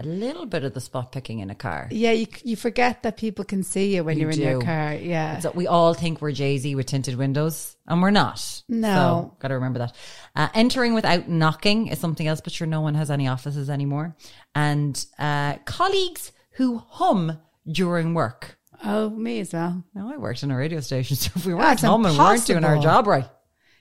A 0.00 0.04
little 0.06 0.46
bit 0.46 0.62
of 0.62 0.74
the 0.74 0.80
spot 0.80 1.10
picking 1.10 1.40
in 1.40 1.50
a 1.50 1.56
car. 1.56 1.88
yeah. 1.90 2.12
You 2.12 2.26
you 2.44 2.54
forget 2.54 3.02
that 3.02 3.16
people 3.16 3.44
can 3.44 3.64
see 3.64 3.96
you 3.96 4.04
when 4.04 4.16
You 4.16 4.28
are 4.28 4.30
in 4.30 4.40
your 4.40 4.60
car. 4.60 4.94
Yeah, 4.94 5.40
So 5.40 5.50
we 5.50 5.66
all 5.66 5.92
think 5.92 6.20
we're 6.20 6.30
Jay 6.30 6.56
Z 6.58 6.72
with 6.76 6.86
tinted 6.86 7.16
windows, 7.16 7.76
and 7.86 8.00
we're 8.00 8.10
not. 8.12 8.62
No. 8.68 8.94
so, 8.94 9.36
got 9.40 9.48
to 9.48 9.54
remember 9.54 9.80
that. 9.80 9.96
Uh, 10.36 10.48
entering 10.54 10.94
without 10.94 11.28
knocking 11.28 11.88
is 11.88 11.98
something 11.98 12.26
else, 12.28 12.40
but 12.40 12.52
sure, 12.52 12.66
no 12.68 12.80
one 12.80 12.94
has 12.94 13.10
any 13.10 13.26
offices 13.26 13.68
anymore. 13.68 14.14
And 14.54 15.04
uh, 15.18 15.56
colleagues 15.64 16.30
who 16.52 16.78
hum 16.78 17.38
during 17.70 18.14
work. 18.14 18.56
oh, 18.84 19.10
me 19.10 19.40
as 19.40 19.52
well. 19.52 19.82
Now, 19.94 20.12
I 20.12 20.16
worked 20.16 20.44
in 20.44 20.52
a 20.52 20.56
radio 20.56 20.78
station, 20.80 21.16
so 21.16 21.32
if 21.34 21.44
we 21.44 21.52
weren't 21.54 21.64
That's 21.66 21.82
humming, 21.82 22.12
we 22.12 22.18
weren't 22.18 22.46
doing 22.46 22.64
our 22.64 22.78
job 22.78 23.08
right. 23.08 23.28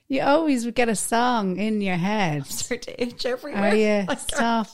You 0.09 0.21
always 0.21 0.63
would 0.65 0.75
get 0.75 0.87
a 0.87 0.95
song 0.95 1.57
in 1.57 1.81
your 1.81 1.97
head. 1.97 2.45
Start 2.47 2.83
to 2.83 3.01
itch 3.01 3.25
everywhere. 3.25 3.71
Are 3.71 3.75
you? 3.75 4.05
I 4.07 4.15
Stop. 4.15 4.67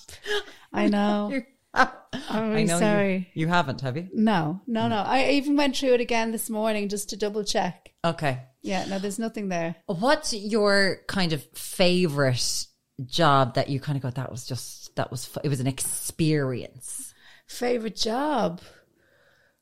I 0.72 0.88
know. 0.88 1.42
I'm 1.74 1.88
I 2.30 2.48
really 2.48 2.66
know 2.66 2.80
sorry. 2.80 3.32
You, 3.34 3.48
haven't, 3.48 3.82
have 3.82 3.98
you? 3.98 4.08
No, 4.14 4.62
no, 4.68 4.82
mm. 4.82 4.90
no. 4.90 4.98
I 4.98 5.32
even 5.32 5.58
went 5.58 5.76
through 5.76 5.94
it 5.94 6.02
again 6.02 6.32
this 6.32 6.50
morning 6.50 6.88
just 6.88 7.10
to 7.10 7.18
double 7.18 7.44
check. 7.44 7.94
Okay. 8.06 8.42
Yeah, 8.62 8.86
no, 8.86 9.00
there's 9.00 9.18
nothing 9.18 9.50
there. 9.50 9.76
What's 9.88 10.34
your 10.34 11.00
kind 11.08 11.34
of 11.34 11.44
favorite 11.56 12.68
job 13.06 13.56
that 13.56 13.70
you 13.70 13.80
kind 13.80 13.96
of 13.96 14.04
got? 14.04 14.16
That 14.16 14.32
was 14.32 14.46
just 14.46 14.96
that 14.96 15.10
was 15.10 15.36
it 15.44 15.50
was 15.50 15.60
an 15.60 15.68
experience. 15.68 17.14
Favorite 17.48 17.96
job? 17.96 18.62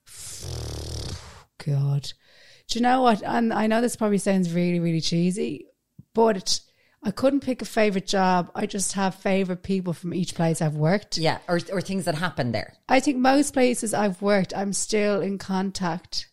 God. 1.65 2.11
Do 2.71 2.79
you 2.79 2.83
know 2.83 3.01
what? 3.01 3.21
And 3.21 3.51
I 3.51 3.67
know 3.67 3.81
this 3.81 3.97
probably 3.97 4.17
sounds 4.17 4.53
really, 4.53 4.79
really 4.79 5.01
cheesy, 5.01 5.65
but 6.13 6.61
I 7.03 7.11
couldn't 7.11 7.41
pick 7.41 7.61
a 7.61 7.65
favorite 7.65 8.07
job. 8.07 8.49
I 8.55 8.65
just 8.65 8.93
have 8.93 9.13
favorite 9.15 9.61
people 9.61 9.91
from 9.91 10.13
each 10.13 10.35
place 10.35 10.61
I've 10.61 10.75
worked. 10.75 11.17
Yeah, 11.17 11.39
or 11.49 11.59
or 11.69 11.81
things 11.81 12.05
that 12.05 12.15
happened 12.15 12.55
there. 12.55 12.75
I 12.87 13.01
think 13.01 13.17
most 13.17 13.51
places 13.51 13.93
I've 13.93 14.21
worked, 14.21 14.55
I'm 14.55 14.71
still 14.71 15.19
in 15.19 15.37
contact 15.37 16.29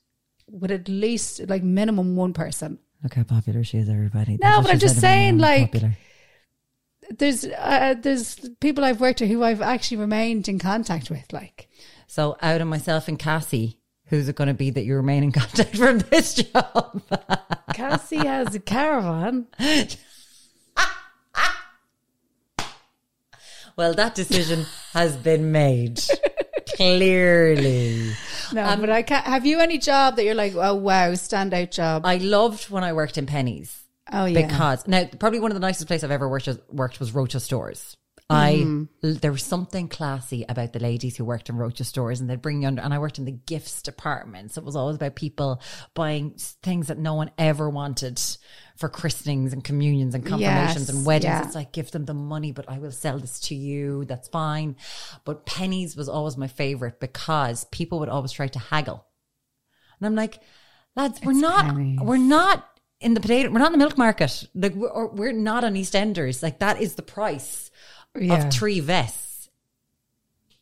with 0.48 0.70
at 0.70 0.88
least 0.88 1.40
like 1.48 1.64
minimum 1.64 2.14
one 2.14 2.34
person. 2.34 2.78
Look 3.02 3.14
how 3.14 3.24
popular 3.24 3.64
she 3.64 3.78
is, 3.78 3.88
everybody. 3.88 4.38
No, 4.40 4.62
but 4.62 4.70
I'm 4.70 4.78
just 4.78 5.00
saying, 5.00 5.38
like, 5.38 5.74
there's 7.10 7.44
uh, 7.46 7.94
there's 8.00 8.48
people 8.60 8.84
I've 8.84 9.00
worked 9.00 9.20
with 9.20 9.30
who 9.30 9.42
I've 9.42 9.60
actually 9.62 9.96
remained 9.96 10.46
in 10.46 10.60
contact 10.60 11.10
with. 11.10 11.32
Like, 11.32 11.68
So 12.06 12.36
out 12.40 12.60
of 12.60 12.68
myself 12.68 13.08
and 13.08 13.18
Cassie, 13.18 13.77
who's 14.08 14.28
it 14.28 14.36
going 14.36 14.48
to 14.48 14.54
be 14.54 14.70
that 14.70 14.84
you 14.84 14.94
remain 14.96 15.22
in 15.24 15.32
contact 15.32 15.76
from 15.76 15.98
this 15.98 16.34
job? 16.34 17.02
Cassie 17.74 18.16
has 18.26 18.54
a 18.54 18.60
caravan. 18.60 19.46
well, 23.76 23.94
that 23.94 24.14
decision 24.14 24.64
has 24.92 25.16
been 25.16 25.52
made 25.52 26.00
clearly. 26.76 28.12
No, 28.52 28.64
Um, 28.64 28.80
but 28.80 28.88
I 28.90 29.02
can't. 29.02 29.26
Have 29.26 29.44
you 29.44 29.60
any 29.60 29.78
job 29.78 30.16
that 30.16 30.24
you're 30.24 30.34
like, 30.34 30.54
oh 30.54 30.74
wow, 30.74 31.10
standout 31.12 31.70
job? 31.70 32.06
I 32.06 32.16
loved 32.16 32.70
when 32.70 32.82
I 32.82 32.92
worked 32.94 33.18
in 33.18 33.26
Penneys. 33.26 33.76
oh 34.10 34.24
yeah, 34.24 34.46
because 34.46 34.88
now 34.88 35.04
probably 35.18 35.38
one 35.40 35.50
of 35.50 35.54
the 35.54 35.60
nicest 35.60 35.86
places 35.86 36.04
I've 36.04 36.10
ever 36.10 36.28
worked 36.28 36.46
was, 36.46 36.58
worked 36.72 36.98
was 36.98 37.12
Roches 37.12 37.44
Stores. 37.44 37.97
I 38.30 38.56
hmm. 38.58 38.84
there 39.00 39.32
was 39.32 39.42
something 39.42 39.88
classy 39.88 40.44
about 40.46 40.74
the 40.74 40.78
ladies 40.78 41.16
who 41.16 41.24
worked 41.24 41.48
in 41.48 41.56
Roches 41.56 41.88
stores, 41.88 42.20
and 42.20 42.28
they'd 42.28 42.42
bring 42.42 42.60
you 42.60 42.68
under. 42.68 42.82
And 42.82 42.92
I 42.92 42.98
worked 42.98 43.18
in 43.18 43.24
the 43.24 43.32
gifts 43.32 43.80
department, 43.80 44.52
so 44.52 44.60
it 44.60 44.66
was 44.66 44.76
always 44.76 44.96
about 44.96 45.14
people 45.14 45.62
buying 45.94 46.34
things 46.62 46.88
that 46.88 46.98
no 46.98 47.14
one 47.14 47.30
ever 47.38 47.70
wanted 47.70 48.20
for 48.76 48.90
christenings 48.90 49.54
and 49.54 49.64
communions 49.64 50.14
and 50.14 50.26
confirmations 50.26 50.88
Yes, 50.88 50.88
and 50.90 51.06
weddings. 51.06 51.24
yeah. 51.24 51.42
It's 51.42 51.54
like 51.54 51.72
give 51.72 51.90
them 51.90 52.04
the 52.04 52.12
money, 52.12 52.52
but 52.52 52.68
I 52.68 52.78
will 52.78 52.92
sell 52.92 53.18
this 53.18 53.40
to 53.40 53.54
you. 53.54 54.04
That's 54.04 54.28
fine. 54.28 54.76
But 55.24 55.46
Penneys 55.46 55.96
was 55.96 56.10
always 56.10 56.36
my 56.36 56.48
favorite 56.48 57.00
because 57.00 57.64
people 57.64 57.98
would 58.00 58.10
always 58.10 58.32
try 58.32 58.48
to 58.48 58.58
haggle, 58.58 59.06
and 59.98 60.06
I'm 60.06 60.14
like, 60.14 60.38
lads, 60.94 61.18
we're 61.24 61.32
not, 61.32 61.64
Penneys. 61.64 62.04
we're 62.04 62.18
not 62.18 62.68
in 63.00 63.14
the 63.14 63.20
potato. 63.20 63.50
We're 63.50 63.60
not 63.60 63.72
in 63.72 63.78
the 63.78 63.84
milk 63.84 63.96
market. 63.96 64.46
Like 64.54 64.74
we're, 64.74 64.88
or 64.88 65.08
we're 65.08 65.32
not 65.32 65.64
on 65.64 65.74
EastEnders. 65.74 66.42
Like 66.42 66.58
that 66.58 66.82
is 66.82 66.96
the 66.96 67.02
price 67.02 67.67
Yeah. 68.20 68.46
of 68.46 68.52
three 68.52 68.80
vests. 68.80 69.50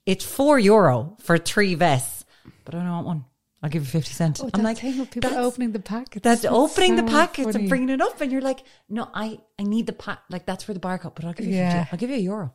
It's 0.05 0.25
four 0.25 0.59
euro 0.59 1.17
for 1.21 1.37
three 1.39 1.75
vests, 1.75 2.25
but 2.65 2.75
I 2.75 2.79
don't 2.79 2.89
want 2.89 3.07
one. 3.07 3.25
I'll 3.63 3.71
give 3.71 3.83
you 3.83 3.89
fifty 3.89 4.13
cents. 4.13 4.41
Oh, 4.41 4.51
I'm 4.55 4.63
like, 4.63 4.79
thing 4.79 4.99
with 4.99 5.11
people 5.11 5.31
that's- 5.31 5.45
opening 5.45 5.73
the 5.73 5.81
packets. 5.81 6.23
That's 6.23 6.45
opening 6.45 6.95
the 6.97 7.03
packets 7.03 7.53
funny. 7.53 7.65
and 7.65 7.69
bringing 7.69 7.89
it 7.89 8.01
up, 8.01 8.21
and 8.21 8.31
you're 8.31 8.41
like, 8.43 8.63
no, 8.89 9.09
I, 9.13 9.39
I 9.59 9.65
need 9.65 9.87
the 9.87 9.93
pack. 9.93 10.21
Like 10.31 10.47
that's 10.47 10.63
for 10.63 10.75
the 10.75 10.79
barcode. 10.81 11.15
But 11.17 11.25
I'll 11.25 11.33
give 11.33 11.47
you, 11.47 11.55
Yeah. 11.55 11.85
50, 11.85 11.93
I'll 11.93 11.99
give 11.99 12.11
you 12.11 12.17
a 12.17 12.21
euro. 12.21 12.55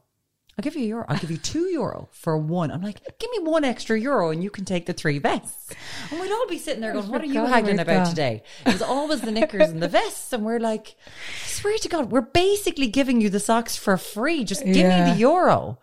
I'll 0.61 0.63
give 0.63 0.75
you 0.75 0.83
a 0.83 0.87
euro. 0.89 1.05
I'll 1.09 1.17
give 1.17 1.31
you 1.31 1.37
two 1.37 1.71
euro 1.71 2.07
for 2.11 2.37
one. 2.37 2.69
I'm 2.69 2.83
like, 2.83 3.01
give 3.17 3.31
me 3.31 3.39
one 3.39 3.63
extra 3.63 3.99
euro, 3.99 4.29
and 4.29 4.43
you 4.43 4.51
can 4.51 4.63
take 4.63 4.85
the 4.85 4.93
three 4.93 5.17
vests. 5.17 5.73
And 6.11 6.19
we'd 6.21 6.31
all 6.31 6.45
be 6.45 6.59
sitting 6.59 6.81
there 6.81 6.93
going, 6.93 7.07
what 7.07 7.19
are 7.19 7.25
you 7.25 7.43
haggling 7.47 7.79
about 7.79 8.05
that. 8.05 8.09
today? 8.11 8.43
It 8.67 8.73
was 8.73 8.83
always 8.83 9.21
the 9.21 9.31
knickers 9.31 9.71
and 9.71 9.81
the 9.81 9.87
vests, 9.87 10.31
and 10.33 10.45
we're 10.45 10.59
like, 10.59 10.95
I 11.07 11.47
swear 11.47 11.75
to 11.79 11.89
God, 11.89 12.11
we're 12.11 12.21
basically 12.21 12.89
giving 12.89 13.21
you 13.21 13.31
the 13.31 13.39
socks 13.39 13.75
for 13.75 13.97
free. 13.97 14.43
Just 14.43 14.63
give 14.63 14.75
me 14.75 14.83
the 15.11 15.15
euro. 15.17 15.79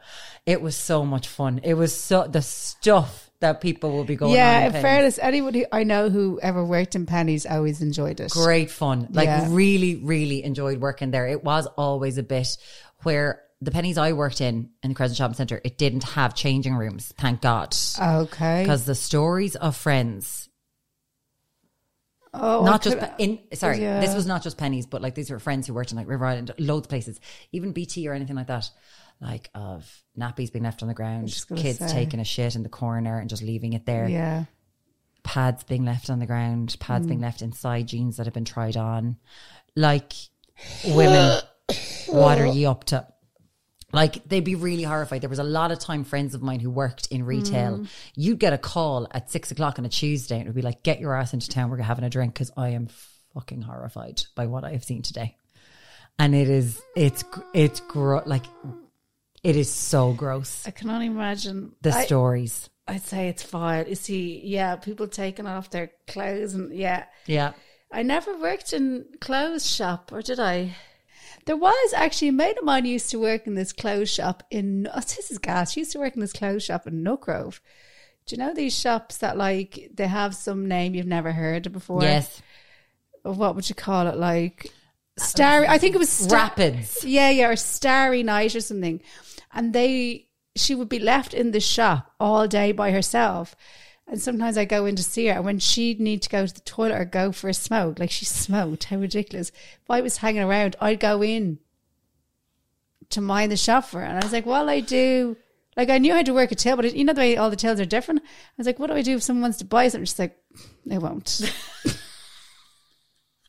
It 0.46 0.62
was 0.62 0.76
so 0.76 1.04
much 1.04 1.26
fun. 1.26 1.58
It 1.64 1.74
was 1.74 1.92
so 1.92 2.28
the 2.28 2.40
stuff 2.40 3.30
that 3.40 3.60
people 3.60 3.90
will 3.90 4.04
be 4.04 4.14
going. 4.14 4.32
yeah, 4.32 4.66
in 4.66 4.72
fairness, 4.72 5.18
anybody 5.20 5.66
I 5.72 5.82
know 5.82 6.08
who 6.08 6.38
ever 6.40 6.64
worked 6.64 6.94
in 6.94 7.04
Penneys 7.04 7.50
always 7.50 7.82
enjoyed 7.82 8.20
it. 8.20 8.30
great 8.30 8.70
fun. 8.70 9.08
Like 9.10 9.26
Yeah. 9.26 9.48
really, 9.50 9.96
really 9.96 10.44
enjoyed 10.44 10.80
working 10.80 11.10
there. 11.10 11.26
It 11.26 11.42
was 11.42 11.66
always 11.66 12.16
a 12.16 12.22
bit 12.22 12.56
where 13.02 13.42
the 13.60 13.70
Penneys 13.70 13.98
I 13.98 14.12
worked 14.12 14.40
in 14.40 14.70
in 14.82 14.90
the 14.90 14.94
Crescent 14.94 15.16
Shopping 15.16 15.34
Centre, 15.34 15.60
it 15.64 15.78
didn't 15.78 16.04
have 16.04 16.34
changing 16.34 16.74
rooms. 16.76 17.12
Thank 17.18 17.40
God, 17.40 17.74
Okay. 18.00 18.62
because 18.62 18.84
the 18.84 18.94
stories 18.94 19.56
of 19.56 19.76
friends 19.76 20.48
Oh, 22.34 22.62
not 22.62 22.82
just 22.82 22.98
in. 23.18 23.38
Sorry, 23.54 23.80
yeah. 23.80 24.00
this 24.00 24.14
was 24.14 24.26
not 24.26 24.42
just 24.42 24.58
Penneys, 24.58 24.88
but 24.88 25.00
like 25.00 25.14
these 25.14 25.30
were 25.30 25.38
friends 25.38 25.66
who 25.66 25.72
worked 25.74 25.92
in 25.92 25.96
like 25.96 26.06
River 26.06 26.26
Island, 26.26 26.50
loads 26.58 26.84
of 26.86 26.90
places, 26.90 27.18
even 27.52 27.72
BT 27.72 28.06
or 28.06 28.12
anything 28.12 28.36
like 28.36 28.48
that. 28.48 28.70
Like 29.20 29.48
of 29.54 29.90
nappies 30.16 30.52
being 30.52 30.62
left 30.62 30.82
on 30.82 30.88
the 30.88 30.94
ground, 30.94 31.28
kids 31.56 31.78
say. 31.78 31.88
taking 31.88 32.20
a 32.20 32.24
shit 32.24 32.54
in 32.54 32.62
the 32.62 32.68
corner 32.68 33.18
and 33.18 33.28
just 33.30 33.42
leaving 33.42 33.72
it 33.72 33.86
there. 33.86 34.06
Yeah. 34.08 34.44
pads 35.24 35.64
being 35.64 35.84
left 35.86 36.10
on 36.10 36.18
the 36.20 36.26
ground, 36.26 36.76
pads 36.78 37.06
being 37.06 37.20
left 37.20 37.42
inside 37.42 37.88
jeans 37.88 38.18
that 38.18 38.26
have 38.26 38.34
been 38.34 38.44
tried 38.44 38.76
on. 38.76 39.16
Like, 39.74 40.12
women, 40.86 41.40
what 42.08 42.38
are 42.38 42.46
you 42.54 42.68
up 42.68 42.84
to? 42.84 43.06
Like, 43.92 44.28
they'd 44.28 44.44
be 44.44 44.54
really 44.54 44.82
horrified. 44.82 45.22
There 45.22 45.30
was 45.30 45.38
a 45.38 45.44
lot 45.44 45.72
of 45.72 45.78
time 45.78 46.04
friends 46.04 46.34
of 46.34 46.42
mine 46.42 46.60
who 46.60 46.70
worked 46.70 47.06
in 47.06 47.24
retail. 47.24 47.78
Mm. 47.78 47.88
You'd 48.14 48.38
get 48.38 48.52
a 48.52 48.58
call 48.58 49.08
at 49.12 49.30
six 49.30 49.50
o'clock 49.50 49.78
on 49.78 49.86
a 49.86 49.88
Tuesday 49.88 50.34
and 50.36 50.44
it 50.44 50.48
would 50.48 50.54
be 50.56 50.62
like, 50.62 50.82
get 50.82 51.00
your 51.00 51.14
ass 51.16 51.32
into 51.32 51.48
town. 51.48 51.70
We're 51.70 51.78
having 51.78 52.04
a 52.04 52.10
drink 52.10 52.34
because 52.34 52.50
I 52.56 52.70
am 52.70 52.88
fucking 53.32 53.62
horrified 53.62 54.22
by 54.34 54.46
what 54.46 54.64
I 54.64 54.72
have 54.72 54.84
seen 54.84 55.00
today. 55.02 55.36
And 56.18 56.34
it 56.34 56.50
is, 56.50 56.80
it's, 56.96 57.24
it's 57.54 57.80
gro- 57.80 58.22
like, 58.26 58.44
it 59.42 59.56
is 59.56 59.70
so 59.70 60.12
gross. 60.12 60.66
I 60.66 60.70
can 60.72 60.90
only 60.90 61.06
imagine 61.06 61.72
The 61.80 61.92
I- 61.94 62.04
stories. 62.04 62.68
I'd 62.86 63.02
say 63.02 63.28
it's 63.28 63.42
vile. 63.42 63.86
You 63.86 63.94
see, 63.94 64.40
yeah, 64.44 64.76
people 64.76 65.08
taking 65.08 65.46
off 65.46 65.68
their 65.70 65.92
clothes 66.06 66.54
and 66.54 66.74
yeah. 66.74 67.04
Yeah. 67.26 67.52
I 67.92 68.02
never 68.02 68.38
worked 68.38 68.72
in 68.72 69.04
clothes 69.20 69.70
shop, 69.70 70.10
or 70.12 70.22
did 70.22 70.40
I? 70.40 70.74
There 71.48 71.56
was 71.56 71.94
actually 71.94 72.28
a 72.28 72.32
mate 72.32 72.58
of 72.58 72.64
mine 72.64 72.84
used 72.84 73.08
to 73.08 73.18
work 73.18 73.46
in 73.46 73.54
this 73.54 73.72
clothes 73.72 74.10
shop 74.10 74.42
in. 74.50 74.86
Oh, 74.94 75.00
this 75.00 75.30
is 75.30 75.38
gas. 75.38 75.72
She 75.72 75.80
used 75.80 75.92
to 75.92 75.98
work 75.98 76.12
in 76.14 76.20
this 76.20 76.34
clothes 76.34 76.62
shop 76.62 76.86
in 76.86 77.02
Nutgrove. 77.02 77.60
Do 78.26 78.36
you 78.36 78.38
know 78.38 78.52
these 78.52 78.78
shops 78.78 79.16
that 79.16 79.38
like 79.38 79.88
they 79.94 80.08
have 80.08 80.34
some 80.34 80.68
name 80.68 80.94
you've 80.94 81.06
never 81.06 81.32
heard 81.32 81.72
before? 81.72 82.02
Yes. 82.02 82.42
What 83.22 83.56
would 83.56 83.66
you 83.66 83.74
call 83.74 84.08
it? 84.08 84.18
Like 84.18 84.70
Starry. 85.16 85.66
I 85.66 85.78
think 85.78 85.94
it 85.94 85.98
was 85.98 86.10
Star- 86.10 86.38
Rapids. 86.38 87.02
Yeah, 87.02 87.30
yeah, 87.30 87.48
or 87.48 87.56
Starry 87.56 88.22
Night 88.22 88.54
or 88.54 88.60
something. 88.60 89.00
And 89.50 89.72
they, 89.72 90.28
she 90.54 90.74
would 90.74 90.90
be 90.90 90.98
left 90.98 91.32
in 91.32 91.52
the 91.52 91.60
shop 91.60 92.12
all 92.20 92.46
day 92.46 92.72
by 92.72 92.90
herself. 92.90 93.56
And 94.10 94.20
sometimes 94.20 94.56
I 94.56 94.64
go 94.64 94.86
in 94.86 94.96
to 94.96 95.02
see 95.02 95.26
her, 95.26 95.34
and 95.34 95.44
when 95.44 95.58
she'd 95.58 96.00
need 96.00 96.22
to 96.22 96.30
go 96.30 96.46
to 96.46 96.54
the 96.54 96.60
toilet 96.60 96.92
or 96.92 97.04
go 97.04 97.30
for 97.30 97.48
a 97.50 97.54
smoke, 97.54 97.98
like 97.98 98.10
she 98.10 98.24
smoked, 98.24 98.84
how 98.84 98.96
ridiculous. 98.96 99.50
If 99.50 99.90
I 99.90 100.00
was 100.00 100.16
hanging 100.16 100.42
around, 100.42 100.76
I'd 100.80 100.98
go 100.98 101.22
in 101.22 101.58
to 103.10 103.20
mind 103.20 103.52
the 103.52 103.56
shop 103.56 103.84
for 103.84 104.00
her. 104.00 104.06
And 104.06 104.18
I 104.18 104.24
was 104.24 104.32
like, 104.32 104.46
well, 104.46 104.68
I 104.70 104.80
do. 104.80 105.36
Like, 105.76 105.90
I 105.90 105.98
knew 105.98 106.14
how 106.14 106.22
to 106.22 106.32
work 106.32 106.50
a 106.50 106.54
till, 106.54 106.76
but 106.76 106.94
you 106.94 107.04
know 107.04 107.12
the 107.12 107.20
way 107.20 107.36
all 107.36 107.50
the 107.50 107.56
tills 107.56 107.80
are 107.80 107.84
different? 107.84 108.22
I 108.22 108.24
was 108.56 108.66
like, 108.66 108.78
what 108.78 108.88
do 108.88 108.94
I 108.94 109.02
do 109.02 109.16
if 109.16 109.22
someone 109.22 109.42
wants 109.42 109.58
to 109.58 109.64
buy 109.64 109.88
something? 109.88 110.06
She's 110.06 110.18
like, 110.18 110.36
they 110.86 110.98
won't. 110.98 111.40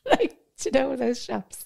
like, 0.05 0.37
you 0.63 0.71
know 0.71 0.95
those 0.95 1.23
shops? 1.23 1.63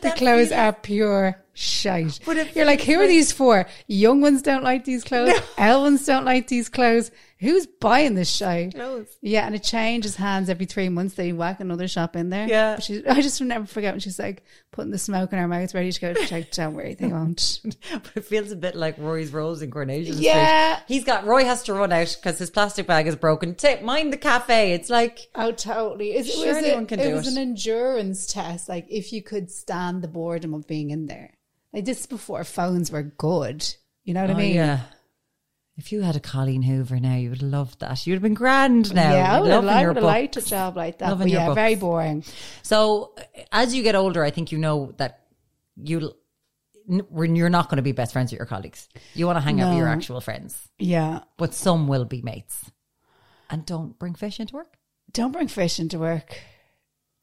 The 0.00 0.10
clothes 0.12 0.50
are 0.50 0.72
pure 0.72 1.36
shite. 1.52 2.20
You're 2.56 2.64
like, 2.64 2.80
who 2.80 3.00
are 3.00 3.06
these 3.06 3.32
for? 3.32 3.66
Young 3.86 4.20
ones 4.20 4.42
don't 4.42 4.64
like 4.64 4.84
these 4.84 5.04
clothes. 5.04 5.38
Old 5.58 5.82
ones 5.82 6.06
don't 6.06 6.24
like 6.24 6.48
these 6.48 6.68
clothes. 6.68 7.10
Who's 7.40 7.66
buying 7.66 8.14
this 8.14 8.30
show? 8.30 8.68
Clothes. 8.70 9.16
Yeah, 9.22 9.46
and 9.46 9.54
it 9.54 9.62
changes 9.62 10.14
hands 10.14 10.50
every 10.50 10.66
three 10.66 10.90
months. 10.90 11.14
They 11.14 11.32
whack 11.32 11.58
another 11.60 11.88
shop 11.88 12.14
in 12.14 12.28
there. 12.28 12.46
Yeah. 12.46 12.78
She, 12.78 13.06
I 13.06 13.22
just 13.22 13.40
never 13.40 13.64
forget 13.64 13.94
when 13.94 14.00
she's 14.00 14.18
like 14.18 14.42
putting 14.72 14.90
the 14.90 14.98
smoke 14.98 15.32
in 15.32 15.38
her 15.38 15.48
mouth, 15.48 15.74
ready 15.74 15.90
to 15.90 16.00
go. 16.00 16.12
She's 16.12 16.30
like, 16.30 16.50
don't 16.50 16.74
worry, 16.74 16.94
they 16.94 17.06
won't. 17.06 17.60
But 17.92 18.10
it 18.14 18.24
feels 18.26 18.52
a 18.52 18.56
bit 18.56 18.74
like 18.74 18.98
Roy's 18.98 19.30
Rolls 19.32 19.62
in 19.62 19.70
Coronation 19.70 20.16
Yeah. 20.18 20.76
Street. 20.76 20.84
He's 20.94 21.04
got, 21.04 21.24
Roy 21.24 21.44
has 21.46 21.62
to 21.64 21.72
run 21.72 21.92
out 21.92 22.14
because 22.20 22.38
his 22.38 22.50
plastic 22.50 22.86
bag 22.86 23.06
is 23.06 23.16
broken. 23.16 23.54
Take, 23.54 23.82
mind 23.82 24.12
the 24.12 24.18
cafe. 24.18 24.72
It's 24.74 24.90
like, 24.90 25.30
Oh, 25.34 25.52
totally. 25.52 26.12
It's, 26.12 26.30
Sure 26.32 26.44
it 26.44 26.48
was, 26.48 26.56
anyone 26.58 26.86
can 26.86 27.00
it 27.00 27.08
do 27.08 27.14
was 27.14 27.26
it. 27.26 27.32
an 27.32 27.38
endurance 27.38 28.26
test. 28.30 28.68
Like 28.68 28.86
if 28.90 29.14
you 29.14 29.22
could 29.22 29.50
stand 29.50 30.02
the 30.02 30.08
boredom 30.08 30.52
of 30.52 30.66
being 30.66 30.90
in 30.90 31.06
there. 31.06 31.32
Like 31.72 31.86
this 31.86 32.00
is 32.00 32.06
before 32.06 32.44
phones 32.44 32.92
were 32.92 33.02
good. 33.02 33.66
You 34.04 34.12
know 34.14 34.22
what 34.22 34.30
I 34.30 34.34
oh, 34.34 34.36
mean? 34.36 34.54
yeah. 34.56 34.80
If 35.80 35.92
you 35.92 36.02
had 36.02 36.14
a 36.14 36.20
Colleen 36.20 36.60
Hoover 36.60 37.00
now, 37.00 37.16
you 37.16 37.30
would 37.30 37.40
have 37.40 37.50
loved 37.50 37.80
that. 37.80 38.06
You'd 38.06 38.16
have 38.16 38.22
been 38.22 38.34
grand 38.34 38.94
now. 38.94 39.14
Yeah, 39.14 39.36
I 39.36 39.40
would 39.40 39.50
have, 39.50 39.64
loving 39.64 39.78
I 39.78 39.80
your 39.80 39.90
would 39.90 39.96
have 39.96 40.04
liked 40.04 40.36
a 40.36 40.42
job 40.42 40.76
like 40.76 40.98
that. 40.98 41.08
Loving 41.08 41.28
But 41.28 41.32
yeah, 41.32 41.54
very 41.54 41.74
boring. 41.74 42.22
So 42.62 43.14
as 43.50 43.74
you 43.74 43.82
get 43.82 43.94
older, 43.94 44.22
I 44.22 44.30
think 44.30 44.52
you 44.52 44.58
know 44.58 44.92
that 44.98 45.24
you 45.76 46.12
when 47.08 47.34
you're 47.34 47.48
not 47.48 47.70
going 47.70 47.76
to 47.78 47.82
be 47.82 47.92
best 47.92 48.12
friends 48.12 48.30
with 48.30 48.38
your 48.38 48.46
colleagues. 48.46 48.90
You 49.14 49.24
want 49.24 49.38
to 49.38 49.40
hang 49.40 49.58
out 49.62 49.70
with 49.70 49.78
your 49.78 49.88
actual 49.88 50.20
friends, 50.20 50.68
Yeah. 50.78 51.20
but 51.38 51.54
some 51.54 51.88
will 51.88 52.04
be 52.04 52.20
mates. 52.20 52.70
And 53.48 53.64
don't 53.64 53.98
bring 53.98 54.14
fish 54.14 54.38
into 54.38 54.56
work. 54.56 54.76
Don't 55.12 55.32
bring 55.32 55.48
fish 55.48 55.80
into 55.80 55.98
work. 55.98 56.38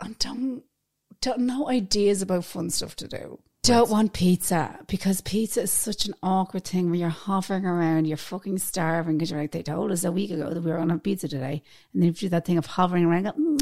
And 0.01 0.17
don't, 0.17 0.63
don't 1.21 1.41
no 1.41 1.69
ideas 1.69 2.23
about 2.23 2.45
fun 2.45 2.71
stuff 2.71 2.95
to 2.97 3.07
do. 3.07 3.39
Don't 3.67 3.89
want 3.89 4.13
pizza 4.13 4.79
because 4.87 5.19
pizza 5.19 5.63
is 5.63 5.71
such 5.71 6.05
an 6.05 6.13
awkward 6.23 6.63
thing 6.63 6.89
when 6.89 7.01
you're 7.01 7.09
hovering 7.09 7.65
around, 7.65 8.05
you're 8.05 8.15
fucking 8.15 8.59
starving 8.59 9.17
because 9.17 9.29
you're 9.29 9.41
like, 9.41 9.51
they 9.51 9.61
told 9.61 9.91
us 9.91 10.05
a 10.05 10.11
week 10.13 10.31
ago 10.31 10.53
that 10.53 10.63
we 10.63 10.71
were 10.71 10.77
on 10.77 10.89
a 10.89 10.97
pizza 10.97 11.27
today. 11.27 11.61
And 11.91 12.01
then 12.01 12.07
you 12.07 12.13
do 12.13 12.29
that 12.29 12.45
thing 12.45 12.57
of 12.57 12.65
hovering 12.65 13.03
around, 13.03 13.23
go, 13.23 13.33
mm, 13.33 13.59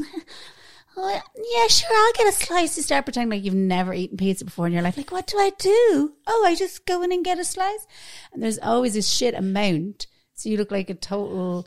oh, 0.98 1.22
yeah, 1.36 1.68
sure, 1.68 1.90
I'll 1.92 2.14
get 2.14 2.28
a 2.28 2.32
slice. 2.34 2.78
You 2.78 2.84
start 2.84 3.06
pretending 3.06 3.36
like 3.36 3.44
you've 3.44 3.56
never 3.56 3.96
eaten 3.96 4.16
pizza 4.16 4.46
before 4.46 4.68
in 4.68 4.74
your 4.74 4.84
life. 4.84 4.96
Like, 4.96 5.12
like, 5.12 5.18
what 5.18 5.28
do 5.28 5.40
I 5.40 5.50
do? 5.58 6.14
Oh, 6.28 6.44
I 6.46 6.54
just 6.54 6.86
go 6.86 7.02
in 7.02 7.12
and 7.12 7.26
get 7.26 7.40
a 7.40 7.44
slice. 7.44 7.88
And 8.32 8.44
there's 8.44 8.60
always 8.60 8.96
a 8.96 9.02
shit 9.02 9.34
amount. 9.34 10.06
So 10.36 10.50
you 10.50 10.58
look 10.58 10.70
like 10.70 10.92
a 10.92 10.94
total 10.94 11.66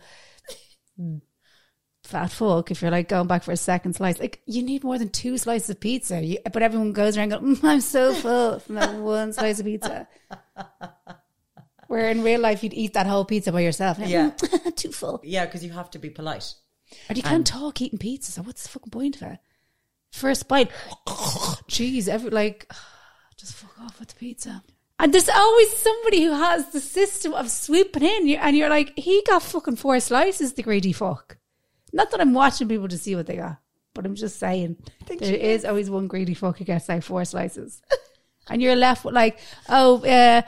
fat 2.08 2.30
fuck 2.32 2.70
if 2.70 2.80
you're 2.80 2.90
like 2.90 3.08
going 3.08 3.26
back 3.26 3.42
for 3.42 3.52
a 3.52 3.56
second 3.56 3.94
slice. 3.94 4.18
Like 4.18 4.40
you 4.46 4.62
need 4.62 4.82
more 4.82 4.98
than 4.98 5.10
two 5.10 5.36
slices 5.38 5.70
of 5.70 5.78
pizza. 5.80 6.22
You, 6.22 6.38
but 6.52 6.62
everyone 6.62 6.92
goes 6.92 7.16
around 7.16 7.28
going, 7.30 7.56
mm, 7.56 7.64
"I'm 7.64 7.80
so 7.80 8.14
full 8.14 8.58
from 8.60 8.76
that 8.76 8.94
one 8.94 9.32
slice 9.32 9.60
of 9.60 9.66
pizza." 9.66 10.08
Where 11.86 12.10
in 12.10 12.22
real 12.22 12.40
life 12.40 12.62
you'd 12.62 12.74
eat 12.74 12.94
that 12.94 13.06
whole 13.06 13.24
pizza 13.24 13.50
by 13.52 13.60
yourself. 13.60 13.98
Like, 13.98 14.08
Yeah. 14.10 14.30
"Mm, 14.30 14.74
too 14.76 14.92
full. 14.92 15.20
Yeah, 15.24 15.46
because 15.46 15.64
you 15.64 15.72
have 15.72 15.90
to 15.92 15.98
be 15.98 16.10
polite. 16.10 16.54
Or 17.08 17.14
you 17.14 17.22
can't 17.22 17.46
talk 17.46 17.80
eating 17.80 17.98
pizza. 17.98 18.32
So 18.32 18.42
what's 18.42 18.62
the 18.62 18.68
fucking 18.70 18.90
point 18.90 19.16
of 19.16 19.22
it? 19.22 19.38
First 20.10 20.48
bite, 20.48 20.70
jeez, 21.68 22.08
every 22.08 22.30
like, 22.30 22.70
just 23.36 23.54
fuck 23.54 23.78
off 23.80 24.00
with 24.00 24.08
the 24.08 24.14
pizza. 24.16 24.62
And 24.98 25.12
there's 25.14 25.28
always 25.28 25.76
somebody 25.76 26.24
who 26.24 26.32
has 26.32 26.70
the 26.70 26.80
system 26.80 27.32
of 27.32 27.50
swooping 27.50 28.02
in, 28.02 28.28
and 28.36 28.56
you're 28.56 28.68
like, 28.70 28.98
he 28.98 29.22
got 29.26 29.42
fucking 29.42 29.76
four 29.76 30.00
slices, 30.00 30.54
the 30.54 30.62
greedy 30.62 30.92
fuck. 30.92 31.37
Not 31.92 32.10
that 32.10 32.20
I'm 32.20 32.34
watching 32.34 32.68
people 32.68 32.88
to 32.88 32.98
see 32.98 33.16
what 33.16 33.26
they 33.26 33.36
got, 33.36 33.58
but 33.94 34.06
I'm 34.06 34.14
just 34.14 34.38
saying 34.38 34.76
there 35.06 35.34
is 35.34 35.64
always 35.64 35.90
one 35.90 36.06
greedy 36.06 36.34
fuck 36.34 36.58
who 36.58 36.64
gets 36.64 36.88
like 36.88 37.02
four 37.02 37.24
slices, 37.24 37.82
and 38.48 38.62
you're 38.62 38.76
left 38.76 39.04
with 39.04 39.14
like, 39.14 39.38
oh, 39.68 40.04
uh, 40.04 40.42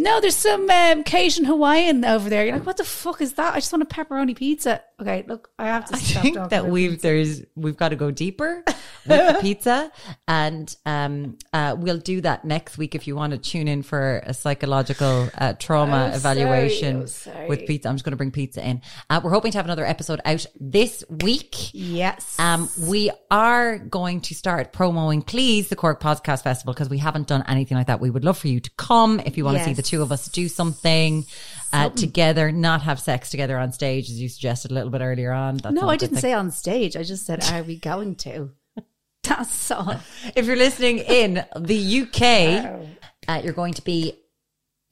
no, 0.00 0.20
there's 0.20 0.34
some 0.36 0.68
um, 0.70 1.04
Cajun 1.04 1.44
Hawaiian 1.44 2.04
over 2.04 2.30
there. 2.30 2.44
You're 2.46 2.54
like, 2.56 2.66
what 2.66 2.78
the 2.78 2.84
fuck 2.84 3.20
is 3.20 3.34
that? 3.34 3.52
I 3.54 3.58
just 3.60 3.70
want 3.72 3.82
a 3.82 3.86
pepperoni 3.86 4.34
pizza. 4.34 4.82
Okay, 5.00 5.24
look, 5.28 5.50
I 5.58 5.66
have 5.66 5.84
to 5.86 5.94
I 5.94 5.98
think 5.98 6.50
that 6.50 6.66
we've 6.66 6.92
pizza. 6.92 7.02
there's 7.06 7.42
we've 7.54 7.76
got 7.76 7.90
to 7.90 7.96
go 7.96 8.10
deeper 8.10 8.62
with 8.66 9.34
the 9.34 9.38
pizza, 9.40 9.90
and 10.28 10.74
um, 10.86 11.38
uh, 11.52 11.74
we'll 11.78 11.98
do 11.98 12.20
that 12.22 12.44
next 12.44 12.76
week 12.78 12.94
if 12.94 13.06
you 13.06 13.14
want 13.16 13.32
to 13.32 13.38
tune 13.38 13.66
in 13.68 13.82
for 13.82 14.22
a 14.24 14.34
psychological 14.34 15.28
uh, 15.36 15.52
trauma 15.54 16.10
Oh, 16.12 16.16
evaluation 16.16 17.06
sorry, 17.06 17.34
oh, 17.36 17.38
sorry. 17.38 17.48
with 17.48 17.66
pizza. 17.66 17.88
I'm 17.88 17.94
just 17.96 18.04
going 18.04 18.12
to 18.12 18.16
bring 18.16 18.30
pizza 18.30 18.66
in. 18.66 18.80
Uh, 19.08 19.20
we're 19.22 19.30
hoping 19.30 19.52
to 19.52 19.58
have 19.58 19.64
another 19.66 19.84
episode 19.86 20.20
out 20.24 20.44
this 20.58 21.04
week. 21.08 21.54
Yes. 21.72 22.38
Um, 22.38 22.68
we 22.78 23.10
are 23.30 23.78
going 23.78 24.20
to 24.22 24.34
start 24.34 24.72
promoting, 24.72 25.22
please, 25.22 25.68
the 25.68 25.76
Cork 25.76 26.00
Podcast 26.00 26.42
Festival 26.42 26.72
because 26.74 26.88
we 26.88 26.98
haven't 26.98 27.26
done 27.26 27.44
anything 27.48 27.76
like 27.76 27.86
that. 27.88 28.00
We 28.00 28.10
would 28.10 28.24
love 28.24 28.38
for 28.38 28.48
you 28.48 28.60
to 28.60 28.70
come 28.76 29.20
if 29.20 29.36
you 29.38 29.44
want 29.44 29.58
to 29.58 29.64
see 29.64 29.72
the 29.74 29.82
two 29.90 30.02
of 30.02 30.12
us 30.12 30.28
do 30.28 30.48
something, 30.48 31.26
uh, 31.72 31.90
together, 31.90 32.52
not 32.52 32.82
have 32.82 33.00
sex 33.00 33.28
together 33.30 33.58
on 33.58 33.72
stage, 33.72 34.08
as 34.08 34.20
you 34.20 34.28
suggested 34.28 34.70
a 34.70 34.74
little 34.74 34.90
bit 34.90 35.00
earlier 35.00 35.32
on. 35.32 35.56
That's 35.56 35.74
no, 35.74 35.88
I 35.88 35.96
didn't 35.96 36.16
thing. 36.16 36.22
say 36.22 36.32
on 36.32 36.50
stage. 36.52 36.96
I 36.96 37.02
just 37.02 37.26
said, 37.26 37.44
are 37.50 37.62
we 37.62 37.76
going 37.76 38.14
to? 38.16 38.50
That's 39.24 39.70
all. 39.70 40.00
If 40.36 40.46
you're 40.46 40.56
listening 40.56 40.98
in 40.98 41.44
the 41.56 42.02
UK, 42.02 42.88
uh, 43.28 43.40
you're 43.42 43.52
going 43.52 43.74
to 43.74 43.82
be 43.82 44.14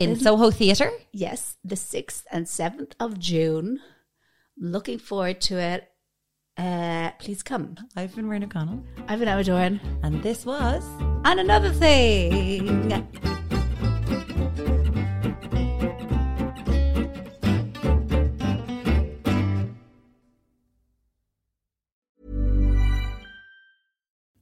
in 0.00 0.18
Soho 0.18 0.50
Theatre. 0.50 0.90
Yes, 1.12 1.56
the 1.64 1.76
6th 1.76 2.24
and 2.30 2.46
7th 2.46 2.92
of 2.98 3.18
June. 3.18 3.80
Looking 4.56 4.98
forward 4.98 5.40
to 5.42 5.58
it. 5.58 5.88
Uh, 6.56 7.12
please 7.20 7.44
come. 7.44 7.76
I've 7.94 8.16
been 8.16 8.26
Muireann 8.26 8.44
O'Connell, 8.44 8.82
I've 9.06 9.20
been 9.20 9.28
Emma 9.28 9.44
Doran. 9.44 9.80
and 10.02 10.20
this 10.24 10.44
was. 10.44 10.84
And 11.24 11.38
another 11.38 11.72
thing. 11.72 13.46